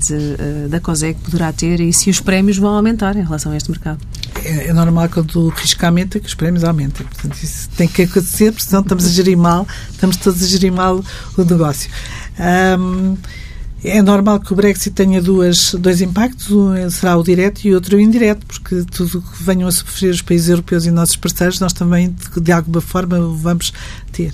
da 0.68 0.80
COSEC 0.80 1.20
poderá 1.20 1.52
ter 1.52 1.80
e 1.80 1.92
se 1.92 2.10
os 2.10 2.20
prémios 2.20 2.58
vão 2.58 2.74
aumentar 2.74 3.16
em 3.16 3.22
relação 3.22 3.52
a 3.52 3.56
este 3.56 3.70
mercado? 3.70 4.00
É, 4.44 4.68
é 4.68 4.72
normal 4.72 5.08
que 5.08 5.38
o 5.38 5.48
risco 5.48 5.84
aumenta 5.86 6.18
que 6.20 6.26
os 6.26 6.34
prémios 6.34 6.64
aumentem. 6.64 7.06
Portanto, 7.06 7.42
isso 7.42 7.68
tem 7.76 7.88
que 7.88 8.02
acontecer, 8.02 8.52
porque 8.52 8.64
senão 8.64 8.82
estamos 8.82 9.06
a 9.06 9.08
gerir 9.08 9.36
mal, 9.36 9.66
estamos 9.90 10.16
todos 10.16 10.42
a 10.42 10.46
gerir 10.46 10.72
mal 10.72 11.02
o 11.36 11.44
negócio. 11.44 11.90
Um, 12.38 13.16
é 13.84 14.02
normal 14.02 14.40
que 14.40 14.52
o 14.52 14.56
Brexit 14.56 14.90
tenha 14.94 15.20
duas, 15.20 15.74
dois 15.74 16.00
impactos, 16.00 16.50
um 16.50 16.90
será 16.90 17.16
o 17.16 17.22
direto 17.22 17.64
e 17.64 17.74
outro 17.74 17.96
o 17.96 18.00
indireto, 18.00 18.44
porque 18.46 18.84
tudo 18.90 19.22
que 19.22 19.42
venham 19.42 19.68
a 19.68 19.72
sofrer 19.72 20.10
os 20.10 20.22
países 20.22 20.48
europeus 20.48 20.86
e 20.86 20.90
nossos 20.90 21.16
parceiros, 21.16 21.60
nós 21.60 21.72
também, 21.72 22.14
de, 22.40 22.52
alguma 22.52 22.80
forma, 22.80 23.18
vamos 23.20 23.72
ter. 24.12 24.32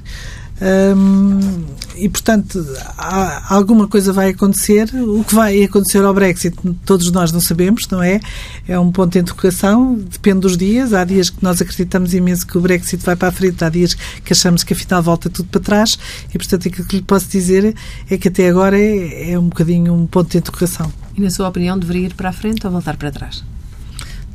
Hum, 0.61 1.65
e, 1.97 2.09
portanto, 2.09 2.65
há, 2.97 3.55
alguma 3.55 3.89
coisa 3.89 4.13
vai 4.13 4.31
acontecer. 4.31 4.89
O 4.95 5.25
que 5.25 5.35
vai 5.35 5.63
acontecer 5.63 6.05
ao 6.05 6.15
Brexit, 6.15 6.57
todos 6.85 7.11
nós 7.11 7.33
não 7.33 7.41
sabemos, 7.41 7.87
não 7.89 8.03
é? 8.03 8.21
É 8.67 8.79
um 8.79 8.91
ponto 8.91 9.13
de 9.13 9.19
interrogação, 9.19 9.95
depende 9.95 10.41
dos 10.41 10.57
dias. 10.57 10.93
Há 10.93 11.05
dias 11.05 11.31
que 11.31 11.43
nós 11.43 11.61
acreditamos 11.61 12.15
imenso 12.15 12.47
que 12.47 12.57
o 12.57 12.61
Brexit 12.61 13.05
vai 13.05 13.17
para 13.17 13.29
a 13.29 13.33
frente, 13.33 13.65
há 13.65 13.69
dias 13.69 13.95
que 13.95 14.33
achamos 14.33 14.63
que 14.65 14.73
afinal 14.73 15.03
volta 15.03 15.29
tudo 15.29 15.49
para 15.49 15.61
trás. 15.61 15.99
E, 16.33 16.39
portanto, 16.39 16.69
aquilo 16.69 16.87
que 16.87 16.97
lhe 16.97 17.03
posso 17.03 17.29
dizer 17.29 17.75
é 18.11 18.17
que 18.17 18.29
até 18.29 18.49
agora 18.49 18.79
é, 18.79 19.33
é 19.33 19.39
um 19.39 19.49
bocadinho 19.49 19.93
um 19.93 20.07
ponto 20.07 20.31
de 20.31 20.39
interrogação. 20.39 20.93
E, 21.17 21.21
na 21.21 21.31
sua 21.31 21.49
opinião, 21.49 21.79
deveria 21.79 22.07
ir 22.07 22.15
para 22.15 22.31
a 22.31 22.33
frente 22.33 22.67
ou 22.67 22.73
voltar 22.73 22.97
para 22.97 23.11
trás? 23.11 23.45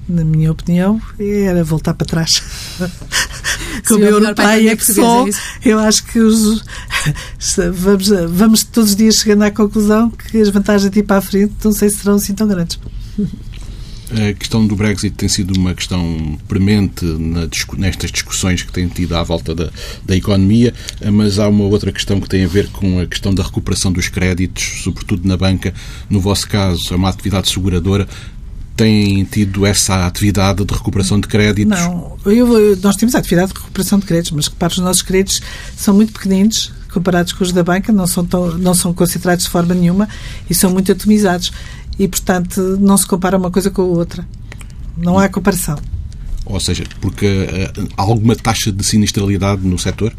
Na 0.08 0.24
minha 0.24 0.52
opinião, 0.52 1.02
era 1.20 1.64
voltar 1.64 1.94
para 1.94 2.08
trás. 2.08 2.42
Como 3.88 4.00
Sim, 4.00 4.06
europeia 4.06 4.76
que 4.76 4.94
sou, 4.94 5.28
é 5.28 5.32
eu 5.64 5.80
acho 5.80 6.04
que 6.06 6.20
os, 6.20 6.64
vamos, 7.74 8.10
vamos 8.30 8.64
todos 8.64 8.92
os 8.92 8.96
dias 8.96 9.16
chegando 9.16 9.44
à 9.44 9.52
conclusão 9.52 10.10
que 10.10 10.38
as 10.40 10.50
vantagens 10.50 10.90
de 10.90 11.00
ir 11.00 11.04
para 11.04 11.18
a 11.18 11.22
frente 11.22 11.54
não 11.64 11.72
sei 11.72 11.90
se 11.90 11.98
serão 11.98 12.16
assim 12.16 12.34
tão 12.34 12.48
grandes. 12.48 12.80
A 14.10 14.34
questão 14.34 14.66
do 14.66 14.74
Brexit 14.74 15.14
tem 15.18 15.28
sido 15.28 15.54
uma 15.58 15.74
questão 15.74 16.40
premente 16.48 17.04
na, 17.04 17.50
nestas 17.78 18.10
discussões 18.10 18.64
que 18.64 18.72
têm 18.72 18.88
tido 18.88 19.14
à 19.18 19.22
volta 19.22 19.54
da, 19.54 19.70
da 20.06 20.16
economia, 20.16 20.74
mas 21.12 21.40
há 21.40 21.50
uma 21.50 21.66
outra 21.66 21.92
questão 21.92 22.22
que 22.22 22.30
tem 22.30 22.46
a 22.46 22.48
ver 22.48 22.70
com 22.70 23.02
a 23.02 23.06
questão 23.06 23.36
da 23.36 23.44
recuperação 23.44 23.92
dos 23.92 24.08
créditos, 24.08 24.82
sobretudo 24.84 25.28
na 25.28 25.36
banca. 25.36 25.74
No 26.10 26.22
vosso 26.22 26.48
caso, 26.48 26.94
é 26.94 26.96
uma 26.96 27.10
atividade 27.10 27.50
seguradora 27.50 28.08
têm 28.78 29.24
tido 29.26 29.66
essa 29.66 30.06
atividade 30.06 30.64
de 30.64 30.74
recuperação 30.74 31.20
de 31.20 31.28
créditos? 31.28 31.78
Não, 31.78 32.16
eu, 32.26 32.78
nós 32.78 32.96
temos 32.96 33.16
a 33.16 33.20
atividade 33.20 33.52
de 33.52 33.60
recuperação 33.60 34.00
de 34.00 34.06
créditos, 34.06 34.32
mas 34.32 34.48
repare, 34.48 34.74
os 34.74 34.80
nossos 34.80 35.02
créditos 35.02 35.42
são 35.76 35.94
muito 35.94 36.14
pequeninos 36.14 36.72
comparados 36.94 37.34
com 37.34 37.44
os 37.44 37.52
da 37.52 37.64
banca, 37.64 37.92
não 37.92 38.08
são, 38.08 38.26
tão, 38.26 38.58
não 38.58 38.74
são 38.74 38.94
concentrados 38.94 39.46
de 39.46 39.52
forma 39.52 39.74
nenhuma 39.74 40.08
e 40.50 40.54
são 40.54 40.72
muito 40.72 40.92
atomizados. 40.92 41.52
E, 42.00 42.08
portanto, 42.08 42.78
não 42.80 42.96
se 42.96 43.08
compara 43.08 43.38
uma 43.38 43.50
coisa 43.50 43.72
com 43.72 43.82
a 43.82 43.86
outra. 43.86 44.28
Não 44.96 45.18
há 45.18 45.28
comparação. 45.28 45.78
Ou 46.46 46.60
seja, 46.60 46.84
porque 47.02 47.48
há 47.98 48.02
alguma 48.02 48.36
taxa 48.36 48.72
de 48.72 48.84
sinistralidade 48.84 49.68
no 49.68 49.78
setor? 49.78 50.14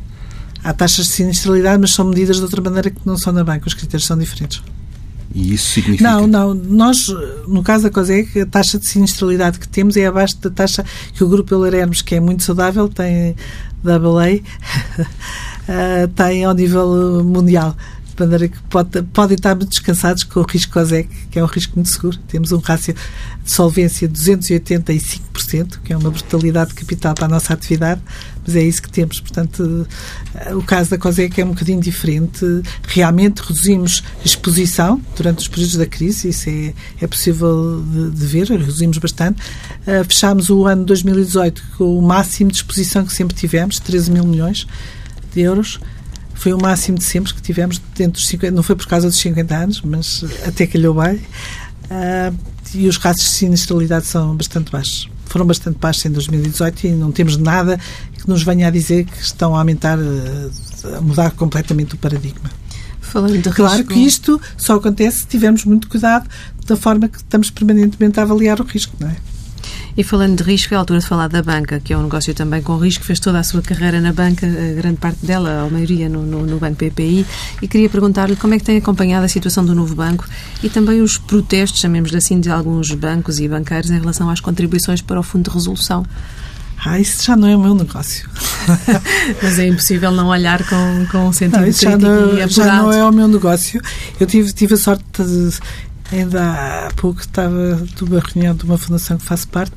Há 0.63 0.73
taxas 0.73 1.07
de 1.07 1.13
sinistralidade, 1.13 1.81
mas 1.81 1.93
são 1.93 2.05
medidas 2.05 2.37
de 2.37 2.43
outra 2.43 2.61
maneira 2.61 2.91
que 2.91 3.01
não 3.05 3.17
são 3.17 3.33
na 3.33 3.45
banca. 3.45 3.67
Os 3.69 3.75
critérios 3.75 4.07
são 4.07 4.19
diferentes. 4.19 4.61
E 5.35 5.55
isso 5.55 5.73
significa? 5.73 6.11
Não, 6.11 6.27
não. 6.27 6.55
Nós, 6.55 7.09
no 7.47 7.63
caso 7.63 7.85
da 7.85 7.91
COSEC, 7.91 8.41
a 8.41 8.47
taxa 8.47 8.79
de 8.79 8.87
sinistralidade 8.87 9.59
que 9.59 9.69
temos 9.69 9.97
é 9.97 10.07
abaixo 10.07 10.39
da 10.39 10.51
taxa 10.51 10.85
que 11.13 11.23
o 11.23 11.29
Grupo 11.29 11.55
Eulerermos, 11.55 12.03
que 12.03 12.15
é 12.15 12.21
muito 12.21 12.43
saudável, 12.43 12.89
tem 12.89 13.37
AA, 13.85 14.41
tem 16.15 16.45
ao 16.45 16.55
nível 16.55 17.23
mundial. 17.25 17.77
De 18.15 18.25
maneira 18.25 18.49
que 18.49 18.59
pode, 18.65 19.03
podem 19.03 19.37
estar 19.37 19.55
muito 19.55 19.71
descansados 19.71 20.25
com 20.25 20.41
o 20.41 20.43
risco 20.43 20.73
COSEC, 20.73 21.09
que 21.31 21.39
é 21.39 21.45
um 21.45 21.47
risco 21.47 21.75
muito 21.77 21.89
seguro. 21.89 22.17
Temos 22.27 22.51
um 22.51 22.59
rácio 22.59 22.95
de 23.45 23.51
solvência 23.51 24.09
de 24.09 24.19
285%, 24.19 25.79
que 25.85 25.93
é 25.93 25.97
uma 25.97 26.11
brutalidade 26.11 26.71
de 26.71 26.77
capital 26.77 27.15
para 27.15 27.27
a 27.27 27.29
nossa 27.29 27.53
atividade, 27.53 28.01
mas 28.49 28.57
é 28.57 28.63
isso 28.63 28.81
que 28.81 28.91
temos. 28.91 29.21
Portanto, 29.21 29.87
o 30.53 30.63
caso 30.63 30.91
da 30.91 30.97
COSEC 30.97 31.39
é 31.39 31.45
um 31.45 31.51
bocadinho 31.51 31.81
diferente. 31.81 32.45
Realmente 32.87 33.41
reduzimos 33.41 34.03
a 34.23 34.25
exposição 34.25 35.01
durante 35.15 35.41
os 35.41 35.49
períodos 35.49 35.77
da 35.77 35.85
crise, 35.85 36.31
isso 36.31 36.49
é, 36.49 36.73
é 37.03 37.07
possível 37.07 37.85
de, 37.87 38.11
de 38.11 38.27
ver, 38.27 38.49
reduzimos 38.49 38.97
bastante. 38.97 39.43
Uh, 39.83 40.03
fechámos 40.09 40.49
o 40.49 40.67
ano 40.67 40.87
2018 40.87 41.63
com 41.77 41.99
o 41.99 42.01
máximo 42.01 42.51
de 42.51 42.57
exposição 42.57 43.05
que 43.05 43.13
sempre 43.13 43.37
tivemos, 43.37 43.79
13 43.79 44.11
mil 44.11 44.25
milhões. 44.25 44.67
de 45.35 45.43
euros. 45.43 45.79
Foi 46.33 46.55
o 46.55 46.59
máximo 46.59 46.97
de 46.97 47.05
sempre 47.05 47.35
que 47.35 47.43
tivemos 47.43 47.83
dentro 47.97 48.13
dos 48.13 48.29
50, 48.29 48.55
não 48.55 48.63
foi 48.63 48.77
por 48.77 48.87
causa 48.87 49.09
dos 49.09 49.19
50 49.19 49.55
anos, 49.55 49.83
mas 49.83 50.25
até 50.47 50.67
calhou 50.67 50.95
bem. 50.95 51.17
Uh, 51.91 52.35
e 52.75 52.89
os 52.89 52.97
rastros 52.97 53.29
de 53.29 53.35
sinistralidade 53.35 54.07
são 54.07 54.35
bastante 54.35 54.71
baixos. 54.71 55.11
Foram 55.29 55.47
bastante 55.47 55.79
baixos 55.79 56.07
em 56.07 56.11
2018 56.11 56.87
e 56.87 56.91
não 56.93 57.13
temos 57.13 57.37
nada 57.37 57.79
que 58.29 58.31
nos 58.31 58.43
venha 58.43 58.69
a 58.69 58.71
dizer 58.71 59.07
que 59.07 59.23
estão 59.23 59.57
a 59.57 59.61
aumentar, 59.61 59.99
a 59.99 61.01
mudar 61.01 61.31
completamente 61.31 61.95
o 61.95 61.97
paradigma. 61.97 62.51
Falando 63.01 63.39
de 63.39 63.51
claro 63.51 63.79
risco... 63.79 63.95
que 63.95 64.01
isto 64.01 64.41
só 64.55 64.77
acontece 64.77 65.21
se 65.21 65.27
tivermos 65.27 65.65
muito 65.65 65.89
cuidado 65.89 66.29
da 66.67 66.77
forma 66.77 67.09
que 67.09 67.17
estamos 67.17 67.51
permanentemente 67.51 68.21
a 68.21 68.25
avaliar 68.25 68.61
o 68.61 68.65
risco, 68.65 68.95
não 69.01 69.09
é? 69.09 69.17
E 69.97 70.05
falando 70.05 70.37
de 70.37 70.45
risco, 70.45 70.75
é 70.75 70.77
a 70.77 70.81
altura 70.81 71.01
de 71.01 71.07
falar 71.07 71.29
da 71.29 71.43
banca, 71.43 71.81
que 71.81 71.93
é 71.93 71.97
um 71.97 72.03
negócio 72.03 72.33
também 72.35 72.63
com 72.63 72.77
risco, 72.77 73.03
fez 73.03 73.19
toda 73.19 73.39
a 73.39 73.43
sua 73.43 73.63
carreira 73.63 74.01
na 74.01 74.13
banca, 74.13 74.47
grande 74.77 74.99
parte 74.99 75.25
dela, 75.25 75.67
a 75.67 75.71
maioria 75.71 76.09
no, 76.09 76.23
no, 76.23 76.47
no 76.47 76.59
Banco 76.59 76.77
PPI, 76.77 77.27
e 77.63 77.67
queria 77.67 77.89
perguntar-lhe 77.89 78.37
como 78.37 78.55
é 78.55 78.59
que 78.59 78.65
tem 78.65 78.77
acompanhado 78.77 79.25
a 79.25 79.29
situação 79.29 79.65
do 79.65 79.75
novo 79.75 79.95
banco 79.95 80.25
e 80.63 80.69
também 80.69 81.01
os 81.01 81.19
protestos, 81.19 81.81
chamemos 81.81 82.15
assim, 82.15 82.39
de 82.39 82.51
alguns 82.51 82.93
bancos 82.93 83.41
e 83.41 83.49
banqueiros 83.49 83.91
em 83.91 83.99
relação 83.99 84.31
às 84.31 84.39
contribuições 84.39 85.01
para 85.01 85.19
o 85.19 85.23
Fundo 85.23 85.51
de 85.51 85.57
Resolução. 85.57 86.05
Ah, 86.85 86.99
isso 86.99 87.25
já 87.25 87.37
não 87.37 87.49
é 87.49 87.57
o 87.57 87.61
meu 87.61 87.75
negócio. 87.75 88.29
Mas 89.43 89.59
é 89.59 89.67
impossível 89.67 90.13
não 90.13 90.29
olhar 90.29 90.63
com, 90.69 91.07
com 91.11 91.29
um 91.29 91.33
sentido 91.33 91.61
não, 91.61 91.73
já 91.73 91.97
não, 91.97 92.49
já 92.49 92.83
não 92.83 92.93
é 92.93 93.05
o 93.05 93.13
meu 93.13 93.27
negócio. 93.27 93.81
Eu 94.19 94.27
tive, 94.27 94.53
tive 94.53 94.75
a 94.75 94.77
sorte 94.77 95.05
de. 95.23 95.59
Ainda 96.11 96.87
há 96.87 96.91
pouco 96.97 97.21
estava 97.21 97.75
de 97.77 98.03
uma 98.03 98.19
reunião 98.21 98.55
de 98.55 98.65
uma 98.65 98.79
fundação 98.79 99.19
que 99.19 99.25
faço 99.27 99.47
parte 99.49 99.75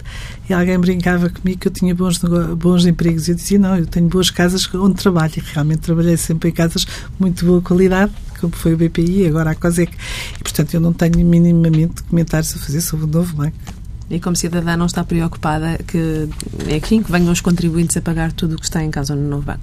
e 0.49 0.53
alguém 0.53 0.79
brincava 0.79 1.29
comigo 1.29 1.59
que 1.59 1.67
eu 1.67 1.71
tinha 1.73 1.93
bons, 1.93 2.19
bons 2.57 2.85
empregos. 2.85 3.27
Eu 3.27 3.35
dizia, 3.35 3.59
não, 3.59 3.75
eu 3.75 3.85
tenho 3.85 4.07
boas 4.07 4.29
casas 4.29 4.69
onde 4.73 4.95
trabalho. 4.95 5.33
E 5.35 5.41
realmente 5.41 5.79
trabalhei 5.79 6.15
sempre 6.15 6.49
em 6.49 6.53
casas 6.53 6.83
de 6.83 6.89
muito 7.19 7.45
boa 7.45 7.61
qualidade, 7.61 8.13
como 8.39 8.55
foi 8.55 8.73
o 8.73 8.77
BPI, 8.77 9.27
agora 9.27 9.51
a 9.51 9.55
COSEC. 9.55 9.91
E, 10.39 10.43
portanto, 10.43 10.73
eu 10.73 10.79
não 10.79 10.93
tenho 10.93 11.17
minimamente 11.25 12.01
comentários 12.03 12.55
a 12.55 12.59
fazer 12.59 12.79
sobre 12.79 13.05
o 13.05 13.09
novo 13.09 13.35
banco 13.35 13.80
e 14.11 14.19
como 14.19 14.35
cidadã 14.35 14.75
não 14.75 14.85
está 14.85 15.05
preocupada 15.05 15.79
que, 15.87 16.27
enfim, 16.69 17.01
que 17.01 17.09
venham 17.09 17.31
os 17.31 17.39
contribuintes 17.39 17.95
a 17.95 18.01
pagar 18.01 18.33
tudo 18.33 18.55
o 18.55 18.57
que 18.57 18.65
está 18.65 18.83
em 18.83 18.91
causa 18.91 19.15
no 19.15 19.27
novo 19.27 19.43
banco? 19.43 19.61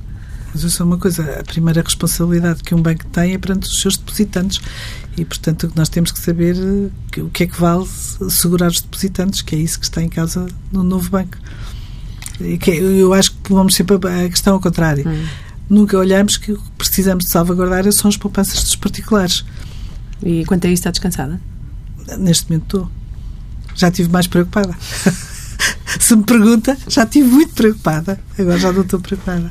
Mas 0.55 0.63
isso 0.65 0.83
é 0.83 0.87
uma 0.87 0.97
coisa, 0.97 1.41
a 1.41 1.45
primeira 1.45 1.83
responsabilidade 1.83 2.63
que 2.63 2.75
um 2.75 2.81
banco 2.81 3.05
tem 3.09 3.35
é 3.35 3.39
perante 3.39 3.69
os 3.69 3.79
seus 3.83 3.99
depositantes 3.99 4.63
e, 5.19 5.25
portanto, 5.25 5.71
nós 5.77 5.91
temos 5.91 6.11
que 6.11 6.19
saber 6.19 6.57
que, 7.13 7.21
o 7.21 7.29
que 7.29 7.45
é 7.45 7.47
que 7.47 7.61
vale 7.61 7.87
segurar 8.31 8.69
os 8.69 8.81
depositantes, 8.81 9.43
que 9.43 9.55
é 9.55 9.59
isso 9.59 9.79
que 9.79 9.85
está 9.85 10.03
em 10.03 10.09
causa 10.09 10.47
no 10.73 10.83
novo 10.83 11.11
banco. 11.11 11.37
E 12.41 12.57
que, 12.57 12.71
eu 12.71 13.13
acho 13.13 13.33
que 13.33 13.53
vamos 13.53 13.75
sempre 13.75 13.97
a 13.97 14.29
questão 14.31 14.55
ao 14.55 14.61
contrário. 14.61 15.07
Hum. 15.07 15.27
Nunca 15.69 15.99
olhamos 15.99 16.39
que 16.39 16.53
o 16.53 16.57
que 16.57 16.71
precisamos 16.79 17.27
de 17.27 17.31
salvaguardar 17.31 17.93
são 17.93 18.09
as 18.09 18.17
poupanças 18.17 18.63
dos 18.63 18.77
particulares. 18.77 19.45
E 20.23 20.47
quanto 20.47 20.67
a 20.67 20.71
isso 20.71 20.81
está 20.81 20.91
descansada? 20.91 21.39
Neste 22.17 22.49
momento 22.49 22.65
estou 22.65 22.98
já 23.79 23.89
estive 23.89 24.11
mais 24.11 24.27
preocupada. 24.27 24.77
Se 25.99 26.15
me 26.15 26.23
pergunta, 26.25 26.77
já 26.89 27.05
estive 27.05 27.29
muito 27.29 27.55
preocupada. 27.55 28.21
Agora 28.39 28.59
já 28.59 28.73
não 28.73 28.83
estou 28.83 29.01
preocupada. 29.01 29.51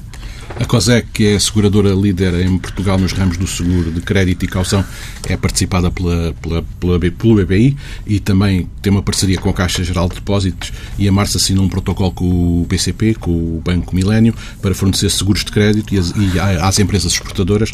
A 0.60 0.66
COSEC, 0.66 1.08
que 1.14 1.28
é 1.28 1.36
a 1.36 1.40
seguradora 1.40 1.90
líder 1.90 2.34
em 2.46 2.58
Portugal 2.58 2.98
nos 2.98 3.12
ramos 3.12 3.38
do 3.38 3.46
seguro 3.46 3.92
de 3.92 4.02
crédito 4.02 4.44
e 4.44 4.48
caução, 4.48 4.84
é 5.28 5.38
participada 5.38 5.92
pela, 5.92 6.34
pela, 6.42 6.64
pela, 6.80 7.00
pelo 7.00 7.46
BPI 7.46 7.78
e 8.08 8.20
também 8.20 8.68
tem 8.82 8.92
uma 8.92 9.04
parceria 9.04 9.38
com 9.38 9.50
a 9.50 9.54
Caixa 9.54 9.84
Geral 9.84 10.10
de 10.10 10.16
Depósitos 10.16 10.72
e 10.98 11.08
a 11.08 11.12
Marça 11.12 11.38
assinou 11.38 11.66
um 11.66 11.70
protocolo 11.70 12.12
com 12.12 12.62
o 12.62 12.66
BCP, 12.68 13.16
com 13.16 13.32
o 13.32 13.62
Banco 13.64 13.96
Milênio, 13.96 14.34
para 14.62 14.74
fornecer 14.74 15.12
seguros 15.12 15.44
de 15.44 15.52
crédito 15.52 15.94
e, 15.94 16.00
as, 16.00 16.12
e 16.16 16.40
às 16.40 16.80
empresas 16.80 17.12
exportadoras. 17.12 17.72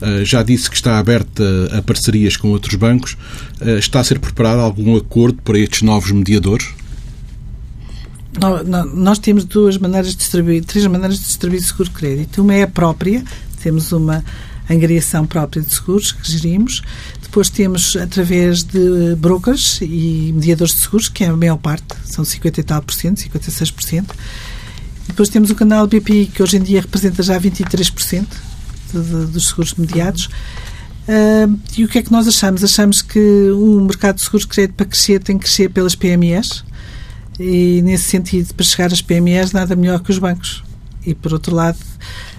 Uh, 0.00 0.24
já 0.24 0.42
disse 0.42 0.68
que 0.68 0.76
está 0.76 0.98
aberta 0.98 1.42
a 1.76 1.82
parcerias 1.82 2.36
com 2.36 2.48
outros 2.48 2.74
bancos. 2.74 3.16
Uh, 3.60 3.78
está 3.78 4.00
a 4.00 4.04
ser 4.04 4.18
preparado 4.18 4.60
algum 4.60 4.96
acordo 4.96 5.40
para 5.42 5.58
estes 5.58 5.82
novos 5.82 6.10
mediadores? 6.10 6.68
nós 8.94 9.18
temos 9.18 9.44
duas 9.44 9.78
maneiras 9.78 10.10
de 10.10 10.18
distribuir, 10.18 10.62
três 10.62 10.86
maneiras 10.86 11.18
de 11.18 11.24
distribuir 11.24 11.62
seguro 11.62 11.90
crédito. 11.90 12.42
Uma 12.42 12.52
é 12.52 12.64
a 12.64 12.68
própria, 12.68 13.24
temos 13.62 13.92
uma 13.92 14.22
angariação 14.68 15.26
própria 15.26 15.62
de 15.62 15.74
seguros 15.74 16.12
que 16.12 16.30
gerimos. 16.30 16.82
Depois 17.22 17.48
temos 17.48 17.96
através 17.96 18.62
de 18.62 19.14
brokers 19.16 19.80
e 19.80 20.32
mediadores 20.34 20.74
de 20.74 20.80
seguros, 20.80 21.08
que 21.08 21.24
é 21.24 21.28
a 21.28 21.36
maior 21.36 21.56
parte, 21.56 21.86
são 22.04 22.24
50 22.24 22.60
e 22.60 22.64
tal 22.64 22.82
por 22.82 22.92
cento, 22.92 23.18
56%. 23.22 24.04
Depois 25.06 25.28
temos 25.28 25.50
o 25.50 25.54
canal 25.54 25.86
BPI, 25.86 26.26
que 26.26 26.42
hoje 26.42 26.56
em 26.58 26.62
dia 26.62 26.80
representa 26.80 27.22
já 27.22 27.40
23% 27.40 28.26
de, 28.92 29.00
de, 29.00 29.26
dos 29.26 29.48
seguros 29.48 29.74
mediados. 29.74 30.26
Uh, 31.06 31.58
e 31.76 31.84
o 31.84 31.88
que 31.88 31.98
é 31.98 32.02
que 32.02 32.10
nós 32.10 32.26
achamos? 32.26 32.64
Achamos 32.64 33.00
que 33.00 33.50
um 33.52 33.82
mercado 33.82 34.16
de 34.16 34.22
seguros 34.22 34.42
de 34.42 34.48
crédito 34.48 34.74
para 34.74 34.86
crescer 34.86 35.22
tem 35.22 35.38
que 35.38 35.44
crescer 35.44 35.68
pelas 35.70 35.94
PMEs, 35.94 36.64
e, 37.38 37.82
nesse 37.82 38.04
sentido, 38.04 38.52
para 38.54 38.64
chegar 38.64 38.92
às 38.92 39.02
PMEs, 39.02 39.52
nada 39.52 39.76
melhor 39.76 40.00
que 40.00 40.10
os 40.10 40.18
bancos. 40.18 40.64
E, 41.04 41.14
por 41.14 41.32
outro 41.32 41.54
lado, 41.54 41.78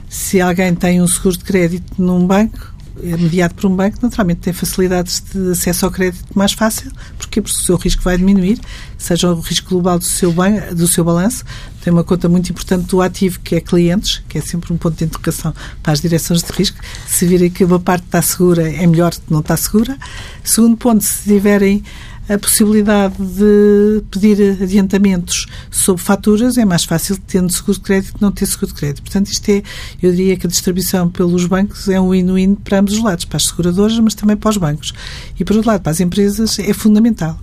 se 0.09 0.41
alguém 0.41 0.73
tem 0.73 1.01
um 1.01 1.07
seguro 1.07 1.37
de 1.37 1.43
crédito 1.43 2.01
num 2.01 2.25
banco, 2.25 2.73
é 3.03 3.17
mediado 3.17 3.55
por 3.55 3.67
um 3.67 3.75
banco, 3.75 3.97
naturalmente 4.01 4.41
tem 4.41 4.53
facilidades 4.53 5.23
de 5.33 5.51
acesso 5.51 5.85
ao 5.85 5.91
crédito 5.91 6.25
mais 6.35 6.53
fácil. 6.53 6.91
Porque 7.17 7.39
o 7.39 7.47
seu 7.47 7.75
risco 7.77 8.01
vai 8.03 8.17
diminuir, 8.17 8.59
seja 8.97 9.31
o 9.31 9.39
risco 9.39 9.69
global 9.69 9.99
do 9.99 10.05
seu, 10.05 10.31
banco, 10.31 10.75
do 10.75 10.87
seu 10.87 11.03
balanço. 11.03 11.43
Tem 11.83 11.93
uma 11.93 12.03
conta 12.03 12.27
muito 12.27 12.49
importante 12.49 12.87
do 12.87 13.01
ativo, 13.01 13.39
que 13.39 13.55
é 13.55 13.61
clientes, 13.61 14.21
que 14.27 14.37
é 14.37 14.41
sempre 14.41 14.73
um 14.73 14.77
ponto 14.77 14.97
de 14.97 15.05
interrogação 15.05 15.53
para 15.81 15.93
as 15.93 16.01
direções 16.01 16.41
de 16.41 16.51
risco. 16.51 16.77
Se 17.07 17.25
virem 17.25 17.49
que 17.49 17.63
uma 17.63 17.79
parte 17.79 18.05
está 18.05 18.21
segura, 18.21 18.69
é 18.69 18.85
melhor 18.85 19.11
que 19.11 19.21
não 19.29 19.39
está 19.39 19.55
segura. 19.55 19.97
Segundo 20.43 20.77
ponto, 20.77 21.03
se 21.03 21.23
tiverem 21.23 21.83
a 22.29 22.37
possibilidade 22.37 23.15
de 23.17 24.03
pedir 24.11 24.61
adiantamentos 24.61 25.45
sobre 25.71 26.03
faturas 26.03 26.57
é 26.57 26.65
mais 26.65 26.83
fácil 26.83 27.17
tendo 27.25 27.51
seguro 27.51 27.73
de 27.73 27.79
crédito 27.79 28.13
que 28.13 28.21
não 28.21 28.31
ter 28.31 28.45
seguro 28.45 28.67
de 28.67 28.73
crédito. 28.73 29.01
Portanto, 29.01 29.27
isto 29.27 29.49
é, 29.49 29.63
eu 30.01 30.11
diria 30.11 30.35
que 30.35 30.45
a 30.45 30.49
distribuição 30.49 31.09
pelos 31.09 31.45
bancos 31.45 31.87
é 31.87 31.99
um 31.99 32.09
win-win 32.09 32.55
para 32.55 32.79
ambos 32.79 32.93
os 32.93 33.03
lados, 33.03 33.25
para 33.25 33.37
as 33.37 33.45
seguradoras, 33.45 33.97
mas 33.99 34.13
também 34.13 34.35
para 34.35 34.49
os 34.49 34.57
bancos. 34.57 34.93
E, 35.39 35.45
por 35.45 35.55
outro 35.55 35.71
lado, 35.71 35.81
para 35.81 35.91
as 35.91 35.99
empresas 35.99 36.59
é 36.59 36.73
fundamental. 36.73 37.39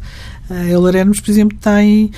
A 0.50 0.64
Eulerermos, 0.66 1.20
por 1.20 1.30
exemplo, 1.30 1.56
tem 1.58 2.10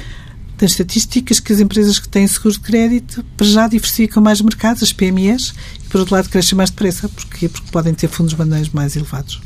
tem 0.57 0.67
estatísticas 0.67 1.39
que 1.39 1.53
as 1.53 1.61
empresas 1.61 1.99
que 1.99 2.09
têm 2.09 2.27
seguro 2.27 2.55
de 2.55 2.61
crédito 2.61 3.23
para 3.37 3.47
já 3.47 3.69
diversificam 3.69 4.23
mais 4.23 4.41
mercados, 4.41 4.83
as 4.83 4.91
PMEs, 4.91 5.55
e 5.85 5.89
por 5.89 5.99
outro 5.99 6.15
lado 6.15 6.31
crescem 6.31 6.57
mais 6.57 6.71
depressa. 6.71 7.09
Porquê? 7.11 7.47
Porque 7.49 7.71
podem 7.71 7.93
ter 7.93 8.09
fundos 8.09 8.33
bandeiros 8.33 8.71
mais 8.71 8.97
elevados. 8.97 9.46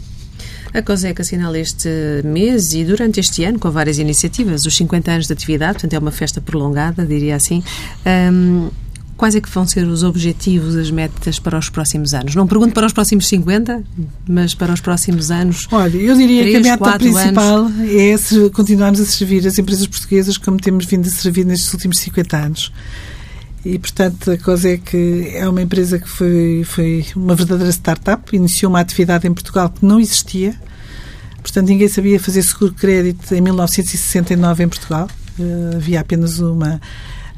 A 0.73 0.83
COSEC 0.83 1.21
assinala 1.21 1.59
este 1.59 1.89
mês 2.25 2.75
e 2.75 2.85
durante 2.85 3.19
este 3.21 3.45
ano, 3.45 3.59
com 3.59 3.71
várias 3.71 3.99
iniciativas, 3.99 4.67
os 4.67 4.77
50 4.77 5.11
anos 5.11 5.27
de 5.27 5.33
atividade, 5.33 5.75
portanto 5.75 5.95
é 5.95 5.99
uma 5.99 6.13
festa 6.13 6.41
prolongada, 6.41 7.05
diria 7.05 7.37
assim. 7.37 7.63
Um, 8.07 8.71
quais 9.17 9.35
é 9.35 9.41
que 9.41 9.51
vão 9.51 9.67
ser 9.67 9.87
os 9.87 10.03
objetivos, 10.03 10.77
as 10.77 10.91
metas 10.91 11.39
para 11.39 11.59
os 11.59 11.69
próximos 11.69 12.15
anos? 12.15 12.35
Não 12.35 12.47
pergunto 12.47 12.73
para 12.73 12.87
os 12.87 12.93
próximos 12.93 13.27
50, 13.27 13.83
mas 14.27 14.55
para 14.55 14.73
os 14.73 14.81
próximos 14.81 15.31
anos. 15.31 15.69
Olha, 15.71 15.97
eu 15.97 16.17
diria 16.17 16.43
3, 16.43 16.53
que 16.53 16.69
a 16.69 16.73
meta 16.73 16.99
principal 16.99 17.59
anos. 17.65 18.33
é 18.33 18.49
continuarmos 18.51 19.01
a 19.01 19.05
servir 19.05 19.47
as 19.47 19.59
empresas 19.59 19.87
portuguesas 19.87 20.39
como 20.39 20.57
temos 20.57 20.87
vindo 20.87 21.07
a 21.07 21.11
servir 21.11 21.45
nestes 21.45 21.73
últimos 21.75 21.99
50 21.99 22.37
anos. 22.37 22.73
E, 23.64 23.79
portanto, 23.79 24.31
a 24.31 24.38
coisa 24.38 24.70
é 24.70 24.77
que 24.79 25.33
é 25.35 25.46
uma 25.46 25.61
empresa 25.61 25.99
que 25.99 26.09
foi, 26.09 26.62
foi 26.64 27.05
uma 27.14 27.35
verdadeira 27.35 27.70
startup, 27.70 28.35
iniciou 28.35 28.70
uma 28.70 28.81
atividade 28.81 29.27
em 29.27 29.35
Portugal 29.35 29.68
que 29.68 29.85
não 29.85 30.01
existia. 30.01 30.55
Portanto, 31.42 31.68
ninguém 31.68 31.88
sabia 31.88 32.18
fazer 32.18 32.42
seguro 32.42 32.73
crédito 32.73 33.35
em 33.35 33.40
1969 33.40 34.64
em 34.64 34.68
Portugal. 34.68 35.09
Uh, 35.38 35.77
havia 35.77 36.01
apenas 36.01 36.38
uma. 36.38 36.81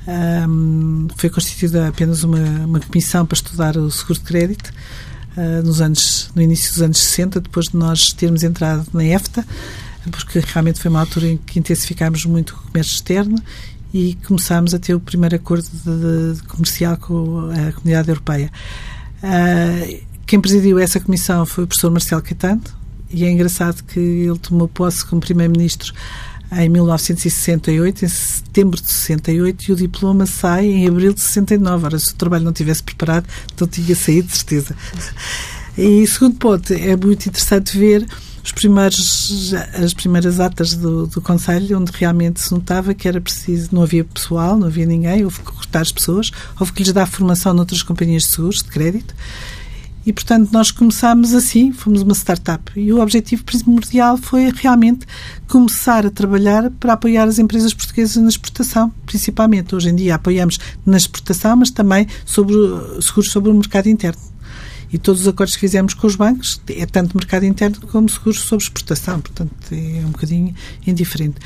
Um, 0.07 1.07
foi 1.17 1.31
constituída 1.31 1.89
apenas 1.89 2.25
uma, 2.25 2.39
uma 2.39 2.81
comissão 2.81 3.25
para 3.25 3.37
estudar 3.37 3.77
o 3.77 3.89
seguro 3.91 4.19
de 4.19 4.25
crédito 4.25 4.73
uh, 5.37 5.63
nos 5.65 5.81
anos, 5.81 6.31
no 6.35 6.43
início 6.43 6.73
dos 6.73 6.83
anos 6.83 6.99
60, 6.99 7.41
depois 7.41 7.67
de 7.67 7.77
nós 7.77 8.13
termos 8.13 8.43
entrado 8.43 8.87
na 8.93 9.05
EFTA, 9.05 9.45
porque 10.11 10.41
realmente 10.41 10.81
foi 10.81 10.91
uma 10.91 11.01
altura 11.01 11.29
em 11.29 11.37
que 11.37 11.59
intensificámos 11.59 12.25
muito 12.27 12.51
o 12.51 12.71
comércio 12.71 12.95
externo 12.95 13.41
e 13.93 14.15
começámos 14.27 14.75
a 14.75 14.79
ter 14.79 14.95
o 14.95 15.01
primeiro 15.01 15.37
acordo 15.37 15.67
de, 15.69 16.41
de 16.41 16.43
comercial 16.45 16.97
com 16.97 17.51
a 17.51 17.73
Comunidade 17.73 18.09
Europeia. 18.09 18.51
Uh, 19.23 20.01
quem 20.27 20.41
presidiu 20.41 20.79
essa 20.79 20.99
comissão 20.99 21.45
foi 21.45 21.65
o 21.65 21.67
professor 21.67 21.91
Marcelo 21.91 22.23
Caetano 22.23 22.63
e 23.11 23.25
é 23.25 23.31
engraçado 23.31 23.83
que 23.85 24.01
ele 24.01 24.39
tomou 24.39 24.67
posse 24.67 25.05
como 25.05 25.21
primeiro-ministro 25.21 25.93
em 26.53 26.69
1968, 26.69 28.05
em 28.05 28.09
setembro 28.09 28.81
de 28.81 28.91
68, 28.91 29.65
e 29.69 29.73
o 29.73 29.77
diploma 29.77 30.27
sai 30.27 30.67
em 30.67 30.87
abril 30.87 31.15
de 31.15 31.21
69. 31.21 31.87
Ora, 31.87 31.99
se 31.99 32.13
o 32.13 32.17
trabalho 32.17 32.45
não 32.45 32.53
tivesse 32.53 32.83
preparado, 32.83 33.27
então 33.55 33.67
tinha 33.67 33.97
saído, 33.97 34.29
de 34.29 34.37
certeza. 34.37 34.77
E 35.79 36.07
segundo 36.07 36.37
ponto, 36.37 36.75
é 36.75 36.95
muito 36.95 37.27
interessante 37.27 37.79
ver 37.79 38.07
os 38.45 38.53
primeiros, 38.53 39.55
as 39.75 39.95
primeiras 39.95 40.41
atas 40.41 40.75
do, 40.75 41.07
do 41.07 41.21
Conselho, 41.21 41.79
onde 41.79 41.93
realmente 41.93 42.41
se 42.41 42.53
notava 42.53 42.93
que 42.93 43.07
era 43.07 43.21
preciso, 43.21 43.71
não 43.73 43.83
havia 43.83 44.05
pessoal, 44.05 44.57
não 44.57 44.67
havia 44.67 44.87
ninguém, 44.87 45.25
houve 45.25 45.39
que 45.39 45.53
cortar 45.53 45.81
as 45.81 45.93
pessoas, 45.93 46.31
houve 46.59 46.73
que 46.73 46.83
lhes 46.83 46.93
dar 46.93 47.07
formação 47.07 47.55
noutras 47.55 47.83
companhias 47.83 48.25
de 48.25 48.31
seguros, 48.31 48.63
de 48.63 48.69
crédito, 48.69 49.15
e, 50.05 50.13
portanto, 50.13 50.51
nós 50.53 50.71
começámos 50.73 51.33
assim, 51.33 51.71
fomos 51.71 52.03
uma 52.03 52.15
startup. 52.15 52.73
E 52.75 52.93
o 52.93 53.01
objetivo 53.01 53.45
primordial 53.45 54.17
foi 54.17 54.53
realmente 54.53 55.07
começar 55.47 56.05
a 56.05 56.11
trabalhar 56.11 56.71
para 56.73 56.95
apoiar 56.95 57.25
as 57.25 57.39
empresas 57.39 57.73
portuguesas 57.73 58.17
na 58.17 58.29
exportação, 58.29 58.93
principalmente. 59.07 59.75
Hoje 59.75 59.91
em 59.91 59.95
dia 59.95 60.17
apoiamos 60.17 60.59
na 60.85 60.97
exportação, 60.97 61.57
mas 61.57 61.71
também 61.71 62.09
sobre 62.25 62.55
seguros 63.01 63.31
sobre 63.31 63.51
o 63.51 63.55
mercado 63.55 63.89
interno. 63.89 64.32
E 64.93 64.99
todos 64.99 65.23
os 65.23 65.29
acordos 65.29 65.55
que 65.55 65.61
fizemos 65.61 65.95
com 65.95 66.07
os 66.07 66.17
bancos 66.17 66.61
é 66.69 66.85
tanto 66.85 67.17
mercado 67.17 67.45
interno 67.45 67.81
como 67.89 68.09
seguros 68.09 68.41
sobre 68.41 68.65
exportação, 68.65 69.21
portanto 69.21 69.55
é 69.73 70.05
um 70.05 70.11
bocadinho 70.11 70.55
indiferente. 70.87 71.37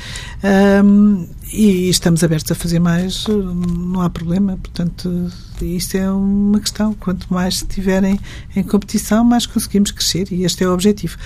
Um, 0.83 1.27
e 1.51 1.89
estamos 1.89 2.23
abertos 2.23 2.51
a 2.51 2.55
fazer 2.55 2.79
mais, 2.79 3.25
não 3.27 4.01
há 4.01 4.09
problema, 4.09 4.57
portanto 4.57 5.31
isto 5.61 5.95
é 5.95 6.11
uma 6.11 6.59
questão. 6.59 6.93
Quanto 6.93 7.33
mais 7.33 7.55
estiverem 7.55 8.19
em 8.55 8.63
competição, 8.63 9.23
mais 9.23 9.45
conseguimos 9.45 9.91
crescer 9.91 10.27
e 10.31 10.43
este 10.43 10.63
é 10.63 10.67
o 10.67 10.73
objetivo. 10.73 11.17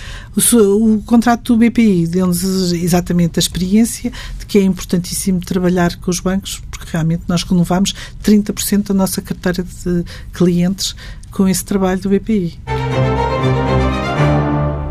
O, 0.54 0.96
o 0.96 1.02
contrato 1.04 1.56
do 1.56 1.58
BPI 1.58 2.08
deu-nos 2.08 2.72
exatamente 2.72 3.40
a 3.40 3.42
experiência 3.42 4.12
de 4.40 4.46
que 4.46 4.60
é 4.60 4.62
importantíssimo 4.62 5.40
trabalhar 5.40 5.96
com 5.98 6.12
os 6.12 6.20
bancos, 6.20 6.62
porque 6.70 6.86
realmente 6.92 7.24
nós 7.28 7.44
renovamos 7.44 7.94
30% 8.24 8.88
da 8.88 8.94
nossa 8.94 9.22
carteira 9.22 9.64
de 9.64 10.04
clientes 10.34 10.96
com 11.32 11.48
esse 11.48 11.64
trabalho 11.66 12.00
do 12.02 12.10
BPI. 12.10 12.60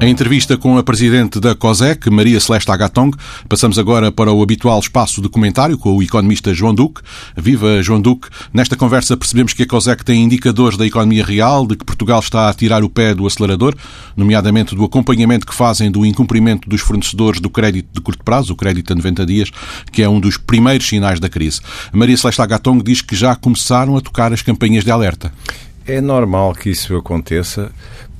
Em 0.02 0.08
entrevista 0.08 0.56
com 0.56 0.78
a 0.78 0.82
presidente 0.82 1.38
da 1.38 1.54
COSEC, 1.54 2.08
Maria 2.08 2.40
Celeste 2.40 2.70
Agatong, 2.70 3.14
passamos 3.46 3.78
agora 3.78 4.10
para 4.10 4.32
o 4.32 4.42
habitual 4.42 4.80
espaço 4.80 5.20
de 5.20 5.28
comentário 5.28 5.76
com 5.76 5.94
o 5.94 6.02
economista 6.02 6.54
João 6.54 6.74
Duque. 6.74 7.02
Viva 7.36 7.82
João 7.82 8.00
Duque! 8.00 8.28
Nesta 8.50 8.76
conversa 8.76 9.14
percebemos 9.14 9.52
que 9.52 9.64
a 9.64 9.66
COSEC 9.66 10.02
tem 10.02 10.24
indicadores 10.24 10.78
da 10.78 10.86
economia 10.86 11.22
real, 11.22 11.66
de 11.66 11.76
que 11.76 11.84
Portugal 11.84 12.18
está 12.18 12.48
a 12.48 12.54
tirar 12.54 12.82
o 12.82 12.88
pé 12.88 13.14
do 13.14 13.26
acelerador, 13.26 13.76
nomeadamente 14.16 14.74
do 14.74 14.82
acompanhamento 14.84 15.46
que 15.46 15.54
fazem 15.54 15.90
do 15.90 16.06
incumprimento 16.06 16.66
dos 16.66 16.80
fornecedores 16.80 17.38
do 17.38 17.50
crédito 17.50 17.90
de 17.92 18.00
curto 18.00 18.24
prazo, 18.24 18.54
o 18.54 18.56
crédito 18.56 18.94
a 18.94 18.96
90 18.96 19.26
dias, 19.26 19.50
que 19.92 20.02
é 20.02 20.08
um 20.08 20.18
dos 20.18 20.38
primeiros 20.38 20.88
sinais 20.88 21.20
da 21.20 21.28
crise. 21.28 21.60
Maria 21.92 22.16
Celeste 22.16 22.40
Agatong 22.40 22.82
diz 22.82 23.02
que 23.02 23.14
já 23.14 23.36
começaram 23.36 23.98
a 23.98 24.00
tocar 24.00 24.32
as 24.32 24.40
campanhas 24.40 24.82
de 24.82 24.90
alerta. 24.90 25.30
É 25.86 26.00
normal 26.00 26.54
que 26.54 26.70
isso 26.70 26.94
aconteça, 26.96 27.70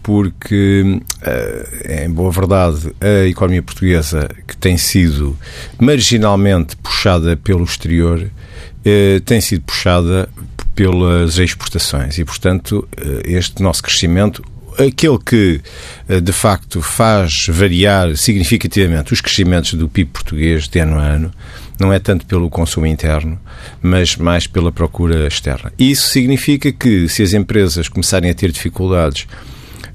porque, 0.03 1.01
eh, 1.23 2.05
em 2.05 2.11
boa 2.11 2.33
verdade, 2.33 2.93
a 3.01 3.27
economia 3.27 3.63
portuguesa, 3.63 4.29
que 4.47 4.57
tem 4.57 4.77
sido 4.77 5.37
marginalmente 5.79 6.77
puxada 6.77 7.37
pelo 7.37 7.65
exterior, 7.65 8.31
eh, 8.85 9.21
tem 9.25 9.41
sido 9.41 9.63
puxada 9.63 10.29
pelas 10.75 11.39
exportações. 11.39 12.19
E, 12.19 12.25
portanto, 12.25 12.89
eh, 12.97 13.23
este 13.27 13.63
nosso 13.63 13.83
crescimento 13.83 14.43
aquele 14.79 15.19
que 15.19 15.61
de 16.23 16.33
facto 16.33 16.81
faz 16.81 17.47
variar 17.49 18.17
significativamente 18.17 19.13
os 19.13 19.21
crescimentos 19.21 19.75
do 19.75 19.89
PIB 19.89 20.11
português 20.11 20.69
de 20.69 20.79
ano 20.79 20.99
a 20.99 21.03
ano 21.03 21.33
não 21.81 21.93
é 21.93 21.99
tanto 21.99 22.27
pelo 22.27 22.51
consumo 22.51 22.87
interno, 22.87 23.39
mas 23.83 24.17
mais 24.17 24.47
pela 24.47 24.71
procura 24.71 25.27
externa. 25.27 25.73
Isso 25.79 26.09
significa 26.09 26.71
que 26.73 27.09
se 27.09 27.23
as 27.23 27.33
empresas 27.33 27.89
começarem 27.89 28.31
a 28.31 28.35
ter 28.35 28.53
dificuldades 28.53 29.27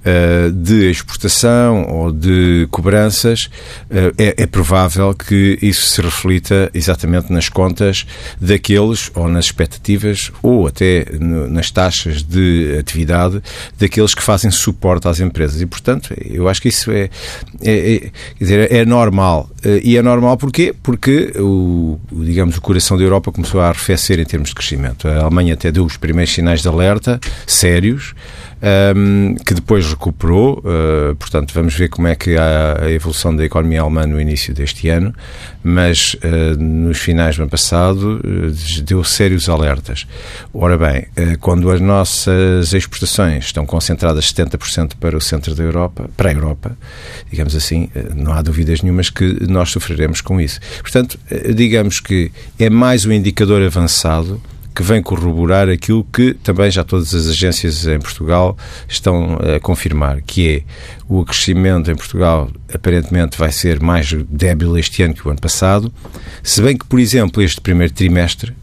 uh, 0.05 0.51
de 0.51 0.89
exportação 0.89 1.85
ou 1.89 2.11
de 2.11 2.67
cobranças, 2.71 3.49
uh, 3.89 4.13
é, 4.17 4.43
é, 4.43 4.45
provável 4.45 5.13
que 5.13 5.57
isso 5.61 5.85
se 5.87 6.01
reflita 6.01 6.69
exatamente 6.73 7.31
nas 7.33 7.49
contas 7.49 8.05
daqueles, 8.39 9.11
ou 9.15 9.27
nas 9.27 9.45
expectativas, 9.45 10.31
ou 10.41 10.67
até 10.67 11.05
no, 11.19 11.49
nas 11.49 11.71
taxas 11.71 12.21
de 12.21 12.77
atividade 12.79 13.41
daqueles 13.79 14.13
que 14.13 14.21
fazem 14.21 14.51
suporte 14.51 15.07
às 15.07 15.19
empresas. 15.19 15.61
E, 15.61 15.65
portanto, 15.65 16.13
eu 16.25 16.47
acho 16.47 16.61
que 16.61 16.69
isso 16.69 16.91
é, 16.91 17.09
é, 17.63 17.95
é, 17.95 18.11
dizer, 18.39 18.71
é 18.71 18.85
normal. 18.85 19.49
Uh, 19.65 19.79
e 19.83 19.97
é 19.97 20.01
normal 20.01 20.37
porquê? 20.37 20.73
Porque 20.83 21.33
o, 21.37 21.99
digamos, 22.11 22.57
o 22.57 22.61
coração 22.61 22.97
da 22.97 23.03
Europa 23.03 23.31
começou 23.31 23.59
a 23.61 23.69
arrefecer 23.69 24.19
em 24.19 24.25
termos 24.25 24.49
de 24.49 24.55
crescimento. 24.55 25.07
A 25.07 25.21
Alemanha 25.21 25.55
até 25.55 25.71
deu 25.71 25.83
os 25.83 25.97
primeiros 25.97 26.33
sinais 26.33 26.61
de 26.61 26.67
alerta 26.67 27.19
sérios 27.47 28.13
um, 28.61 29.35
que 29.45 29.53
depois 29.53 29.85
recuperou. 29.87 30.59
Uh, 30.59 31.15
portanto, 31.15 31.53
vamos 31.53 31.73
ver 31.73 31.89
como 31.89 32.07
é 32.07 32.15
que 32.15 32.37
há 32.37 32.83
a 32.83 32.91
evolução 32.91 33.35
da 33.35 33.43
economia 33.43 33.81
alemã 33.81 34.05
no 34.05 34.19
início 34.19 34.53
deste 34.53 34.89
ano, 34.89 35.13
mas 35.63 36.15
uh, 36.15 36.61
nos 36.61 36.97
finais 36.99 37.35
do 37.35 37.43
ano 37.43 37.51
passado 37.51 38.21
uh, 38.23 38.81
deu 38.83 39.03
sérios 39.03 39.49
alertas. 39.49 40.07
Ora 40.53 40.77
bem, 40.77 41.07
quando 41.39 41.69
as 41.69 41.81
nossas 41.81 42.73
exportações 42.73 43.45
estão 43.45 43.65
concentradas 43.65 44.31
70% 44.33 44.93
para 44.99 45.17
o 45.17 45.21
centro 45.21 45.53
da 45.53 45.63
Europa, 45.63 46.09
para 46.15 46.29
a 46.29 46.33
Europa, 46.33 46.77
digamos 47.29 47.55
assim, 47.55 47.89
não 48.15 48.33
há 48.33 48.41
dúvidas 48.41 48.81
nenhumas 48.81 49.09
que 49.09 49.45
nós 49.47 49.69
sofreremos 49.69 50.21
com 50.21 50.39
isso. 50.39 50.59
Portanto, 50.81 51.19
digamos 51.53 51.99
que 51.99 52.31
é 52.59 52.69
mais 52.69 53.05
um 53.05 53.11
indicador 53.11 53.61
avançado 53.61 54.41
que 54.75 54.83
vem 54.83 55.01
corroborar 55.01 55.69
aquilo 55.69 56.05
que 56.11 56.33
também 56.33 56.69
já 56.69 56.83
todas 56.83 57.15
as 57.15 57.27
agências 57.27 57.87
em 57.87 57.99
Portugal 57.99 58.57
estão 58.87 59.37
a 59.37 59.59
confirmar, 59.59 60.21
que 60.21 60.49
é 60.49 60.63
o 61.07 61.23
crescimento 61.23 61.89
em 61.89 61.95
Portugal 61.95 62.49
aparentemente 62.73 63.37
vai 63.37 63.51
ser 63.51 63.79
mais 63.79 64.11
débil 64.29 64.77
este 64.77 65.01
ano 65.03 65.13
que 65.13 65.25
o 65.25 65.31
ano 65.31 65.39
passado, 65.39 65.93
se 66.43 66.61
bem 66.61 66.77
que, 66.77 66.85
por 66.85 66.99
exemplo, 66.99 67.41
este 67.41 67.61
primeiro 67.61 67.93
trimestre 67.93 68.53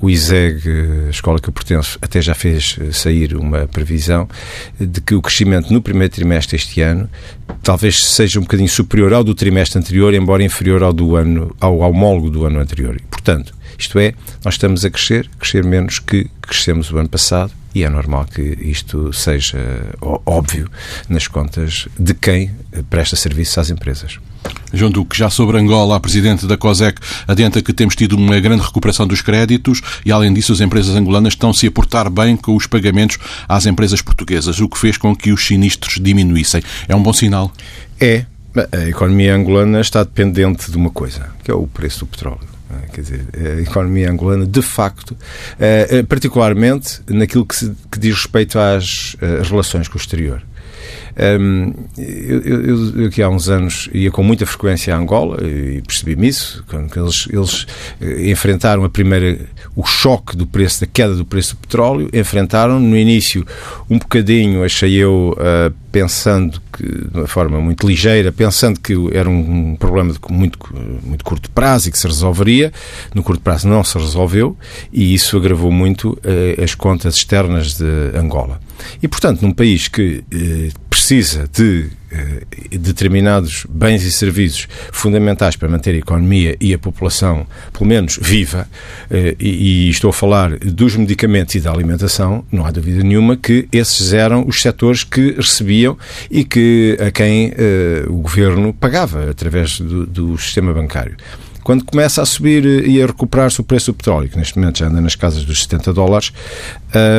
o 0.00 0.08
ISEG, 0.08 0.62
a 1.08 1.10
escola 1.10 1.38
que 1.38 1.48
eu 1.48 1.52
pertenço, 1.52 1.98
até 2.00 2.22
já 2.22 2.34
fez 2.34 2.78
sair 2.92 3.36
uma 3.36 3.68
previsão 3.68 4.26
de 4.80 4.98
que 5.00 5.14
o 5.14 5.20
crescimento 5.20 5.70
no 5.72 5.82
primeiro 5.82 6.12
trimestre 6.12 6.56
este 6.56 6.80
ano 6.80 7.08
talvez 7.62 8.02
seja 8.04 8.38
um 8.38 8.42
bocadinho 8.42 8.68
superior 8.68 9.12
ao 9.12 9.22
do 9.22 9.34
trimestre 9.34 9.78
anterior, 9.78 10.14
embora 10.14 10.42
inferior 10.42 10.82
ao 10.82 10.92
do 10.92 11.16
ano, 11.16 11.54
ao 11.60 11.80
homólogo 11.80 12.30
do 12.30 12.46
ano 12.46 12.60
anterior. 12.60 12.98
portanto, 13.10 13.59
isto 13.80 13.98
é, 13.98 14.14
nós 14.44 14.54
estamos 14.54 14.84
a 14.84 14.90
crescer, 14.90 15.28
crescer 15.38 15.64
menos 15.64 15.98
que 15.98 16.28
crescemos 16.42 16.90
o 16.90 16.98
ano 16.98 17.08
passado 17.08 17.52
e 17.74 17.84
é 17.84 17.88
normal 17.88 18.26
que 18.26 18.42
isto 18.60 19.12
seja 19.12 19.58
óbvio 20.00 20.68
nas 21.08 21.28
contas 21.28 21.88
de 21.98 22.14
quem 22.14 22.50
presta 22.88 23.16
serviço 23.16 23.60
às 23.60 23.70
empresas. 23.70 24.18
João 24.72 24.90
Duque, 24.90 25.16
já 25.16 25.30
sobre 25.30 25.58
Angola, 25.58 25.96
a 25.96 26.00
Presidente 26.00 26.46
da 26.46 26.56
COSEC 26.56 27.00
adianta 27.26 27.62
que 27.62 27.72
temos 27.72 27.94
tido 27.94 28.16
uma 28.16 28.38
grande 28.38 28.62
recuperação 28.62 29.06
dos 29.06 29.22
créditos 29.22 29.80
e, 30.04 30.12
além 30.12 30.32
disso, 30.32 30.52
as 30.52 30.60
empresas 30.60 30.94
angolanas 30.94 31.32
estão-se 31.32 31.66
a 31.66 31.70
portar 31.70 32.08
bem 32.10 32.36
com 32.36 32.56
os 32.56 32.66
pagamentos 32.66 33.18
às 33.48 33.66
empresas 33.66 34.00
portuguesas, 34.02 34.60
o 34.60 34.68
que 34.68 34.78
fez 34.78 34.96
com 34.96 35.14
que 35.14 35.32
os 35.32 35.46
sinistros 35.46 35.98
diminuíssem. 36.00 36.62
É 36.88 36.94
um 36.94 37.02
bom 37.02 37.12
sinal? 37.12 37.52
É. 38.00 38.24
A 38.72 38.88
economia 38.88 39.34
angolana 39.34 39.80
está 39.80 40.02
dependente 40.02 40.72
de 40.72 40.76
uma 40.76 40.90
coisa, 40.90 41.30
que 41.44 41.50
é 41.52 41.54
o 41.54 41.68
preço 41.68 42.00
do 42.00 42.06
petróleo. 42.06 42.59
É? 42.70 42.86
Quer 42.92 43.00
dizer, 43.00 43.24
a 43.34 43.60
economia 43.60 44.10
angolana, 44.10 44.46
de 44.46 44.62
facto, 44.62 45.16
eh, 45.58 45.88
eh, 45.90 46.02
particularmente 46.02 47.00
naquilo 47.08 47.44
que, 47.44 47.56
se, 47.56 47.72
que 47.90 47.98
diz 47.98 48.14
respeito 48.14 48.58
às 48.58 49.16
relações 49.48 49.88
com 49.88 49.96
o 49.96 50.00
exterior. 50.00 50.42
Um, 51.20 51.74
eu, 51.98 52.40
eu, 52.40 52.96
eu, 52.96 53.06
aqui 53.08 53.22
há 53.22 53.28
uns 53.28 53.50
anos 53.50 53.90
ia 53.92 54.10
com 54.10 54.22
muita 54.22 54.46
frequência 54.46 54.94
a 54.94 54.98
Angola 54.98 55.46
e 55.46 55.82
percebi-me 55.82 56.28
isso, 56.28 56.64
quando 56.66 56.90
eles, 56.98 57.28
eles 57.30 57.66
enfrentaram 58.26 58.84
a 58.84 58.88
primeira, 58.88 59.38
o 59.76 59.84
choque 59.84 60.34
do 60.34 60.46
preço, 60.46 60.80
da 60.80 60.86
queda 60.86 61.14
do 61.14 61.24
preço 61.24 61.54
do 61.54 61.58
petróleo, 61.58 62.08
enfrentaram 62.12 62.80
no 62.80 62.96
início 62.96 63.46
um 63.90 63.98
bocadinho, 63.98 64.64
achei 64.64 64.94
eu, 64.94 65.36
uh, 65.36 65.74
pensando 65.92 66.60
que, 66.72 66.84
de 66.84 67.18
uma 67.18 67.26
forma 67.26 67.60
muito 67.60 67.86
ligeira, 67.86 68.32
pensando 68.32 68.80
que 68.80 68.94
era 69.12 69.28
um 69.28 69.76
problema 69.76 70.12
de 70.12 70.18
muito, 70.30 70.58
muito 71.04 71.24
curto 71.24 71.50
prazo 71.50 71.88
e 71.88 71.92
que 71.92 71.98
se 71.98 72.06
resolveria. 72.06 72.72
No 73.14 73.22
curto 73.22 73.42
prazo 73.42 73.68
não 73.68 73.84
se 73.84 73.98
resolveu 73.98 74.56
e 74.92 75.12
isso 75.12 75.36
agravou 75.36 75.70
muito 75.70 76.12
uh, 76.12 76.62
as 76.62 76.74
contas 76.74 77.16
externas 77.16 77.74
de 77.74 78.16
Angola. 78.16 78.60
E, 79.02 79.08
portanto, 79.08 79.42
num 79.42 79.52
país 79.52 79.88
que 79.88 80.22
uh, 80.32 80.80
precisa 80.88 81.48
de 81.52 81.88
uh, 82.12 82.78
determinados 82.78 83.66
bens 83.68 84.02
e 84.02 84.12
serviços 84.12 84.68
fundamentais 84.92 85.56
para 85.56 85.68
manter 85.68 85.94
a 85.94 85.98
economia 85.98 86.56
e 86.60 86.74
a 86.74 86.78
população, 86.78 87.46
pelo 87.72 87.86
menos, 87.86 88.18
viva, 88.20 88.68
e, 89.38 89.86
e 89.86 89.90
estou 89.90 90.10
a 90.10 90.12
falar 90.12 90.58
dos 90.58 90.96
medicamentos 90.96 91.54
e 91.54 91.60
da 91.60 91.70
alimentação, 91.70 92.44
não 92.50 92.64
há 92.64 92.70
dúvida 92.70 93.02
nenhuma 93.02 93.36
que 93.36 93.68
esses 93.72 94.12
eram 94.12 94.46
os 94.46 94.60
setores 94.60 95.04
que 95.04 95.32
recebiam 95.32 95.96
e 96.30 96.44
que 96.44 96.96
a 97.00 97.10
quem 97.10 97.50
uh, 97.50 98.12
o 98.12 98.20
governo 98.20 98.72
pagava 98.72 99.30
através 99.30 99.80
do, 99.80 100.06
do 100.06 100.38
sistema 100.38 100.72
bancário. 100.72 101.16
Quando 101.62 101.84
começa 101.84 102.22
a 102.22 102.26
subir 102.26 102.64
e 102.64 103.02
a 103.02 103.06
recuperar-se 103.06 103.60
o 103.60 103.64
preço 103.64 103.92
do 103.92 103.96
petróleo, 103.96 104.28
que 104.28 104.38
neste 104.38 104.58
momento 104.58 104.78
já 104.78 104.86
anda 104.86 105.00
nas 105.00 105.14
casas 105.14 105.44
dos 105.44 105.62
70 105.62 105.92
dólares, 105.92 106.32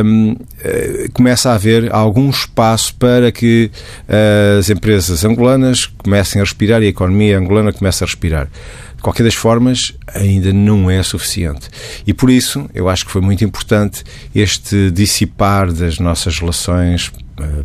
um, 0.06 0.36
eh, 0.64 1.08
começa 1.14 1.52
a 1.52 1.56
haver 1.56 1.94
algum 1.94 2.30
espaço 2.30 2.96
para 2.96 3.32
que 3.32 3.72
uh, 4.08 4.60
as 4.60 4.70
empresas 4.70 5.24
angolanas 5.24 5.86
comecem 5.86 6.42
a 6.42 6.44
respirar 6.44 6.82
e 6.82 6.86
a 6.86 6.90
economia 6.90 7.38
angolana 7.38 7.72
comece 7.72 8.04
a 8.04 8.08
respirar. 8.08 8.48
De 8.96 9.02
qualquer 9.02 9.24
das 9.24 9.34
formas, 9.34 9.94
ainda 10.14 10.54
não 10.54 10.90
é 10.90 11.02
suficiente. 11.02 11.70
E 12.06 12.14
por 12.14 12.30
isso, 12.30 12.70
eu 12.74 12.88
acho 12.88 13.06
que 13.06 13.12
foi 13.12 13.22
muito 13.22 13.44
importante 13.44 14.04
este 14.34 14.92
dissipar 14.92 15.72
das 15.72 15.98
nossas 15.98 16.38
relações 16.38 17.12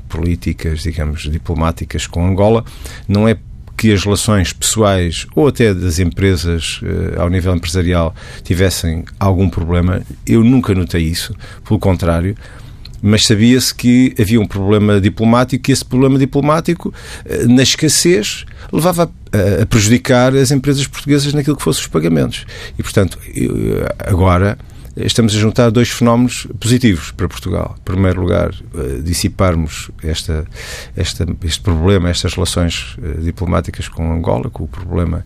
políticas, 0.09 0.83
digamos, 0.83 1.23
diplomáticas 1.23 2.07
com 2.07 2.27
Angola. 2.27 2.65
Não 3.09 3.29
é 3.29 3.37
que 3.77 3.93
as 3.93 4.03
relações 4.03 4.53
pessoais 4.53 5.27
ou 5.35 5.49
até 5.49 5.75
das 5.75 5.99
empresas 5.99 6.81
uh, 6.83 7.21
ao 7.21 7.29
nível 7.29 7.55
empresarial 7.55 8.15
tivessem 8.43 9.05
algum 9.21 9.49
problema. 9.49 10.03
Eu 10.27 10.43
nunca 10.43 10.75
notei 10.75 11.03
isso. 11.03 11.35
Pelo 11.65 11.79
contrário, 11.79 12.35
mas 13.03 13.25
sabia-se 13.25 13.75
que 13.75 14.15
havia 14.19 14.41
um 14.41 14.47
problema 14.47 15.01
diplomático 15.01 15.71
e 15.71 15.73
esse 15.73 15.85
problema 15.85 16.19
diplomático, 16.19 16.89
uh, 16.89 17.49
na 17.49 17.63
escassez, 17.63 18.45
levava 18.73 19.11
a, 19.63 19.67
prejudicar 19.67 20.35
as 20.35 20.51
empresas 20.51 20.87
portuguesas 20.87 21.35
naquilo 21.35 21.57
que 21.57 21.63
fossem 21.63 21.83
os 21.83 21.89
pagamentos. 21.89 22.47
E, 22.79 22.83
portanto, 22.83 23.19
eu, 23.35 23.87
agora 23.99 24.59
estamos 24.97 25.35
a 25.35 25.39
juntar 25.39 25.71
dois 25.71 25.91
fenómenos 25.91 26.47
positivos 26.59 27.11
para 27.11 27.29
Portugal. 27.29 27.75
Em 27.79 27.83
primeiro 27.83 28.21
lugar, 28.21 28.55
eh, 28.75 29.01
dissiparmos 29.03 29.91
esta, 30.03 30.47
esta, 30.97 31.27
este 31.45 31.61
problema, 31.61 32.09
estas 32.09 32.35
relações 32.35 32.97
eh, 33.03 33.21
diplomáticas 33.21 33.89
com 33.89 34.11
Angola, 34.11 34.49
com 34.49 34.65
o 34.65 34.69
problema, 34.69 35.25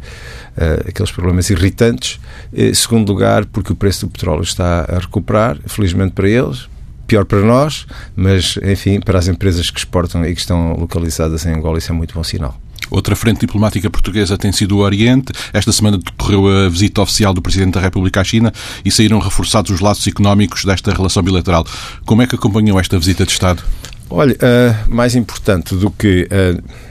eh, 0.56 0.84
aqueles 0.88 1.12
problemas 1.12 1.48
irritantes. 1.50 2.18
Em 2.52 2.74
segundo 2.74 3.12
lugar, 3.12 3.46
porque 3.46 3.72
o 3.72 3.76
preço 3.76 4.06
do 4.06 4.12
petróleo 4.12 4.42
está 4.42 4.86
a 4.88 4.98
recuperar, 4.98 5.58
felizmente 5.66 6.12
para 6.12 6.28
eles, 6.28 6.68
pior 7.06 7.24
para 7.24 7.40
nós, 7.40 7.86
mas, 8.16 8.58
enfim, 8.62 9.00
para 9.00 9.18
as 9.18 9.28
empresas 9.28 9.70
que 9.70 9.78
exportam 9.78 10.24
e 10.24 10.34
que 10.34 10.40
estão 10.40 10.74
localizadas 10.74 11.46
em 11.46 11.54
Angola, 11.54 11.78
isso 11.78 11.92
é 11.92 11.94
muito 11.94 12.14
bom 12.14 12.24
sinal. 12.24 12.58
Outra 12.90 13.14
frente 13.14 13.40
diplomática 13.40 13.88
portuguesa 13.88 14.36
tem 14.36 14.52
sido 14.52 14.76
o 14.76 14.80
Oriente. 14.80 15.32
Esta 15.52 15.72
semana 15.72 15.98
decorreu 15.98 16.46
a 16.48 16.68
visita 16.68 17.00
oficial 17.00 17.32
do 17.32 17.40
Presidente 17.40 17.74
da 17.74 17.80
República 17.80 18.20
à 18.20 18.24
China 18.24 18.52
e 18.84 18.90
saíram 18.90 19.18
reforçados 19.18 19.70
os 19.70 19.80
laços 19.80 20.06
económicos 20.06 20.64
desta 20.64 20.92
relação 20.92 21.22
bilateral. 21.22 21.66
Como 22.04 22.22
é 22.22 22.26
que 22.26 22.34
acompanhou 22.34 22.78
esta 22.80 22.98
visita 22.98 23.24
de 23.24 23.32
Estado? 23.32 23.62
Olha, 24.08 24.34
uh, 24.34 24.94
mais 24.94 25.14
importante 25.14 25.74
do 25.74 25.90
que. 25.90 26.28
Uh 26.30 26.89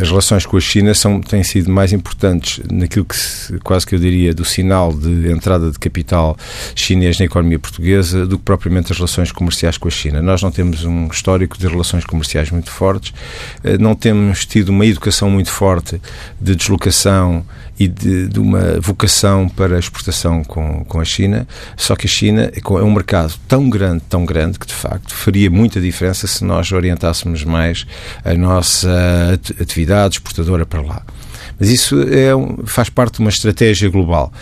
as 0.00 0.08
relações 0.08 0.46
com 0.46 0.56
a 0.56 0.60
China 0.60 0.94
são, 0.94 1.20
têm 1.20 1.42
sido 1.42 1.70
mais 1.70 1.92
importantes 1.92 2.60
naquilo 2.70 3.04
que 3.04 3.16
quase 3.62 3.86
que 3.86 3.94
eu 3.94 3.98
diria 3.98 4.34
do 4.34 4.44
sinal 4.44 4.92
de 4.92 5.30
entrada 5.30 5.70
de 5.70 5.78
capital 5.78 6.36
chinês 6.74 7.18
na 7.18 7.24
economia 7.24 7.58
portuguesa 7.58 8.26
do 8.26 8.38
que 8.38 8.44
propriamente 8.44 8.92
as 8.92 8.98
relações 8.98 9.30
comerciais 9.30 9.78
com 9.78 9.88
a 9.88 9.90
China. 9.90 10.22
Nós 10.22 10.42
não 10.42 10.50
temos 10.50 10.84
um 10.84 11.06
histórico 11.06 11.58
de 11.58 11.66
relações 11.66 12.04
comerciais 12.04 12.50
muito 12.50 12.70
fortes, 12.70 13.12
eh, 13.62 13.78
não 13.78 13.94
temos 13.94 14.46
tido 14.46 14.70
uma 14.70 14.86
educação 14.86 15.30
muito 15.30 15.50
forte 15.50 16.00
de 16.40 16.54
deslocação 16.54 17.44
e 17.78 17.88
de, 17.88 18.28
de, 18.28 18.38
uma 18.38 18.80
vocação 18.80 19.48
para 19.48 19.78
exportação 19.78 20.44
com, 20.44 20.84
com 20.84 21.00
a 21.00 21.04
China, 21.04 21.46
só 21.76 21.96
que 21.96 22.06
a 22.06 22.10
China 22.10 22.50
é, 22.54 22.60
é 22.60 22.82
um 22.82 22.92
mercado 22.92 23.34
tão 23.48 23.68
grande, 23.68 24.02
tão 24.08 24.24
grande, 24.24 24.58
que 24.58 24.66
de 24.66 24.74
facto 24.74 25.14
faria 25.14 25.50
muita 25.50 25.80
diferença 25.80 26.26
se 26.26 26.44
nós 26.44 26.70
orientássemos 26.70 27.44
mais 27.44 27.86
a 28.24 28.34
nossa 28.34 28.90
atividade 29.60 30.16
exportadora 30.16 30.66
para 30.66 30.82
lá. 30.82 31.02
Mas 31.58 31.70
isso 31.70 32.00
é, 32.02 32.30
faz 32.66 32.88
parte 32.88 33.14
de 33.14 33.20
uma 33.20 33.30
estratégia 33.30 33.88
global. 33.88 34.32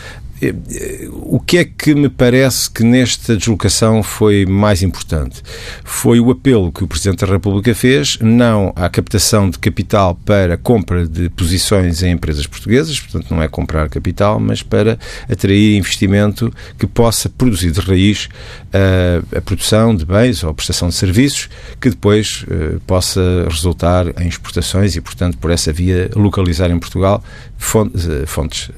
O 1.13 1.39
que 1.39 1.59
é 1.59 1.65
que 1.65 1.95
me 1.95 2.09
parece 2.09 2.71
que 2.71 2.83
nesta 2.83 3.37
deslocação 3.37 4.03
foi 4.03 4.47
mais 4.47 4.83
importante? 4.83 5.43
Foi 5.85 6.19
o 6.19 6.31
apelo 6.31 6.73
que 6.73 6.83
o 6.83 6.89
Presidente 6.89 7.27
da 7.27 7.33
República 7.33 7.75
fez, 7.75 8.19
não 8.23 8.73
à 8.75 8.89
captação 8.89 9.51
de 9.51 9.59
capital 9.59 10.15
para 10.15 10.57
compra 10.57 11.07
de 11.07 11.29
posições 11.29 12.03
em 12.03 12.13
empresas 12.13 12.47
portuguesas, 12.47 12.99
portanto 12.99 13.31
não 13.31 13.43
é 13.43 13.49
comprar 13.49 13.89
capital, 13.91 14.41
mas 14.41 14.63
para 14.63 14.99
atrair 15.29 15.77
investimento 15.77 16.51
que 16.79 16.87
possa 16.87 17.29
produzir 17.29 17.71
de 17.73 17.81
raiz 17.81 18.29
a, 18.73 19.39
a 19.39 19.41
produção 19.43 19.95
de 19.95 20.07
bens 20.07 20.43
ou 20.43 20.51
a 20.51 20.55
prestação 20.55 20.89
de 20.89 20.95
serviços 20.95 21.51
que 21.79 21.91
depois 21.91 22.47
possa 22.87 23.47
resultar 23.49 24.07
em 24.21 24.29
exportações 24.29 24.97
e, 24.97 25.01
portanto, 25.01 25.37
por 25.37 25.51
essa 25.51 25.73
via 25.73 26.11
localizar 26.15 26.71
em 26.71 26.79
Portugal 26.79 27.23
fontes, 27.59 28.09
fontes 28.27 28.71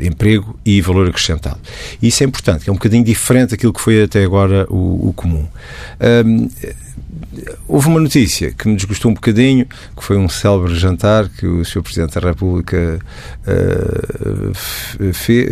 emprego 0.00 0.58
e 0.64 0.80
valor 0.80 0.99
acrescentado. 1.08 1.58
E 2.00 2.08
isso 2.08 2.22
é 2.22 2.26
importante, 2.26 2.68
é 2.68 2.72
um 2.72 2.76
bocadinho 2.76 3.04
diferente 3.04 3.50
daquilo 3.50 3.72
que 3.72 3.80
foi 3.80 4.02
até 4.02 4.24
agora 4.24 4.66
o, 4.68 5.08
o 5.08 5.12
comum. 5.12 5.46
Um, 6.26 6.48
houve 7.68 7.88
uma 7.88 8.00
notícia 8.00 8.52
que 8.52 8.68
me 8.68 8.76
desgostou 8.76 9.10
um 9.10 9.14
bocadinho, 9.14 9.66
que 9.66 10.02
foi 10.02 10.16
um 10.16 10.28
célebre 10.28 10.74
jantar 10.74 11.28
que 11.28 11.46
o 11.46 11.64
Sr. 11.64 11.82
Presidente 11.82 12.18
da 12.18 12.28
República 12.28 12.98
uh, 13.46 14.52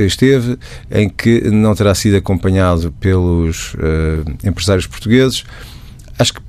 esteve, 0.04 0.58
em 0.90 1.08
que 1.08 1.50
não 1.50 1.74
terá 1.74 1.94
sido 1.94 2.16
acompanhado 2.16 2.92
pelos 3.00 3.74
uh, 3.74 4.24
empresários 4.44 4.86
portugueses. 4.86 5.44
Acho 6.18 6.34
que 6.34 6.40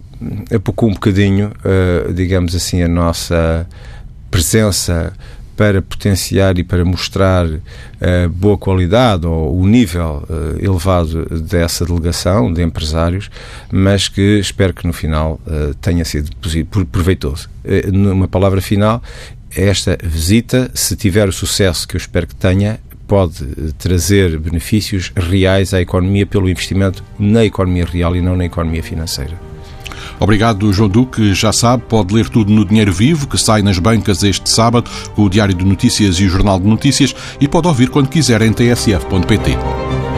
apocou 0.56 0.90
um 0.90 0.94
bocadinho, 0.94 1.52
uh, 1.60 2.14
digamos 2.14 2.56
assim, 2.56 2.82
a 2.82 2.88
nossa 2.88 3.68
presença 4.30 5.14
para 5.60 5.82
potenciar 5.82 6.58
e 6.58 6.64
para 6.64 6.86
mostrar 6.86 7.46
uh, 7.46 7.60
boa 8.32 8.58
qualidade 8.58 9.28
ou 9.28 9.60
o 9.60 9.68
nível 9.68 10.24
uh, 10.30 10.58
elevado 10.58 11.26
dessa 11.42 11.86
delegação 11.86 12.54
de 12.54 12.64
empresários, 12.64 13.30
mas 13.70 14.08
que 14.08 14.40
espero 14.40 14.74
que 14.74 14.88
no 14.88 14.94
final 14.94 15.38
uh, 15.46 15.74
tenha 15.82 16.06
sido 16.06 16.32
proveitoso. 16.90 17.50
numa 17.92 18.26
palavra 18.26 18.62
final, 18.62 19.04
esta 19.54 19.98
visita, 20.02 20.72
se 20.74 20.96
tiver 20.96 21.28
o 21.28 21.34
sucesso 21.34 21.86
que 21.86 21.98
eu 21.98 22.00
espero 22.00 22.26
que 22.26 22.36
tenha, 22.36 22.80
pode 23.06 23.74
trazer 23.78 24.40
benefícios 24.40 25.12
reais 25.14 25.74
à 25.74 25.82
economia 25.82 26.26
pelo 26.26 26.50
investimento 26.50 27.04
na 27.20 27.44
economia 27.44 27.84
real 27.84 28.16
e 28.16 28.22
não 28.22 28.38
na 28.38 28.46
economia 28.46 28.82
financeira. 28.82 29.49
Obrigado, 30.20 30.72
João 30.74 30.90
Duque. 30.90 31.34
Já 31.34 31.54
sabe, 31.54 31.84
pode 31.88 32.14
ler 32.14 32.30
tudo 32.30 32.52
no 32.52 32.66
Dinheiro 32.66 32.92
Vivo, 32.92 33.28
que 33.28 33.38
sai 33.38 33.62
nas 33.62 33.80
bancas 33.80 34.24
este 34.24 34.50
sábado, 34.50 34.90
com 35.16 35.24
o 35.24 35.30
Diário 35.30 35.56
de 35.56 35.66
Notícias 35.66 36.16
e 36.16 36.26
o 36.26 36.30
Jornal 36.30 36.60
de 36.60 36.68
Notícias, 36.68 37.16
e 37.40 37.48
pode 37.48 37.68
ouvir 37.68 37.90
quando 37.90 38.10
quiser 38.10 38.42
em 38.42 38.52
tsf.pt. 38.52 40.09